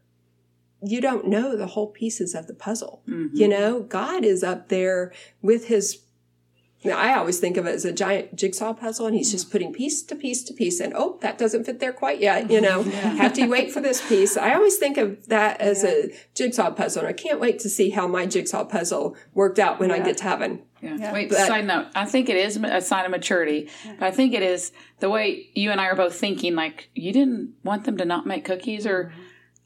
you 0.83 1.01
don't 1.01 1.27
know 1.27 1.57
the 1.57 1.69
whole 1.69 1.89
pieces 1.89 2.35
of 2.35 2.47
the 2.47 2.55
puzzle. 2.55 3.03
Mhm. 3.09 3.31
You 3.33 3.49
know, 3.49 3.81
God 3.81 4.25
is 4.25 4.45
up 4.45 4.69
there 4.69 5.13
with 5.41 5.67
his 5.67 6.03
Now, 6.85 6.99
I 6.99 7.17
always 7.17 7.41
think 7.41 7.57
of 7.57 7.67
it 7.67 7.75
as 7.75 7.85
a 7.85 7.93
giant 7.93 8.37
jigsaw 8.37 8.73
puzzle, 8.73 9.07
and 9.07 9.17
he's 9.17 9.31
just 9.31 9.51
putting 9.51 9.73
piece 9.73 10.03
to 10.03 10.15
piece 10.15 10.45
to 10.45 10.55
piece, 10.55 10.79
and 10.79 10.93
oh, 10.95 11.19
that 11.23 11.39
doesn't 11.39 11.65
fit 11.65 11.81
there 11.81 11.93
quite 11.93 12.21
yet. 12.21 12.51
You 12.51 12.61
know, 12.61 12.83
have 12.83 13.33
to 13.35 13.47
wait 13.47 13.73
for 13.73 13.81
this 13.81 14.07
piece. 14.07 14.37
I 14.37 14.55
always 14.55 14.77
think 14.77 14.97
of 14.97 15.27
that 15.27 15.61
as 15.61 15.85
a 15.85 16.13
jigsaw 16.35 16.71
puzzle, 16.71 17.01
and 17.01 17.09
I 17.09 17.13
can't 17.13 17.41
wait 17.41 17.59
to 17.61 17.69
see 17.69 17.91
how 17.91 18.07
my 18.07 18.27
jigsaw 18.27 18.65
puzzle 18.65 19.17
worked 19.35 19.59
out 19.59 19.81
when 19.81 19.91
I 19.91 20.01
get 20.01 20.19
to 20.19 20.25
heaven. 20.25 20.63
Yeah. 20.83 21.13
Wait, 21.13 21.33
side 21.33 21.67
note. 21.67 21.87
I 21.95 22.05
think 22.05 22.29
it 22.29 22.37
is 22.37 22.57
a 22.57 22.81
sign 22.81 23.05
of 23.05 23.11
maturity, 23.11 23.69
but 23.99 24.07
I 24.07 24.11
think 24.11 24.35
it 24.35 24.43
is 24.43 24.71
the 25.01 25.11
way 25.11 25.49
you 25.55 25.71
and 25.71 25.81
I 25.81 25.87
are 25.87 25.97
both 25.97 26.15
thinking. 26.15 26.55
Like 26.55 26.91
you 26.95 27.13
didn't 27.13 27.55
want 27.65 27.85
them 27.85 27.97
to 27.97 28.05
not 28.05 28.27
make 28.27 28.45
cookies, 28.45 28.87
or 28.87 29.05
mm-hmm. 29.05 29.21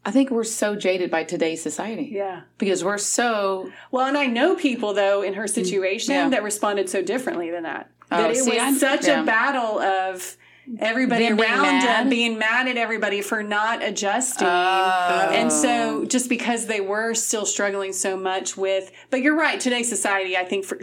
I 0.05 0.11
think 0.11 0.31
we're 0.31 0.45
so 0.45 0.77
jaded 0.77 1.11
by 1.11 1.25
today's 1.25 1.63
society. 1.63 2.11
Yeah. 2.13 2.43
because 2.59 2.83
we're 2.83 2.99
so. 2.99 3.71
Well, 3.91 4.07
and 4.07 4.17
I 4.17 4.27
know 4.27 4.57
people 4.57 4.95
though 4.95 5.23
in 5.23 5.35
her 5.35 5.45
mm. 5.45 5.51
situation 5.51 6.15
Yeah. 6.15 6.29
that 6.31 6.43
responded 6.43 6.89
so 6.89 7.03
differently 7.03 7.51
than 7.51 7.65
that. 7.65 7.91
Oh, 8.11 8.23
that 8.23 8.31
it 8.31 8.37
see, 8.37 8.51
was 8.51 8.59
I- 8.59 8.73
such 8.73 9.07
yeah. 9.07 9.23
a 9.23 9.25
battle 9.25 9.79
of 9.79 10.37
everybody 10.79 11.27
Them 11.29 11.37
being 11.37 11.49
around 11.49 11.63
mad? 11.63 11.83
them 11.83 12.09
being 12.09 12.39
mad 12.39 12.69
at 12.69 12.77
everybody 12.77 13.23
for 13.23 13.43
not 13.43 13.83
adjusting. 13.83 14.47
Oh. 14.47 15.31
And 15.33 15.53
so 15.53 16.05
just 16.05 16.29
because 16.29 16.67
they 16.67 16.81
were 16.81 17.15
still 17.15 17.45
struggling 17.45 17.93
so 17.93 18.17
much 18.17 18.57
with 18.57 18.91
but 19.11 19.21
you're 19.21 19.37
right, 19.37 19.61
today's 19.61 19.89
society 19.89 20.37
I 20.37 20.45
think 20.45 20.65
for 20.65 20.79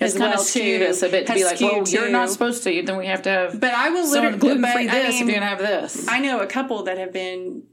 as 0.00 0.12
kind 0.12 0.30
well 0.30 0.40
of 0.40 0.46
skewed 0.46 0.80
too, 0.80 0.86
us 0.86 1.02
a 1.02 1.08
bit 1.08 1.26
to 1.26 1.34
be 1.34 1.44
like, 1.44 1.60
well, 1.60 1.84
skewed 1.84 1.92
you're 1.92 2.10
not 2.10 2.30
supposed 2.30 2.62
to. 2.64 2.82
Then 2.82 2.96
we 2.96 3.06
have 3.06 3.22
to 3.22 3.30
have. 3.30 3.60
But 3.60 3.74
I 3.74 3.90
will 3.90 4.08
literally 4.08 4.38
gluten 4.38 4.62
free 4.62 4.86
but, 4.86 4.94
I 4.94 5.02
this 5.02 5.20
if 5.20 5.26
you're 5.26 5.34
gonna 5.34 5.46
have 5.46 5.58
this. 5.58 6.06
I 6.06 6.20
know 6.20 6.40
a 6.40 6.46
couple 6.46 6.84
that 6.84 6.98
have 6.98 7.12
been 7.12 7.64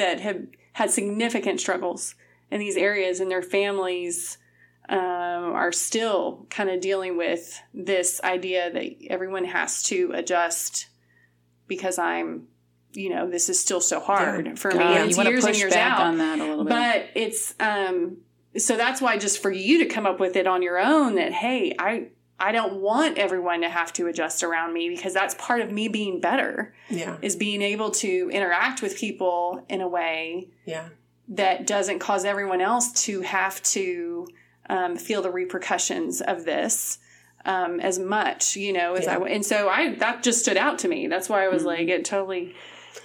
that 0.00 0.20
have 0.20 0.40
had 0.72 0.90
significant 0.90 1.60
struggles 1.60 2.14
in 2.50 2.58
these 2.58 2.76
areas, 2.76 3.20
and 3.20 3.30
their 3.30 3.42
families 3.42 4.38
um, 4.88 4.98
are 4.98 5.70
still 5.72 6.46
kind 6.50 6.70
of 6.70 6.80
dealing 6.80 7.16
with 7.16 7.60
this 7.74 8.20
idea 8.24 8.72
that 8.72 8.86
everyone 9.08 9.44
has 9.44 9.82
to 9.84 10.10
adjust 10.14 10.88
because 11.68 11.98
I'm, 11.98 12.48
you 12.92 13.10
know, 13.10 13.30
this 13.30 13.48
is 13.48 13.60
still 13.60 13.80
so 13.80 14.00
hard 14.00 14.58
for 14.58 14.70
me. 14.72 14.78
God, 14.78 14.86
And 14.96 14.98
you 15.04 15.08
it's 15.10 15.16
want 15.16 15.28
years 15.28 15.44
and 15.44 15.52
push 15.52 15.60
years 15.60 15.74
back 15.74 15.92
out. 15.92 16.00
on 16.00 16.18
that 16.18 16.38
a 16.40 16.44
little 16.44 16.64
bit. 16.64 16.70
But 16.70 17.06
it's 17.14 17.54
um 17.60 18.16
so 18.56 18.76
that's 18.76 19.00
why 19.00 19.16
just 19.18 19.40
for 19.40 19.52
you 19.52 19.78
to 19.78 19.86
come 19.86 20.06
up 20.06 20.18
with 20.18 20.34
it 20.34 20.48
on 20.48 20.62
your 20.62 20.78
own 20.80 21.14
that 21.14 21.32
hey, 21.32 21.72
I 21.78 22.08
I 22.40 22.52
don't 22.52 22.80
want 22.80 23.18
everyone 23.18 23.60
to 23.60 23.68
have 23.68 23.92
to 23.94 24.06
adjust 24.06 24.42
around 24.42 24.72
me 24.72 24.88
because 24.88 25.12
that's 25.12 25.34
part 25.34 25.60
of 25.60 25.70
me 25.70 25.88
being 25.88 26.20
better 26.20 26.74
Yeah, 26.88 27.18
is 27.20 27.36
being 27.36 27.60
able 27.60 27.90
to 27.92 28.30
interact 28.32 28.80
with 28.80 28.96
people 28.96 29.64
in 29.68 29.82
a 29.82 29.88
way 29.88 30.48
yeah, 30.64 30.88
that 31.28 31.66
doesn't 31.66 31.98
cause 31.98 32.24
everyone 32.24 32.62
else 32.62 32.92
to 33.04 33.20
have 33.20 33.62
to 33.64 34.26
um, 34.70 34.96
feel 34.96 35.20
the 35.20 35.30
repercussions 35.30 36.20
of 36.20 36.44
this 36.44 36.98
um, 37.44 37.80
as 37.80 37.98
much, 37.98 38.56
you 38.56 38.72
know, 38.72 38.94
as 38.94 39.06
I 39.08 39.16
and 39.16 39.44
so 39.44 39.68
I 39.68 39.94
that 39.96 40.22
just 40.22 40.40
stood 40.40 40.56
out 40.56 40.78
to 40.80 40.88
me. 40.88 41.06
That's 41.06 41.28
why 41.28 41.44
I 41.44 41.48
was 41.48 41.64
like, 41.64 41.88
it 41.88 42.04
totally, 42.04 42.54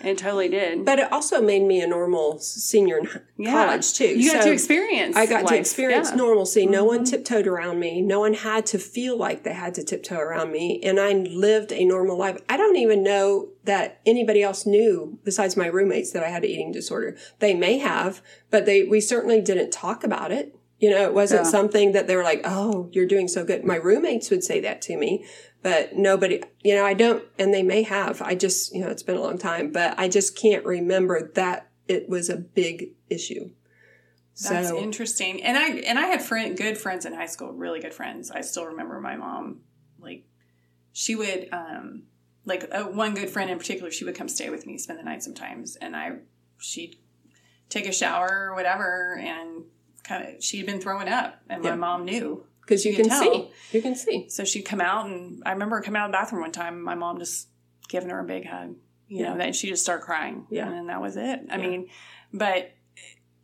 it 0.03 0.17
totally 0.17 0.49
did. 0.49 0.83
but 0.83 0.99
it 0.99 1.11
also 1.11 1.41
made 1.41 1.63
me 1.63 1.79
a 1.81 1.87
normal 1.87 2.39
senior 2.39 2.97
in 2.99 3.07
Yeah. 3.37 3.51
college 3.51 3.93
too. 3.93 4.07
You 4.19 4.33
got 4.33 4.43
So- 4.43 4.49
to 4.49 4.53
experience. 4.53 5.15
I 5.15 5.25
got 5.25 5.47
to 5.47 5.57
experience 5.57 6.09
Yeah. 6.09 6.15
normalcy. 6.17 6.65
No 6.65 6.79
Mm-hmm. 6.79 6.87
one 6.87 7.03
tiptoed 7.05 7.47
around 7.47 7.79
me. 7.79 8.01
No 8.01 8.19
one 8.19 8.33
had 8.33 8.65
to 8.67 8.77
feel 8.79 9.15
like 9.17 9.43
they 9.43 9.53
had 9.53 9.73
to 9.75 9.83
tiptoe 9.83 10.19
around 10.19 10.51
me. 10.51 10.81
And 10.83 10.99
I 10.99 11.13
lived 11.13 11.71
a 11.71 11.85
normal 11.85 12.17
life. 12.17 12.37
I 12.49 12.57
don't 12.57 12.75
even 12.77 13.03
know 13.03 13.49
that 13.63 13.99
anybody 14.05 14.43
else 14.43 14.65
knew 14.65 15.17
besides 15.23 15.55
my 15.55 15.67
roommates 15.67 16.11
that 16.11 16.23
I 16.23 16.29
had 16.29 16.43
an 16.43 16.49
eating 16.49 16.71
disorder. 16.73 17.15
They 17.39 17.53
may 17.53 17.77
have, 17.77 18.21
but 18.51 18.65
they, 18.65 18.83
we 18.83 18.99
certainly 19.01 19.39
didn't 19.41 19.71
talk 19.71 20.03
about 20.03 20.31
it. 20.31 20.55
You 20.79 20.89
know, 20.89 21.03
it 21.03 21.13
wasn't 21.13 21.45
Yeah. 21.45 21.51
something 21.51 21.91
that 21.93 22.07
they 22.07 22.15
were 22.15 22.23
like, 22.23 22.41
Oh, 22.43 22.89
you're 22.91 23.05
doing 23.05 23.27
so 23.27 23.45
good. 23.45 23.63
My 23.63 23.77
roommates 23.77 24.29
would 24.29 24.43
say 24.43 24.59
that 24.61 24.81
to 24.83 24.97
me, 24.97 25.25
but 25.61 25.95
nobody, 25.95 26.43
you 26.63 26.75
know, 26.75 26.85
I 26.85 26.93
don't, 26.93 27.23
and 27.39 27.53
they 27.53 27.63
may 27.63 27.83
have. 27.83 28.21
I 28.21 28.35
just, 28.35 28.73
you 28.73 28.81
know, 28.81 28.89
it's 28.89 29.03
been 29.03 29.17
a 29.17 29.21
long 29.21 29.37
time, 29.37 29.71
but 29.71 29.97
I 29.97 30.09
just 30.09 30.37
can't 30.37 30.65
remember 30.65 31.31
that 31.35 31.69
it 31.87 32.09
was 32.09 32.29
a 32.29 32.35
big 32.37 32.91
issue. 33.09 33.51
That's 34.41 34.67
so, 34.69 34.77
interesting. 34.77 35.41
And 35.43 35.57
I 35.57 35.69
and 35.87 35.97
I 35.97 36.07
had 36.07 36.21
friend 36.21 36.57
good 36.57 36.77
friends 36.77 37.05
in 37.05 37.13
high 37.13 37.25
school, 37.27 37.53
really 37.53 37.79
good 37.79 37.93
friends. 37.93 38.31
I 38.31 38.41
still 38.41 38.65
remember 38.65 38.99
my 38.99 39.15
mom 39.15 39.61
like 39.97 40.25
she 40.91 41.15
would 41.15 41.47
um 41.53 42.03
like 42.43 42.67
uh, 42.71 42.83
one 42.83 43.13
good 43.13 43.29
friend 43.29 43.49
in 43.49 43.57
particular, 43.57 43.91
she 43.91 44.03
would 44.03 44.15
come 44.15 44.27
stay 44.27 44.49
with 44.49 44.67
me, 44.67 44.77
spend 44.77 44.99
the 44.99 45.03
night 45.03 45.23
sometimes, 45.23 45.77
and 45.77 45.95
I 45.95 46.17
she'd 46.57 46.97
take 47.69 47.87
a 47.87 47.93
shower 47.93 48.49
or 48.49 48.55
whatever 48.55 49.17
and 49.17 49.63
kind 50.07 50.35
of 50.35 50.43
she'd 50.43 50.65
been 50.65 50.79
throwing 50.79 51.07
up 51.07 51.41
and 51.49 51.63
Yeah. 51.63 51.71
my 51.71 51.75
mom 51.75 52.05
knew. 52.05 52.45
Because 52.61 52.83
you 52.83 52.91
You 52.91 52.97
can 52.97 53.09
can 53.09 53.21
see. 53.21 53.51
You 53.73 53.81
can 53.81 53.95
see. 53.95 54.27
So 54.29 54.43
she'd 54.43 54.63
come 54.63 54.81
out 54.81 55.05
and 55.05 55.43
I 55.45 55.51
remember 55.51 55.81
coming 55.81 56.01
out 56.01 56.05
of 56.05 56.11
the 56.11 56.17
bathroom 56.17 56.41
one 56.41 56.51
time, 56.51 56.81
my 56.81 56.95
mom 56.95 57.19
just 57.19 57.47
giving 57.89 58.09
her 58.09 58.19
a 58.19 58.23
big 58.23 58.47
hug. 58.47 58.75
You 59.07 59.23
know, 59.23 59.37
then 59.37 59.53
she 59.53 59.67
just 59.67 59.83
started 59.83 60.03
crying. 60.03 60.47
Yeah. 60.49 60.67
And 60.71 60.89
that 60.89 60.99
was 60.99 61.15
it. 61.15 61.41
I 61.49 61.57
Yeah. 61.57 61.67
mean, 61.67 61.89
but 62.33 62.71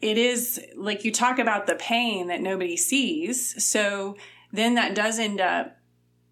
it 0.02 0.18
is 0.18 0.60
like 0.76 1.06
you 1.06 1.12
talk 1.12 1.38
about 1.38 1.68
the 1.68 1.76
pain 1.76 2.28
that 2.28 2.42
nobody 2.42 2.76
sees. 2.76 3.64
So 3.64 4.18
then 4.52 4.74
that 4.76 4.96
does 4.96 5.20
end 5.20 5.40
up 5.40 5.78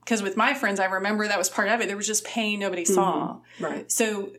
because 0.04 0.24
with 0.24 0.36
my 0.36 0.56
friends, 0.56 0.80
I 0.80 0.86
remember 0.86 1.28
that 1.28 1.38
was 1.38 1.50
part 1.50 1.70
of 1.70 1.82
it. 1.82 1.88
There 1.88 1.98
was 1.98 2.08
just 2.08 2.26
pain 2.26 2.60
nobody 2.60 2.84
mm-hmm. 2.84 2.94
saw. 2.96 3.39
Right. 3.60 3.92
So 3.92 4.32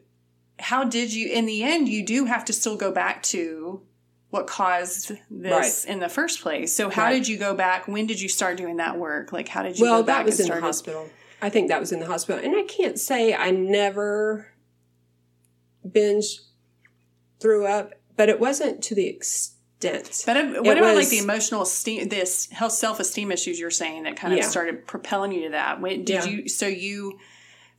how 0.59 0.83
did 0.85 1.15
you 1.15 1.31
in 1.31 1.47
the 1.47 1.63
end 1.63 1.89
you 1.89 2.05
do 2.05 2.25
have 2.25 2.45
to 2.47 2.53
still 2.53 2.77
go 2.77 2.91
back 2.91 3.23
to 3.23 3.81
what 4.31 4.47
caused 4.47 5.13
this 5.31 5.85
in 5.85 5.99
the 5.99 6.09
first 6.09 6.41
place. 6.41 6.75
So 6.75 6.89
how 6.89 7.05
Right. 7.05 7.15
did 7.15 7.29
you 7.29 7.37
go 7.37 7.55
back? 7.55 7.89
When 7.89 8.07
did 8.07 8.21
you 8.21 8.29
start 8.29 8.57
doing 8.57 8.77
that 8.77 8.97
work? 8.97 9.33
Like 9.33 9.49
how 9.49 9.63
did 9.63 9.79
you 9.79 9.85
Well, 9.85 10.01
go 10.01 10.07
back 10.07 10.19
that 10.19 10.27
was 10.27 10.41
in 10.41 10.49
the 10.49 10.61
hospital. 10.61 11.11
I 11.43 11.49
think 11.51 11.69
that 11.69 11.81
was 11.81 11.91
in 11.91 12.01
the 12.01 12.07
hospital. 12.07 12.43
And 12.45 12.55
I 12.55 12.63
can't 12.63 12.99
say 12.99 13.35
I 13.35 13.51
never 13.51 14.49
binge 15.91 16.41
threw 17.41 17.67
up, 17.67 17.95
but 18.17 18.29
it 18.29 18.39
wasn't 18.39 18.83
to 18.85 18.95
the 18.95 19.07
extent. 19.07 20.23
But 20.27 20.37
what 20.65 20.77
It 20.77 20.83
about 20.83 20.95
like 20.95 21.09
the 21.09 21.19
emotional 21.19 21.63
esteem, 21.63 22.09
this 22.09 22.51
health 22.51 22.73
self 22.73 23.01
esteem 23.01 23.33
issues 23.33 23.59
you're 23.59 23.71
saying 23.71 24.03
that 24.05 24.17
kind 24.17 24.33
of 24.33 24.39
Yeah. 24.41 24.47
started 24.49 24.87
propelling 24.87 25.33
you 25.33 25.45
to 25.45 25.51
that? 25.51 25.81
When 25.81 26.05
did 26.05 26.09
Yeah. 26.09 26.25
you? 26.27 26.49
So 26.49 26.67
you 26.67 27.19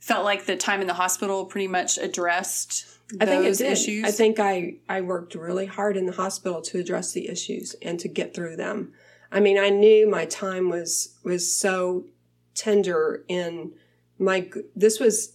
felt 0.02 0.24
like 0.24 0.46
the 0.46 0.56
time 0.56 0.80
in 0.80 0.88
the 0.88 0.94
hospital 0.94 1.46
pretty 1.46 1.68
much 1.68 1.96
addressed 1.96 2.86
I 3.20 3.24
think 3.24 3.44
it 3.44 3.56
did. 3.58 3.72
issues. 3.72 4.04
I 4.04 4.10
think 4.10 4.40
I, 4.40 4.74
I 4.88 5.00
worked 5.00 5.36
really 5.36 5.66
hard 5.66 5.96
in 5.96 6.06
the 6.06 6.12
hospital 6.12 6.60
to 6.62 6.80
address 6.80 7.12
the 7.12 7.28
issues 7.28 7.76
and 7.80 8.00
to 8.00 8.08
get 8.08 8.34
through 8.34 8.56
them. 8.56 8.92
I 9.30 9.38
mean, 9.38 9.58
I 9.58 9.68
knew 9.68 10.10
my 10.10 10.24
time 10.24 10.70
was 10.70 11.16
was 11.22 11.54
so 11.54 12.06
tender 12.54 13.24
in 13.28 13.74
my 14.18 14.50
this 14.74 14.98
was 14.98 15.34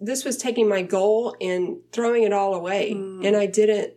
this 0.00 0.24
was 0.24 0.38
taking 0.38 0.66
my 0.66 0.80
goal 0.80 1.36
and 1.38 1.76
throwing 1.92 2.22
it 2.22 2.32
all 2.32 2.54
away. 2.54 2.94
Mm. 2.94 3.26
And 3.26 3.36
I 3.36 3.44
didn't 3.44 3.92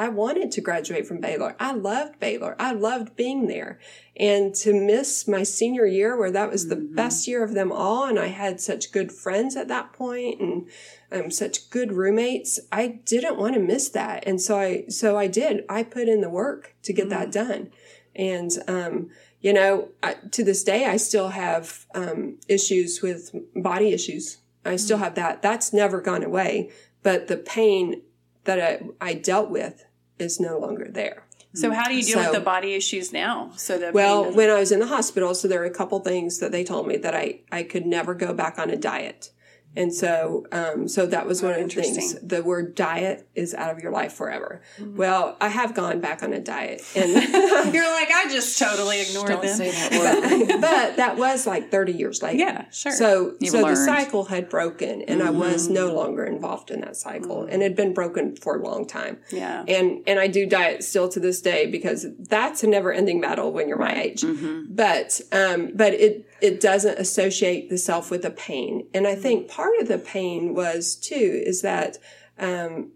I 0.00 0.08
wanted 0.08 0.50
to 0.52 0.62
graduate 0.62 1.06
from 1.06 1.20
Baylor. 1.20 1.54
I 1.60 1.74
loved 1.74 2.18
Baylor. 2.20 2.56
I 2.58 2.72
loved 2.72 3.16
being 3.16 3.48
there. 3.48 3.78
And 4.16 4.54
to 4.54 4.72
miss 4.72 5.28
my 5.28 5.42
senior 5.42 5.84
year 5.84 6.16
where 6.16 6.30
that 6.30 6.50
was 6.50 6.68
the 6.68 6.76
best 6.76 7.28
year 7.28 7.44
of 7.44 7.52
them 7.52 7.70
all 7.70 8.06
and 8.06 8.18
I 8.18 8.28
had 8.28 8.62
such 8.62 8.92
good 8.92 9.12
friends 9.12 9.56
at 9.56 9.68
that 9.68 9.92
point 9.92 10.40
and 10.40 10.68
um, 11.12 11.30
such 11.30 11.68
good 11.68 11.92
roommates, 11.92 12.58
I 12.72 13.00
didn't 13.04 13.36
want 13.36 13.52
to 13.56 13.60
miss 13.60 13.90
that. 13.90 14.24
And 14.26 14.40
so 14.40 14.58
I 14.58 14.86
so 14.88 15.18
I 15.18 15.26
did. 15.26 15.66
I 15.68 15.82
put 15.82 16.08
in 16.08 16.22
the 16.22 16.30
work 16.30 16.74
to 16.84 16.94
get 16.94 17.10
that 17.10 17.30
done. 17.30 17.70
And 18.16 18.52
um 18.68 19.10
you 19.42 19.52
know, 19.52 19.88
I, 20.02 20.14
to 20.14 20.42
this 20.42 20.64
day, 20.64 20.86
I 20.86 20.96
still 20.96 21.28
have 21.28 21.86
um, 21.94 22.38
issues 22.48 23.02
with 23.02 23.34
body 23.54 23.92
issues. 23.92 24.38
I 24.64 24.76
still 24.76 24.98
have 24.98 25.14
that. 25.16 25.42
That's 25.42 25.74
never 25.74 26.00
gone 26.00 26.22
away. 26.22 26.70
But 27.02 27.28
the 27.28 27.38
pain 27.38 28.02
that 28.44 28.60
I, 28.60 28.80
I 29.00 29.14
dealt 29.14 29.50
with 29.50 29.84
is 30.20 30.38
no 30.40 30.58
longer 30.58 30.86
there. 30.90 31.24
so 31.54 31.72
how 31.72 31.88
do 31.88 31.96
you 31.96 32.02
deal 32.02 32.14
So- 32.18 32.24
with 32.30 32.32
the 32.32 32.40
body 32.40 32.74
issues 32.74 33.12
now? 33.12 33.50
So 33.56 33.76
the 33.78 33.90
Well, 33.92 34.24
pain- 34.24 34.34
when 34.36 34.50
I 34.50 34.58
was 34.60 34.70
in 34.70 34.78
the 34.78 34.86
hospital, 34.86 35.34
so 35.34 35.48
there 35.48 35.58
were 35.60 35.66
a 35.66 35.70
couple 35.70 35.98
things 36.00 36.38
that 36.38 36.52
they 36.52 36.62
told 36.62 36.86
me 36.86 36.96
that 36.98 37.14
I, 37.14 37.40
I 37.50 37.64
could 37.64 37.86
never 37.86 38.14
go 38.14 38.32
back 38.32 38.56
on 38.58 38.70
a 38.70 38.76
diet. 38.76 39.30
And 39.76 39.94
so, 39.94 40.46
um, 40.50 40.88
so 40.88 41.06
that 41.06 41.26
was 41.26 41.42
one 41.42 41.52
of 41.52 41.62
the 41.62 41.82
things. 41.82 42.14
The 42.20 42.42
word 42.42 42.74
diet 42.74 43.28
is 43.36 43.54
out 43.54 43.70
of 43.70 43.80
your 43.80 43.92
life 43.92 44.12
forever. 44.12 44.62
Well, 44.80 45.36
I 45.40 45.48
have 45.48 45.74
gone 45.74 46.00
back 46.00 46.24
on 46.24 46.32
a 46.32 46.40
diet 46.40 46.82
and 46.96 47.12
you're 47.74 47.92
like 47.92 48.10
I 48.10 48.26
just 48.30 48.58
totally 48.58 49.00
ignored 49.00 49.28
Don't 49.28 49.42
them. 49.42 49.56
say 49.56 49.70
that 49.70 49.92
word. 50.50 50.60
but 50.60 50.96
that 50.96 51.16
was 51.16 51.46
like 51.46 51.70
30 51.70 51.92
years 51.92 52.20
later. 52.22 52.38
Yeah, 52.38 52.70
sure. 52.70 52.90
So, 52.92 53.34
You've 53.38 53.52
so 53.52 53.62
the 53.64 53.76
cycle 53.76 54.24
had 54.24 54.48
broken 54.48 55.02
and 55.02 55.22
I 55.22 55.30
was 55.30 55.68
no 55.68 55.94
longer 55.94 56.24
involved 56.24 56.70
in 56.72 56.80
that 56.80 56.96
cycle 56.96 57.44
and 57.44 57.62
it 57.62 57.66
had 57.66 57.76
been 57.76 57.94
broken 57.94 58.34
for 58.36 58.56
a 58.56 58.62
long 58.62 58.86
time. 58.86 59.18
yeah. 59.30 59.64
And, 59.68 60.02
and 60.06 60.18
I 60.18 60.26
do 60.26 60.46
diet 60.46 60.82
still 60.82 61.08
to 61.10 61.20
this 61.20 61.40
day 61.40 61.66
because 61.66 62.06
that's 62.18 62.64
a 62.64 62.66
never 62.66 62.92
ending 62.92 63.20
battle 63.20 63.52
when 63.52 63.68
you're 63.68 63.78
my 63.78 63.94
age. 63.94 64.24
But, 64.68 65.20
um, 65.32 65.70
but 65.74 65.94
it, 65.94 66.26
it 66.42 66.60
doesn't 66.60 66.98
associate 66.98 67.68
the 67.68 67.78
self 67.78 68.10
with 68.10 68.22
the 68.22 68.30
pain. 68.30 68.88
And 68.94 69.06
I 69.06 69.14
think 69.14 69.48
part 69.48 69.78
of 69.80 69.88
the 69.88 69.98
pain 69.98 70.54
was 70.54 70.96
too, 70.96 71.42
is 71.44 71.62
that, 71.62 71.98
um, 72.38 72.92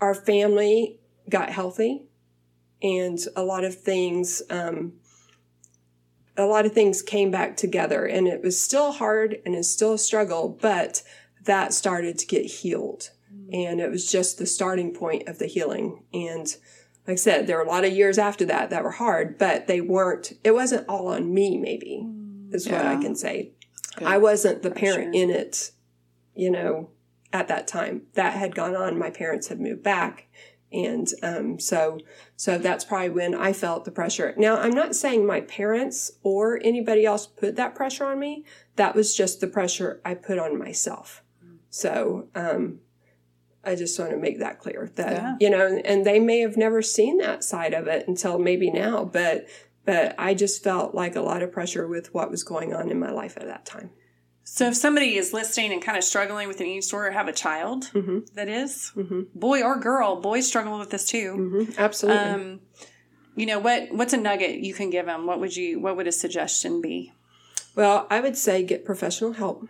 our 0.00 0.14
family 0.14 1.00
got 1.28 1.50
healthy 1.50 2.06
and 2.82 3.18
a 3.34 3.42
lot 3.42 3.64
of 3.64 3.74
things, 3.74 4.42
um, 4.50 4.94
a 6.36 6.46
lot 6.46 6.64
of 6.64 6.72
things 6.72 7.02
came 7.02 7.30
back 7.30 7.56
together 7.56 8.06
and 8.06 8.28
it 8.28 8.42
was 8.42 8.60
still 8.60 8.92
hard 8.92 9.38
and 9.44 9.54
it's 9.54 9.68
still 9.68 9.94
a 9.94 9.98
struggle, 9.98 10.56
but 10.60 11.02
that 11.44 11.72
started 11.72 12.18
to 12.18 12.26
get 12.26 12.44
healed. 12.44 13.10
And 13.52 13.80
it 13.80 13.90
was 13.90 14.10
just 14.10 14.38
the 14.38 14.46
starting 14.46 14.92
point 14.94 15.26
of 15.28 15.38
the 15.38 15.46
healing. 15.46 16.04
And 16.12 16.54
like 17.08 17.14
I 17.14 17.16
said, 17.16 17.46
there 17.46 17.56
were 17.56 17.64
a 17.64 17.68
lot 17.68 17.86
of 17.86 17.92
years 17.94 18.18
after 18.18 18.44
that 18.44 18.68
that 18.68 18.84
were 18.84 18.90
hard, 18.90 19.38
but 19.38 19.66
they 19.66 19.80
weren't, 19.80 20.34
it 20.44 20.50
wasn't 20.50 20.86
all 20.90 21.08
on 21.08 21.32
me, 21.32 21.56
maybe, 21.56 22.06
is 22.52 22.68
what 22.68 22.84
I 22.84 23.00
can 23.00 23.16
say. 23.16 23.52
I 24.04 24.18
wasn't 24.18 24.62
the 24.62 24.70
parent 24.70 25.14
in 25.14 25.30
it, 25.30 25.72
you 26.34 26.50
know, 26.50 26.90
at 27.32 27.48
that 27.48 27.66
time. 27.66 28.02
That 28.12 28.34
had 28.34 28.54
gone 28.54 28.76
on. 28.76 28.98
My 28.98 29.08
parents 29.08 29.48
had 29.48 29.58
moved 29.58 29.82
back. 29.82 30.28
And 30.70 31.08
um, 31.22 31.58
so, 31.58 31.98
so 32.36 32.58
that's 32.58 32.84
probably 32.84 33.08
when 33.08 33.34
I 33.34 33.54
felt 33.54 33.86
the 33.86 33.90
pressure. 33.90 34.34
Now, 34.36 34.58
I'm 34.58 34.74
not 34.74 34.94
saying 34.94 35.26
my 35.26 35.40
parents 35.40 36.12
or 36.22 36.60
anybody 36.62 37.06
else 37.06 37.26
put 37.26 37.56
that 37.56 37.74
pressure 37.74 38.04
on 38.04 38.18
me. 38.18 38.44
That 38.76 38.94
was 38.94 39.16
just 39.16 39.40
the 39.40 39.46
pressure 39.46 40.02
I 40.04 40.12
put 40.12 40.38
on 40.38 40.58
myself. 40.58 41.22
So, 41.70 42.28
um, 42.34 42.80
I 43.68 43.74
just 43.76 43.98
want 43.98 44.10
to 44.12 44.16
make 44.16 44.38
that 44.40 44.58
clear 44.58 44.90
that 44.96 45.12
Yeah. 45.12 45.36
you 45.40 45.50
know, 45.50 45.80
and 45.84 46.04
they 46.04 46.18
may 46.18 46.40
have 46.40 46.56
never 46.56 46.80
seen 46.82 47.18
that 47.18 47.44
side 47.44 47.74
of 47.74 47.86
it 47.86 48.08
until 48.08 48.38
maybe 48.38 48.70
now, 48.70 49.04
but 49.04 49.46
but 49.84 50.14
I 50.18 50.34
just 50.34 50.62
felt 50.62 50.94
like 50.94 51.16
a 51.16 51.22
lot 51.22 51.42
of 51.42 51.50
pressure 51.52 51.86
with 51.88 52.12
what 52.12 52.30
was 52.30 52.44
going 52.44 52.74
on 52.74 52.90
in 52.90 52.98
my 52.98 53.10
life 53.10 53.36
at 53.38 53.46
that 53.46 53.64
time. 53.64 53.90
So 54.44 54.66
if 54.68 54.76
somebody 54.76 55.16
is 55.16 55.32
listening 55.32 55.72
and 55.72 55.80
kind 55.82 55.96
of 55.96 56.04
struggling 56.04 56.46
with 56.48 56.60
an 56.60 56.66
eating 56.66 56.80
disorder, 56.80 57.10
have 57.10 57.28
a 57.28 57.32
child 57.32 57.90
Mhm. 57.94 58.32
that 58.34 58.48
is, 58.48 58.92
Mhm. 58.96 59.26
boy 59.34 59.62
or 59.62 59.78
girl, 59.78 60.16
boys 60.20 60.46
struggle 60.46 60.78
with 60.78 60.90
this 60.90 61.06
too. 61.06 61.34
Mm-hmm. 61.38 61.72
Absolutely. 61.78 62.18
Um, 62.22 62.60
you 63.34 63.46
know 63.46 63.58
what? 63.58 63.92
What's 63.92 64.12
a 64.12 64.16
nugget 64.18 64.56
you 64.58 64.74
can 64.74 64.90
give 64.90 65.06
them? 65.06 65.26
What 65.26 65.40
would 65.40 65.56
you? 65.56 65.80
What 65.80 65.96
would 65.96 66.06
a 66.06 66.12
suggestion 66.12 66.80
be? 66.82 67.12
Well, 67.76 68.06
I 68.10 68.20
would 68.20 68.36
say 68.36 68.62
get 68.62 68.84
professional 68.84 69.32
help. 69.32 69.68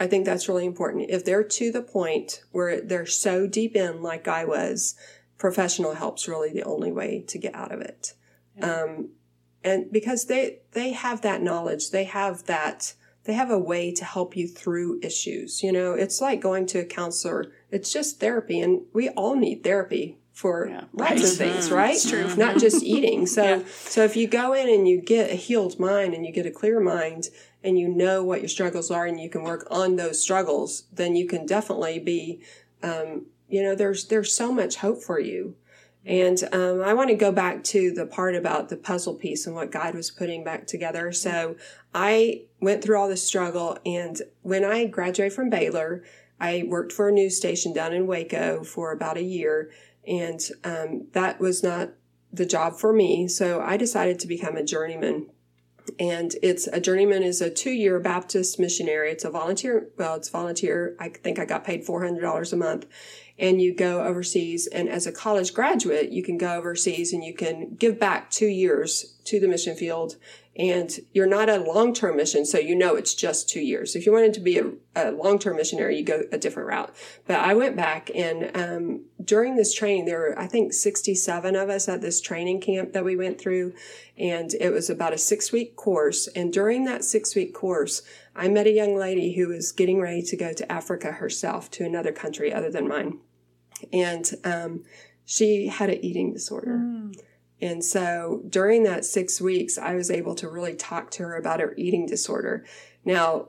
I 0.00 0.06
think 0.06 0.24
that's 0.24 0.48
really 0.48 0.66
important. 0.66 1.10
If 1.10 1.24
they're 1.24 1.44
to 1.44 1.70
the 1.72 1.82
point 1.82 2.42
where 2.50 2.80
they're 2.80 3.06
so 3.06 3.46
deep 3.46 3.76
in, 3.76 4.02
like 4.02 4.26
I 4.26 4.44
was, 4.44 4.94
professional 5.38 5.94
help's 5.94 6.26
really 6.28 6.52
the 6.52 6.64
only 6.64 6.92
way 6.92 7.24
to 7.28 7.38
get 7.38 7.54
out 7.54 7.72
of 7.72 7.80
it. 7.80 8.14
Um, 8.60 9.10
and 9.64 9.90
because 9.90 10.26
they 10.26 10.60
they 10.72 10.92
have 10.92 11.22
that 11.22 11.42
knowledge, 11.42 11.90
they 11.90 12.04
have 12.04 12.44
that 12.46 12.94
they 13.24 13.34
have 13.34 13.50
a 13.50 13.58
way 13.58 13.92
to 13.92 14.04
help 14.04 14.36
you 14.36 14.48
through 14.48 14.98
issues. 15.02 15.62
You 15.62 15.70
know, 15.72 15.92
it's 15.92 16.20
like 16.20 16.40
going 16.40 16.66
to 16.66 16.80
a 16.80 16.84
counselor. 16.84 17.52
It's 17.70 17.92
just 17.92 18.18
therapy, 18.18 18.60
and 18.60 18.82
we 18.92 19.08
all 19.10 19.36
need 19.36 19.62
therapy 19.62 20.18
for 20.32 20.66
Yeah. 20.68 20.84
lots 20.92 21.30
of 21.30 21.36
things, 21.38 21.70
right? 21.70 21.94
It's 21.94 22.08
true. 22.08 22.34
Not 22.36 22.58
just 22.58 22.82
eating. 22.82 23.26
So 23.26 23.42
Yeah. 23.44 23.62
so 23.84 24.02
if 24.04 24.16
you 24.16 24.26
go 24.26 24.52
in 24.54 24.68
and 24.68 24.88
you 24.88 25.00
get 25.00 25.30
a 25.30 25.34
healed 25.34 25.78
mind 25.78 26.14
and 26.14 26.26
you 26.26 26.32
get 26.32 26.46
a 26.46 26.50
clear 26.50 26.80
mind 26.80 27.28
and 27.64 27.78
you 27.78 27.88
know 27.88 28.22
what 28.24 28.40
your 28.40 28.48
struggles 28.48 28.90
are 28.90 29.06
and 29.06 29.20
you 29.20 29.28
can 29.28 29.42
work 29.42 29.66
on 29.70 29.96
those 29.96 30.22
struggles, 30.22 30.84
then 30.92 31.16
you 31.16 31.26
can 31.26 31.46
definitely 31.46 31.98
be, 31.98 32.42
um, 32.82 33.26
you 33.48 33.62
know, 33.62 33.74
there's 33.74 34.06
there's 34.06 34.34
so 34.34 34.52
much 34.52 34.76
hope 34.76 35.02
for 35.02 35.20
you. 35.20 35.56
And 36.04 36.42
um, 36.52 36.82
I 36.82 36.94
want 36.94 37.10
to 37.10 37.14
go 37.14 37.30
back 37.30 37.62
to 37.64 37.92
the 37.92 38.06
part 38.06 38.34
about 38.34 38.68
the 38.68 38.76
puzzle 38.76 39.14
piece 39.14 39.46
and 39.46 39.54
what 39.54 39.70
God 39.70 39.94
was 39.94 40.10
putting 40.10 40.42
back 40.42 40.66
together. 40.66 41.12
So 41.12 41.56
I 41.94 42.42
went 42.60 42.82
through 42.82 42.98
all 42.98 43.08
this 43.08 43.24
struggle, 43.24 43.78
and 43.86 44.20
when 44.42 44.64
I 44.64 44.86
graduated 44.86 45.32
from 45.32 45.48
Baylor, 45.48 46.02
I 46.40 46.64
worked 46.66 46.90
for 46.90 47.08
a 47.08 47.12
news 47.12 47.36
station 47.36 47.72
down 47.72 47.92
in 47.92 48.08
Waco 48.08 48.64
for 48.64 48.90
about 48.90 49.16
a 49.16 49.22
year, 49.22 49.70
and 50.04 50.40
um, 50.64 51.06
that 51.12 51.38
was 51.38 51.62
not 51.62 51.90
the 52.32 52.46
job 52.46 52.80
for 52.80 52.92
me. 52.92 53.28
So 53.28 53.60
I 53.60 53.76
decided 53.76 54.18
to 54.20 54.26
become 54.26 54.56
a 54.56 54.64
journeyman. 54.64 55.28
And 55.98 56.34
it's 56.42 56.66
a 56.66 56.80
journeyman 56.80 57.22
is 57.22 57.40
a 57.40 57.50
two 57.50 57.70
year 57.70 57.98
Baptist 57.98 58.58
missionary. 58.58 59.10
It's 59.10 59.24
a 59.24 59.30
volunteer. 59.30 59.88
Well, 59.96 60.14
it's 60.14 60.28
volunteer. 60.28 60.96
I 60.98 61.08
think 61.08 61.38
I 61.38 61.44
got 61.44 61.64
paid 61.64 61.86
$400 61.86 62.52
a 62.52 62.56
month. 62.56 62.86
And 63.38 63.60
you 63.60 63.74
go 63.74 64.02
overseas. 64.02 64.66
And 64.66 64.88
as 64.88 65.06
a 65.06 65.12
college 65.12 65.54
graduate, 65.54 66.10
you 66.10 66.22
can 66.22 66.38
go 66.38 66.54
overseas 66.54 67.12
and 67.12 67.24
you 67.24 67.34
can 67.34 67.74
give 67.76 67.98
back 67.98 68.30
two 68.30 68.46
years 68.46 69.16
to 69.24 69.40
the 69.40 69.48
mission 69.48 69.74
field. 69.74 70.16
And 70.54 70.90
you're 71.14 71.26
not 71.26 71.48
a 71.48 71.56
long 71.56 71.94
term 71.94 72.16
mission. 72.16 72.44
So 72.44 72.58
you 72.58 72.76
know 72.76 72.94
it's 72.94 73.14
just 73.14 73.48
two 73.48 73.62
years. 73.62 73.96
If 73.96 74.04
you 74.04 74.12
wanted 74.12 74.34
to 74.34 74.40
be 74.40 74.58
a, 74.58 74.70
a 74.94 75.10
long 75.10 75.38
term 75.38 75.56
missionary, 75.56 75.96
you 75.96 76.04
go 76.04 76.24
a 76.30 76.36
different 76.36 76.68
route. 76.68 76.94
But 77.26 77.40
I 77.40 77.54
went 77.54 77.74
back 77.74 78.10
and 78.14 78.54
um, 78.54 79.04
during 79.24 79.56
this 79.56 79.72
training, 79.74 80.04
there 80.04 80.18
were, 80.18 80.38
I 80.38 80.46
think, 80.46 80.74
67 80.74 81.56
of 81.56 81.70
us 81.70 81.88
at 81.88 82.02
this 82.02 82.20
training 82.20 82.60
camp 82.60 82.92
that 82.92 83.04
we 83.04 83.16
went 83.16 83.40
through. 83.40 83.72
And 84.18 84.52
it 84.60 84.72
was 84.72 84.90
about 84.90 85.14
a 85.14 85.18
six 85.18 85.52
week 85.52 85.74
course. 85.76 86.26
And 86.28 86.52
during 86.52 86.84
that 86.84 87.04
six 87.04 87.34
week 87.34 87.54
course, 87.54 88.02
I 88.34 88.48
met 88.48 88.66
a 88.66 88.72
young 88.72 88.96
lady 88.96 89.34
who 89.34 89.48
was 89.48 89.72
getting 89.72 90.00
ready 90.00 90.22
to 90.22 90.36
go 90.36 90.52
to 90.52 90.72
Africa 90.72 91.12
herself, 91.12 91.70
to 91.72 91.84
another 91.84 92.12
country 92.12 92.52
other 92.52 92.70
than 92.70 92.88
mine. 92.88 93.18
And 93.92 94.30
um, 94.44 94.84
she 95.24 95.68
had 95.68 95.90
an 95.90 96.04
eating 96.04 96.32
disorder. 96.32 97.10
And 97.60 97.84
so 97.84 98.42
during 98.48 98.82
that 98.84 99.04
six 99.04 99.40
weeks, 99.40 99.78
I 99.78 99.94
was 99.94 100.10
able 100.10 100.34
to 100.36 100.48
really 100.48 100.74
talk 100.74 101.10
to 101.12 101.22
her 101.22 101.36
about 101.36 101.60
her 101.60 101.74
eating 101.76 102.06
disorder. 102.06 102.64
Now, 103.04 103.48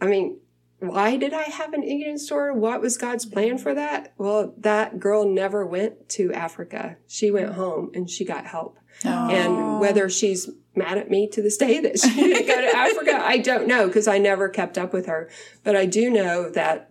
I 0.00 0.06
mean, 0.06 0.38
why 0.78 1.16
did 1.16 1.34
I 1.34 1.42
have 1.42 1.74
an 1.74 1.84
eating 1.84 2.14
disorder? 2.14 2.54
What 2.54 2.80
was 2.80 2.96
God's 2.96 3.26
plan 3.26 3.58
for 3.58 3.74
that? 3.74 4.14
Well, 4.16 4.54
that 4.58 4.98
girl 4.98 5.28
never 5.28 5.66
went 5.66 6.08
to 6.10 6.32
Africa. 6.32 6.96
She 7.06 7.30
went 7.30 7.54
home 7.54 7.90
and 7.94 8.08
she 8.08 8.24
got 8.24 8.46
help. 8.46 8.78
And 9.04 9.80
whether 9.80 10.08
she's 10.08 10.50
mad 10.74 10.98
at 10.98 11.10
me 11.10 11.28
to 11.28 11.42
this 11.42 11.56
day 11.56 11.80
that 11.80 11.98
she 11.98 12.14
didn't 12.14 12.46
go 12.46 12.60
to 12.60 12.76
Africa, 12.76 13.20
I 13.22 13.38
don't 13.38 13.66
know 13.66 13.86
because 13.86 14.08
I 14.08 14.18
never 14.18 14.48
kept 14.48 14.78
up 14.78 14.92
with 14.92 15.06
her. 15.06 15.28
But 15.64 15.76
I 15.76 15.86
do 15.86 16.10
know 16.10 16.50
that 16.50 16.90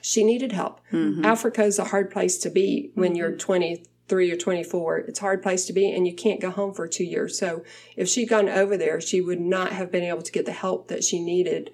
she 0.00 0.22
needed 0.22 0.52
help. 0.52 0.80
Mm-hmm. 0.92 1.24
Africa 1.24 1.62
is 1.62 1.78
a 1.78 1.84
hard 1.84 2.10
place 2.10 2.36
to 2.38 2.50
be 2.50 2.90
when 2.94 3.14
you're 3.14 3.30
mm-hmm. 3.30 3.38
23 3.38 4.30
or 4.30 4.36
24. 4.36 4.98
It's 4.98 5.18
a 5.18 5.22
hard 5.22 5.42
place 5.42 5.64
to 5.66 5.72
be 5.72 5.90
and 5.90 6.06
you 6.06 6.14
can't 6.14 6.40
go 6.40 6.50
home 6.50 6.74
for 6.74 6.86
two 6.86 7.04
years. 7.04 7.38
So 7.38 7.64
if 7.96 8.08
she'd 8.08 8.28
gone 8.28 8.48
over 8.48 8.76
there, 8.76 9.00
she 9.00 9.20
would 9.22 9.40
not 9.40 9.72
have 9.72 9.90
been 9.90 10.04
able 10.04 10.22
to 10.22 10.32
get 10.32 10.44
the 10.44 10.52
help 10.52 10.88
that 10.88 11.04
she 11.04 11.20
needed 11.20 11.70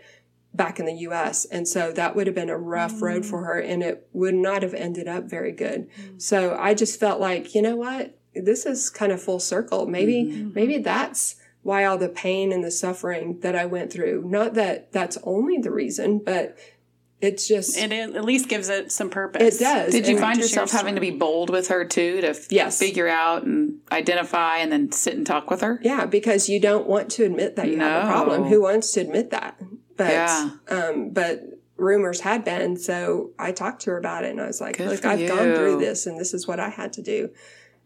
back 0.54 0.78
in 0.78 0.86
the 0.86 0.94
US. 0.94 1.44
And 1.44 1.66
so 1.66 1.92
that 1.92 2.14
would 2.14 2.26
have 2.26 2.36
been 2.36 2.50
a 2.50 2.56
rough 2.56 3.02
road 3.02 3.22
mm. 3.22 3.26
for 3.26 3.44
her 3.44 3.58
and 3.58 3.82
it 3.82 4.06
would 4.12 4.34
not 4.34 4.62
have 4.62 4.74
ended 4.74 5.08
up 5.08 5.24
very 5.24 5.52
good. 5.52 5.88
Mm. 6.00 6.22
So 6.22 6.56
I 6.58 6.74
just 6.74 7.00
felt 7.00 7.20
like, 7.20 7.54
you 7.54 7.62
know 7.62 7.76
what? 7.76 8.16
This 8.34 8.64
is 8.64 8.90
kind 8.90 9.10
of 9.10 9.20
full 9.20 9.40
circle. 9.40 9.86
Maybe, 9.86 10.24
mm-hmm. 10.24 10.52
maybe 10.54 10.78
that's 10.78 11.36
why 11.62 11.84
all 11.84 11.98
the 11.98 12.08
pain 12.08 12.52
and 12.52 12.64
the 12.64 12.70
suffering 12.70 13.38
that 13.40 13.54
I 13.54 13.66
went 13.66 13.92
through. 13.92 14.24
Not 14.26 14.54
that 14.54 14.92
that's 14.92 15.18
only 15.24 15.58
the 15.58 15.70
reason, 15.70 16.18
but 16.24 16.56
it's 17.20 17.46
just, 17.46 17.76
It 17.76 17.92
at 17.92 18.24
least 18.24 18.48
gives 18.48 18.70
it 18.70 18.90
some 18.90 19.10
purpose. 19.10 19.60
it 19.60 19.64
does. 19.64 19.92
Did 19.92 20.06
you 20.06 20.14
And- 20.14 20.20
find 20.20 20.36
to 20.40 20.48
share 20.48 20.62
yourself 20.62 20.70
having 20.72 20.94
to 20.94 21.02
be 21.02 21.10
bold 21.10 21.50
with 21.50 21.68
her 21.68 21.84
too 21.84 22.22
to 22.22 22.34
Yes. 22.48 22.78
figure 22.78 23.08
out 23.08 23.44
and 23.44 23.74
identify 23.92 24.56
and 24.58 24.72
then 24.72 24.90
sit 24.90 25.14
and 25.16 25.26
talk 25.26 25.50
with 25.50 25.60
her? 25.60 25.78
Yeah, 25.82 26.06
because 26.06 26.48
you 26.48 26.60
don't 26.60 26.86
want 26.86 27.10
to 27.10 27.24
admit 27.24 27.56
that 27.56 27.68
you 27.68 27.78
have 27.78 28.04
a 28.04 28.06
problem. 28.08 28.44
Who 28.44 28.62
wants 28.62 28.92
to 28.92 29.00
admit 29.02 29.28
that? 29.30 29.60
But 29.98 30.12
Yeah. 30.12 30.50
um, 30.70 31.10
but 31.10 31.42
rumors 31.76 32.20
had 32.20 32.42
been, 32.42 32.78
so 32.78 33.32
I 33.38 33.52
talked 33.52 33.82
to 33.82 33.90
her 33.90 33.98
about 33.98 34.24
it, 34.24 34.30
and 34.30 34.40
I 34.40 34.46
was 34.46 34.60
like, 34.62 34.78
Good 34.78 34.88
"Look, 34.88 35.04
I've 35.04 35.28
gone 35.28 35.54
through 35.54 35.78
this, 35.78 36.06
and 36.06 36.18
this 36.18 36.32
is 36.32 36.48
what 36.48 36.58
I 36.58 36.70
had 36.70 36.94
to 36.94 37.02
do." 37.02 37.28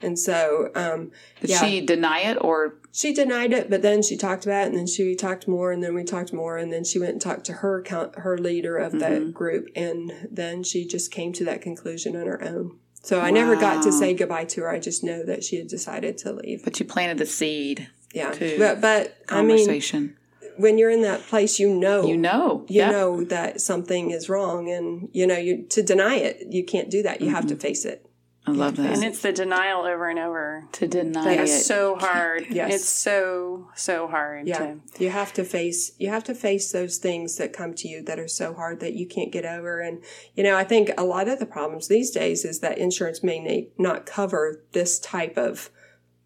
And 0.05 0.19
so 0.19 0.71
um, 0.75 1.11
Did 1.41 1.51
Yeah. 1.51 1.65
she 1.65 1.81
deny 1.81 2.21
it 2.21 2.37
or 2.41 2.77
she 2.93 3.13
denied 3.13 3.53
it, 3.53 3.69
but 3.71 3.83
then 3.83 4.03
she 4.03 4.17
talked 4.17 4.45
about 4.47 4.65
it, 4.65 4.69
and 4.69 4.77
then 4.79 4.87
she 4.87 5.17
talked 5.17 5.49
more, 5.49 5.73
and 5.73 5.83
then 5.83 5.95
we 5.95 6.05
talked 6.05 6.33
more, 6.33 6.57
and 6.57 6.73
then 6.73 6.85
she 6.85 6.99
went 7.01 7.13
and 7.13 7.21
talked 7.21 7.45
to 7.47 7.53
her 7.55 7.83
count, 7.83 8.17
her 8.19 8.39
leader 8.39 8.77
of 8.77 8.93
the 8.93 8.99
Mm-hmm. 9.07 9.31
group, 9.31 9.67
and 9.75 10.13
then 10.31 10.63
she 10.63 10.87
just 10.87 11.11
came 11.11 11.33
to 11.33 11.45
that 11.47 11.61
conclusion 11.61 12.15
on 12.15 12.27
her 12.27 12.41
own. 12.45 12.79
So 13.03 13.21
I 13.21 13.31
never 13.33 13.55
got 13.57 13.83
to 13.83 13.93
say 13.93 14.15
goodbye 14.15 14.45
to 14.47 14.61
her. 14.63 14.71
I 14.71 14.79
just 14.79 15.03
know 15.05 15.23
that 15.25 15.43
she 15.45 15.57
had 15.57 15.67
decided 15.69 16.17
to 16.19 16.33
leave. 16.33 16.63
but 16.65 16.79
you 16.81 16.87
planted 16.87 17.19
the 17.19 17.27
seed 17.27 17.89
Yeah, 18.15 18.33
but 18.59 18.81
but 18.81 19.17
I 19.29 19.43
mean, 19.43 19.59
conversation? 19.59 20.17
when 20.57 20.79
you're 20.79 20.89
in 20.91 21.03
that 21.03 21.21
place, 21.27 21.59
you 21.59 21.69
know, 21.75 22.07
you 22.07 22.17
know. 22.17 22.65
you 22.69 22.79
yeah. 22.81 22.91
know 22.93 23.25
that 23.25 23.61
something 23.61 24.11
is 24.13 24.29
wrong, 24.29 24.71
and 24.71 25.09
you 25.13 25.27
know, 25.27 25.37
you 25.37 25.65
to 25.71 25.83
deny 25.83 26.15
it, 26.15 26.47
you 26.49 26.65
can't 26.65 26.89
do 26.91 27.03
that. 27.03 27.21
You 27.21 27.31
have 27.31 27.45
Mm-hmm. 27.47 27.57
to 27.57 27.67
face 27.69 27.85
it. 27.85 28.07
I 28.47 28.51
love 28.51 28.77
that. 28.77 28.93
and 28.93 29.03
it's 29.03 29.21
the 29.23 29.33
denial 29.33 29.85
over 29.87 30.09
and 30.11 30.19
over. 30.19 30.69
to 30.73 30.87
deny 30.87 31.33
It's 31.35 31.51
it. 31.61 31.65
so 31.65 31.97
hard. 31.97 32.47
Yes. 32.51 32.75
It's 32.75 32.85
so 32.89 33.71
so 33.75 34.07
hard. 34.07 34.47
Yeah, 34.47 34.59
To, 34.59 34.81
you 34.99 35.09
have 35.11 35.33
to 35.35 35.45
face 35.45 35.93
you 35.99 36.11
have 36.11 36.25
to 36.25 36.35
face 36.35 36.71
those 36.71 36.99
things 36.99 37.37
that 37.37 37.53
come 37.55 37.73
to 37.75 37.89
you 37.89 38.03
that 38.03 38.19
are 38.19 38.29
so 38.29 38.53
hard 38.53 38.81
that 38.81 38.93
you 38.93 39.07
can't 39.07 39.33
get 39.33 39.47
over. 39.47 39.81
And 39.81 40.03
you 40.35 40.43
know, 40.45 40.57
I 40.57 40.65
think 40.65 40.91
a 40.99 41.05
lot 41.05 41.29
of 41.29 41.39
the 41.39 41.47
problems 41.47 41.89
these 41.89 42.11
days 42.11 42.45
is 42.45 42.61
that 42.61 42.77
insurance 42.77 43.23
may 43.23 43.69
not 43.79 44.05
cover 44.05 44.63
this 44.73 44.99
type 44.99 45.37
of 45.39 45.71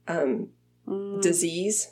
um, 0.08 0.48
Mm. 0.88 1.20
disease. 1.20 1.90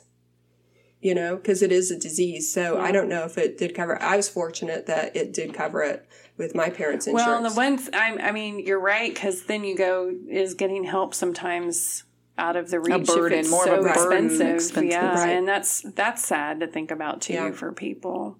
You 0.99 1.13
know, 1.13 1.35
because 1.35 1.61
it 1.61 1.71
is 1.71 1.91
a 1.91 1.97
disease. 1.99 2.51
So 2.51 2.79
I 2.81 2.91
don't 2.91 3.07
know 3.07 3.23
if 3.23 3.37
it 3.37 3.57
did 3.59 3.75
cover. 3.75 3.93
it. 3.93 4.01
I 4.01 4.17
was 4.17 4.27
fortunate 4.27 4.87
that 4.87 5.15
it 5.15 5.31
did 5.31 5.53
cover 5.53 5.83
it 5.83 6.07
with 6.37 6.53
my 6.55 6.69
parents' 6.69 7.07
insurance. 7.07 7.27
well, 7.27 7.49
the 7.49 7.55
ones 7.55 7.89
I, 7.93 8.15
I 8.21 8.31
mean, 8.31 8.59
you're 8.59 8.79
right 8.79 9.13
because 9.13 9.43
then 9.45 9.63
you 9.63 9.75
go 9.77 10.13
is 10.29 10.53
getting 10.53 10.83
help 10.83 11.13
sometimes 11.13 12.03
out 12.37 12.55
of 12.55 12.69
the 12.69 12.79
reach 12.79 13.07
burden, 13.07 13.39
if 13.39 13.45
it's 13.45 13.49
more 13.51 13.65
so 13.65 13.79
of 13.79 13.85
a 13.85 13.93
burden, 13.93 14.25
expensive. 14.25 14.55
expensive. 14.55 14.89
Yeah, 14.91 15.13
Right. 15.15 15.29
and 15.31 15.47
that's 15.47 15.81
that's 15.95 16.23
sad 16.23 16.59
to 16.59 16.67
think 16.67 16.91
about 16.91 17.21
too 17.21 17.33
Yeah. 17.33 17.51
for 17.51 17.71
people. 17.71 18.37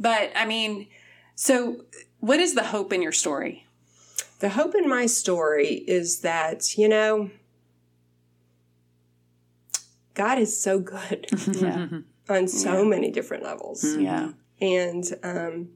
But 0.00 0.32
I 0.34 0.44
mean, 0.44 0.88
so 1.36 1.84
what 2.18 2.40
is 2.40 2.54
the 2.54 2.64
hope 2.64 2.92
in 2.92 3.00
your 3.02 3.12
story? 3.12 3.64
The 4.40 4.48
hope 4.50 4.74
in 4.74 4.88
my 4.88 5.06
story 5.06 5.84
is 5.86 6.20
that, 6.20 6.76
you 6.76 6.88
know, 6.88 7.30
God 10.14 10.38
is 10.38 10.60
so 10.60 10.78
good 10.80 11.26
Yeah, 11.54 11.88
on 12.28 12.48
so 12.48 12.82
Yeah. 12.82 12.88
many 12.88 13.10
different 13.10 13.42
levels. 13.44 13.84
yeah, 13.96 14.32
And 14.60 15.04
um, 15.22 15.68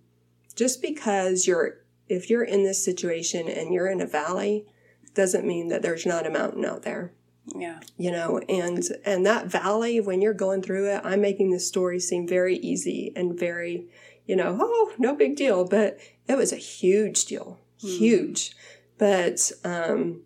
just 0.53 0.83
because 0.83 1.47
you're, 1.47 1.79
if 2.09 2.29
you're 2.31 2.45
in 2.45 2.63
this 2.63 2.85
situation 2.85 3.49
and 3.49 3.73
you're 3.73 3.89
in 3.89 4.01
a 4.01 4.07
valley, 4.07 4.67
doesn't 5.15 5.47
mean 5.47 5.69
that 5.69 5.83
there's 5.83 6.07
not 6.07 6.27
a 6.27 6.31
mountain 6.31 6.65
out 6.65 6.83
there. 6.83 7.13
yeah, 7.55 7.81
You 7.97 8.13
know, 8.13 8.39
and 8.49 8.83
and 9.05 9.27
that 9.27 9.47
valley, 9.47 10.01
when 10.01 10.23
you're 10.23 10.35
going 10.35 10.63
through 10.63 10.89
it, 10.91 11.01
I'm 11.05 11.21
making 11.21 11.51
this 11.51 11.67
story 11.67 11.99
seem 11.99 12.27
very 12.27 12.57
easy 12.57 13.13
and 13.17 13.39
very, 13.39 13.89
you 14.27 14.37
know, 14.37 14.57
oh, 14.61 14.93
no 14.99 15.15
big 15.15 15.37
deal. 15.37 15.65
But 15.65 15.99
it 16.29 16.37
was 16.37 16.53
a 16.53 16.57
huge 16.57 17.25
deal, 17.27 17.61
huge. 17.79 18.55
But 18.99 19.51
um, 19.65 20.23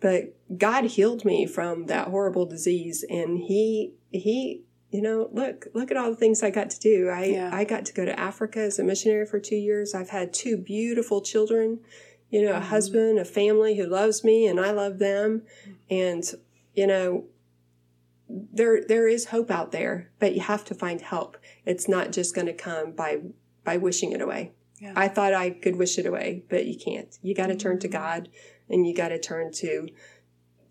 but 0.00 0.34
God 0.56 0.84
healed 0.84 1.24
me 1.24 1.46
from 1.46 1.86
that 1.86 2.08
horrible 2.08 2.46
disease, 2.46 3.04
and 3.08 3.38
He 3.38 3.94
He 4.10 4.64
you 4.90 5.02
know 5.02 5.28
look 5.32 5.66
look 5.74 5.90
at 5.90 5.96
all 5.96 6.10
the 6.10 6.16
things 6.16 6.42
I 6.42 6.50
got 6.50 6.70
to 6.70 6.78
do. 6.80 7.08
I 7.08 7.24
Yeah. 7.24 7.50
I 7.52 7.64
got 7.64 7.84
to 7.86 7.92
go 7.92 8.04
to 8.04 8.18
Africa 8.18 8.60
as 8.60 8.78
a 8.78 8.84
missionary 8.84 9.26
for 9.26 9.38
two 9.38 9.56
years. 9.56 9.94
I've 9.94 10.10
had 10.10 10.32
two 10.32 10.56
beautiful 10.56 11.20
children, 11.20 11.80
you 12.30 12.42
know, 12.44 12.52
a 12.52 12.60
husband, 12.60 13.18
a 13.18 13.24
family 13.24 13.76
who 13.76 13.86
loves 13.86 14.24
me, 14.24 14.46
and 14.46 14.58
I 14.60 14.70
love 14.70 14.98
them, 14.98 15.42
and 15.90 16.24
you 16.74 16.86
know 16.86 17.24
there 18.28 18.82
there 18.86 19.08
is 19.08 19.26
hope 19.26 19.50
out 19.50 19.72
there, 19.72 20.10
but 20.18 20.34
you 20.34 20.40
have 20.40 20.64
to 20.66 20.74
find 20.74 21.00
help. 21.00 21.36
It's 21.64 21.88
not 21.88 22.12
just 22.12 22.34
going 22.34 22.46
to 22.46 22.52
come 22.52 22.92
by 22.92 23.20
by 23.64 23.76
wishing 23.76 24.12
it 24.12 24.20
away. 24.20 24.52
Yeah. 24.80 24.92
I 24.94 25.08
thought 25.08 25.34
I 25.34 25.50
could 25.50 25.76
wish 25.76 25.98
it 25.98 26.06
away, 26.06 26.44
but 26.48 26.64
you 26.66 26.78
can't. 26.78 27.18
You 27.22 27.34
got 27.34 27.48
to 27.48 27.56
turn 27.56 27.76
Mm-hmm. 27.76 27.80
to 27.80 27.88
God, 27.88 28.28
and 28.68 28.86
you 28.86 28.94
got 28.94 29.08
to 29.08 29.18
turn 29.18 29.52
to 29.54 29.88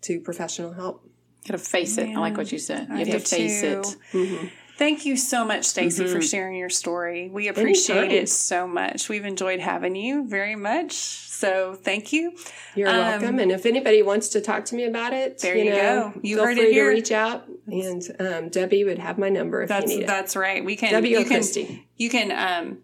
to 0.02 0.20
professional 0.20 0.72
help. 0.72 1.04
You 1.44 1.52
gotta 1.52 1.58
face 1.62 1.96
it. 1.98 2.08
I 2.08 2.18
like 2.18 2.36
what 2.36 2.52
you 2.52 2.58
said. 2.58 2.88
You 2.88 2.94
I 2.94 2.98
have 3.04 3.08
to 3.08 3.20
face 3.20 3.60
too. 3.62 3.82
it. 4.12 4.50
Thank 4.76 5.04
you 5.04 5.16
so 5.16 5.44
much, 5.44 5.64
Stacy, 5.64 6.06
for 6.06 6.18
Mhm. 6.18 6.30
sharing 6.30 6.54
your 6.56 6.70
story. 6.70 7.28
We 7.32 7.48
appreciate 7.48 7.96
Anytime. 7.96 8.16
it 8.16 8.28
so 8.28 8.68
much. 8.68 9.08
We've 9.08 9.24
enjoyed 9.24 9.58
having 9.58 9.96
you 9.96 10.24
very 10.28 10.54
much. 10.54 10.92
So 10.92 11.76
thank 11.82 12.12
you. 12.12 12.32
You're 12.76 12.88
Um, 12.88 12.96
welcome. 12.96 13.38
And 13.40 13.50
if 13.50 13.66
anybody 13.66 14.02
wants 14.02 14.28
to 14.30 14.40
talk 14.40 14.64
to 14.66 14.76
me 14.76 14.84
about 14.84 15.12
it, 15.12 15.38
There 15.38 15.56
you, 15.56 15.64
you 15.64 15.70
know, 15.70 16.12
go. 16.14 16.20
You 16.22 16.36
feel 16.36 16.44
heard 16.44 16.58
it 16.58 16.62
free 16.64 16.72
here. 16.74 16.84
to 16.90 16.90
reach 16.90 17.10
out, 17.10 17.48
and 17.66 18.02
um, 18.20 18.48
Debbie 18.50 18.84
would 18.84 18.98
have 19.00 19.18
my 19.18 19.28
number 19.30 19.62
if 19.62 19.68
That's 19.68 19.90
you 19.90 19.98
need 19.98 20.04
it. 20.04 20.06
that's 20.06 20.36
right. 20.36 20.64
We 20.64 20.76
can 20.76 20.92
Debbie 20.92 21.08
you 21.10 21.18
or 21.18 21.22
can 21.22 21.28
Christy. 21.30 21.88
you 21.96 22.08
can 22.08 22.30
um, 22.30 22.78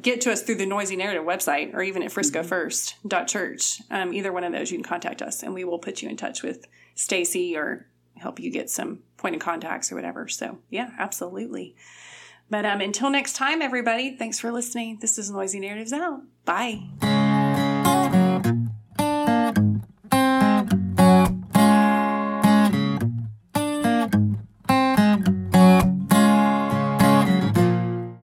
get 0.00 0.22
to 0.22 0.32
us 0.32 0.40
through 0.42 0.54
the 0.56 0.66
Noisy 0.66 0.96
Narrative 0.96 1.24
website 1.24 1.74
or 1.74 1.82
even 1.82 2.02
at 2.02 2.10
Frisco 2.12 2.40
Mm-hmm. 2.40 2.48
First 2.48 2.94
Church. 3.26 3.82
Um, 3.90 4.14
either 4.14 4.32
one 4.32 4.44
of 4.44 4.52
those, 4.52 4.70
you 4.70 4.78
can 4.78 4.84
contact 4.84 5.20
us, 5.20 5.42
and 5.42 5.52
we 5.52 5.64
will 5.64 5.78
put 5.78 6.00
you 6.00 6.08
in 6.08 6.16
touch 6.16 6.42
with 6.42 6.66
Stacy 6.98 7.56
or 7.56 7.86
help 8.16 8.40
you 8.40 8.50
get 8.50 8.68
some 8.68 8.98
point 9.16 9.36
of 9.36 9.40
contacts 9.40 9.92
or 9.92 9.94
whatever. 9.94 10.26
So 10.26 10.58
yeah, 10.68 10.90
absolutely. 10.98 11.76
But 12.50 12.64
um, 12.64 12.80
until 12.80 13.10
next 13.10 13.34
time, 13.34 13.62
everybody, 13.62 14.16
thanks 14.16 14.40
for 14.40 14.50
listening. 14.50 14.98
This 15.00 15.18
is 15.18 15.30
Noisy 15.30 15.60
Narratives 15.60 15.92
out. 15.92 16.22
Bye. 16.44 17.17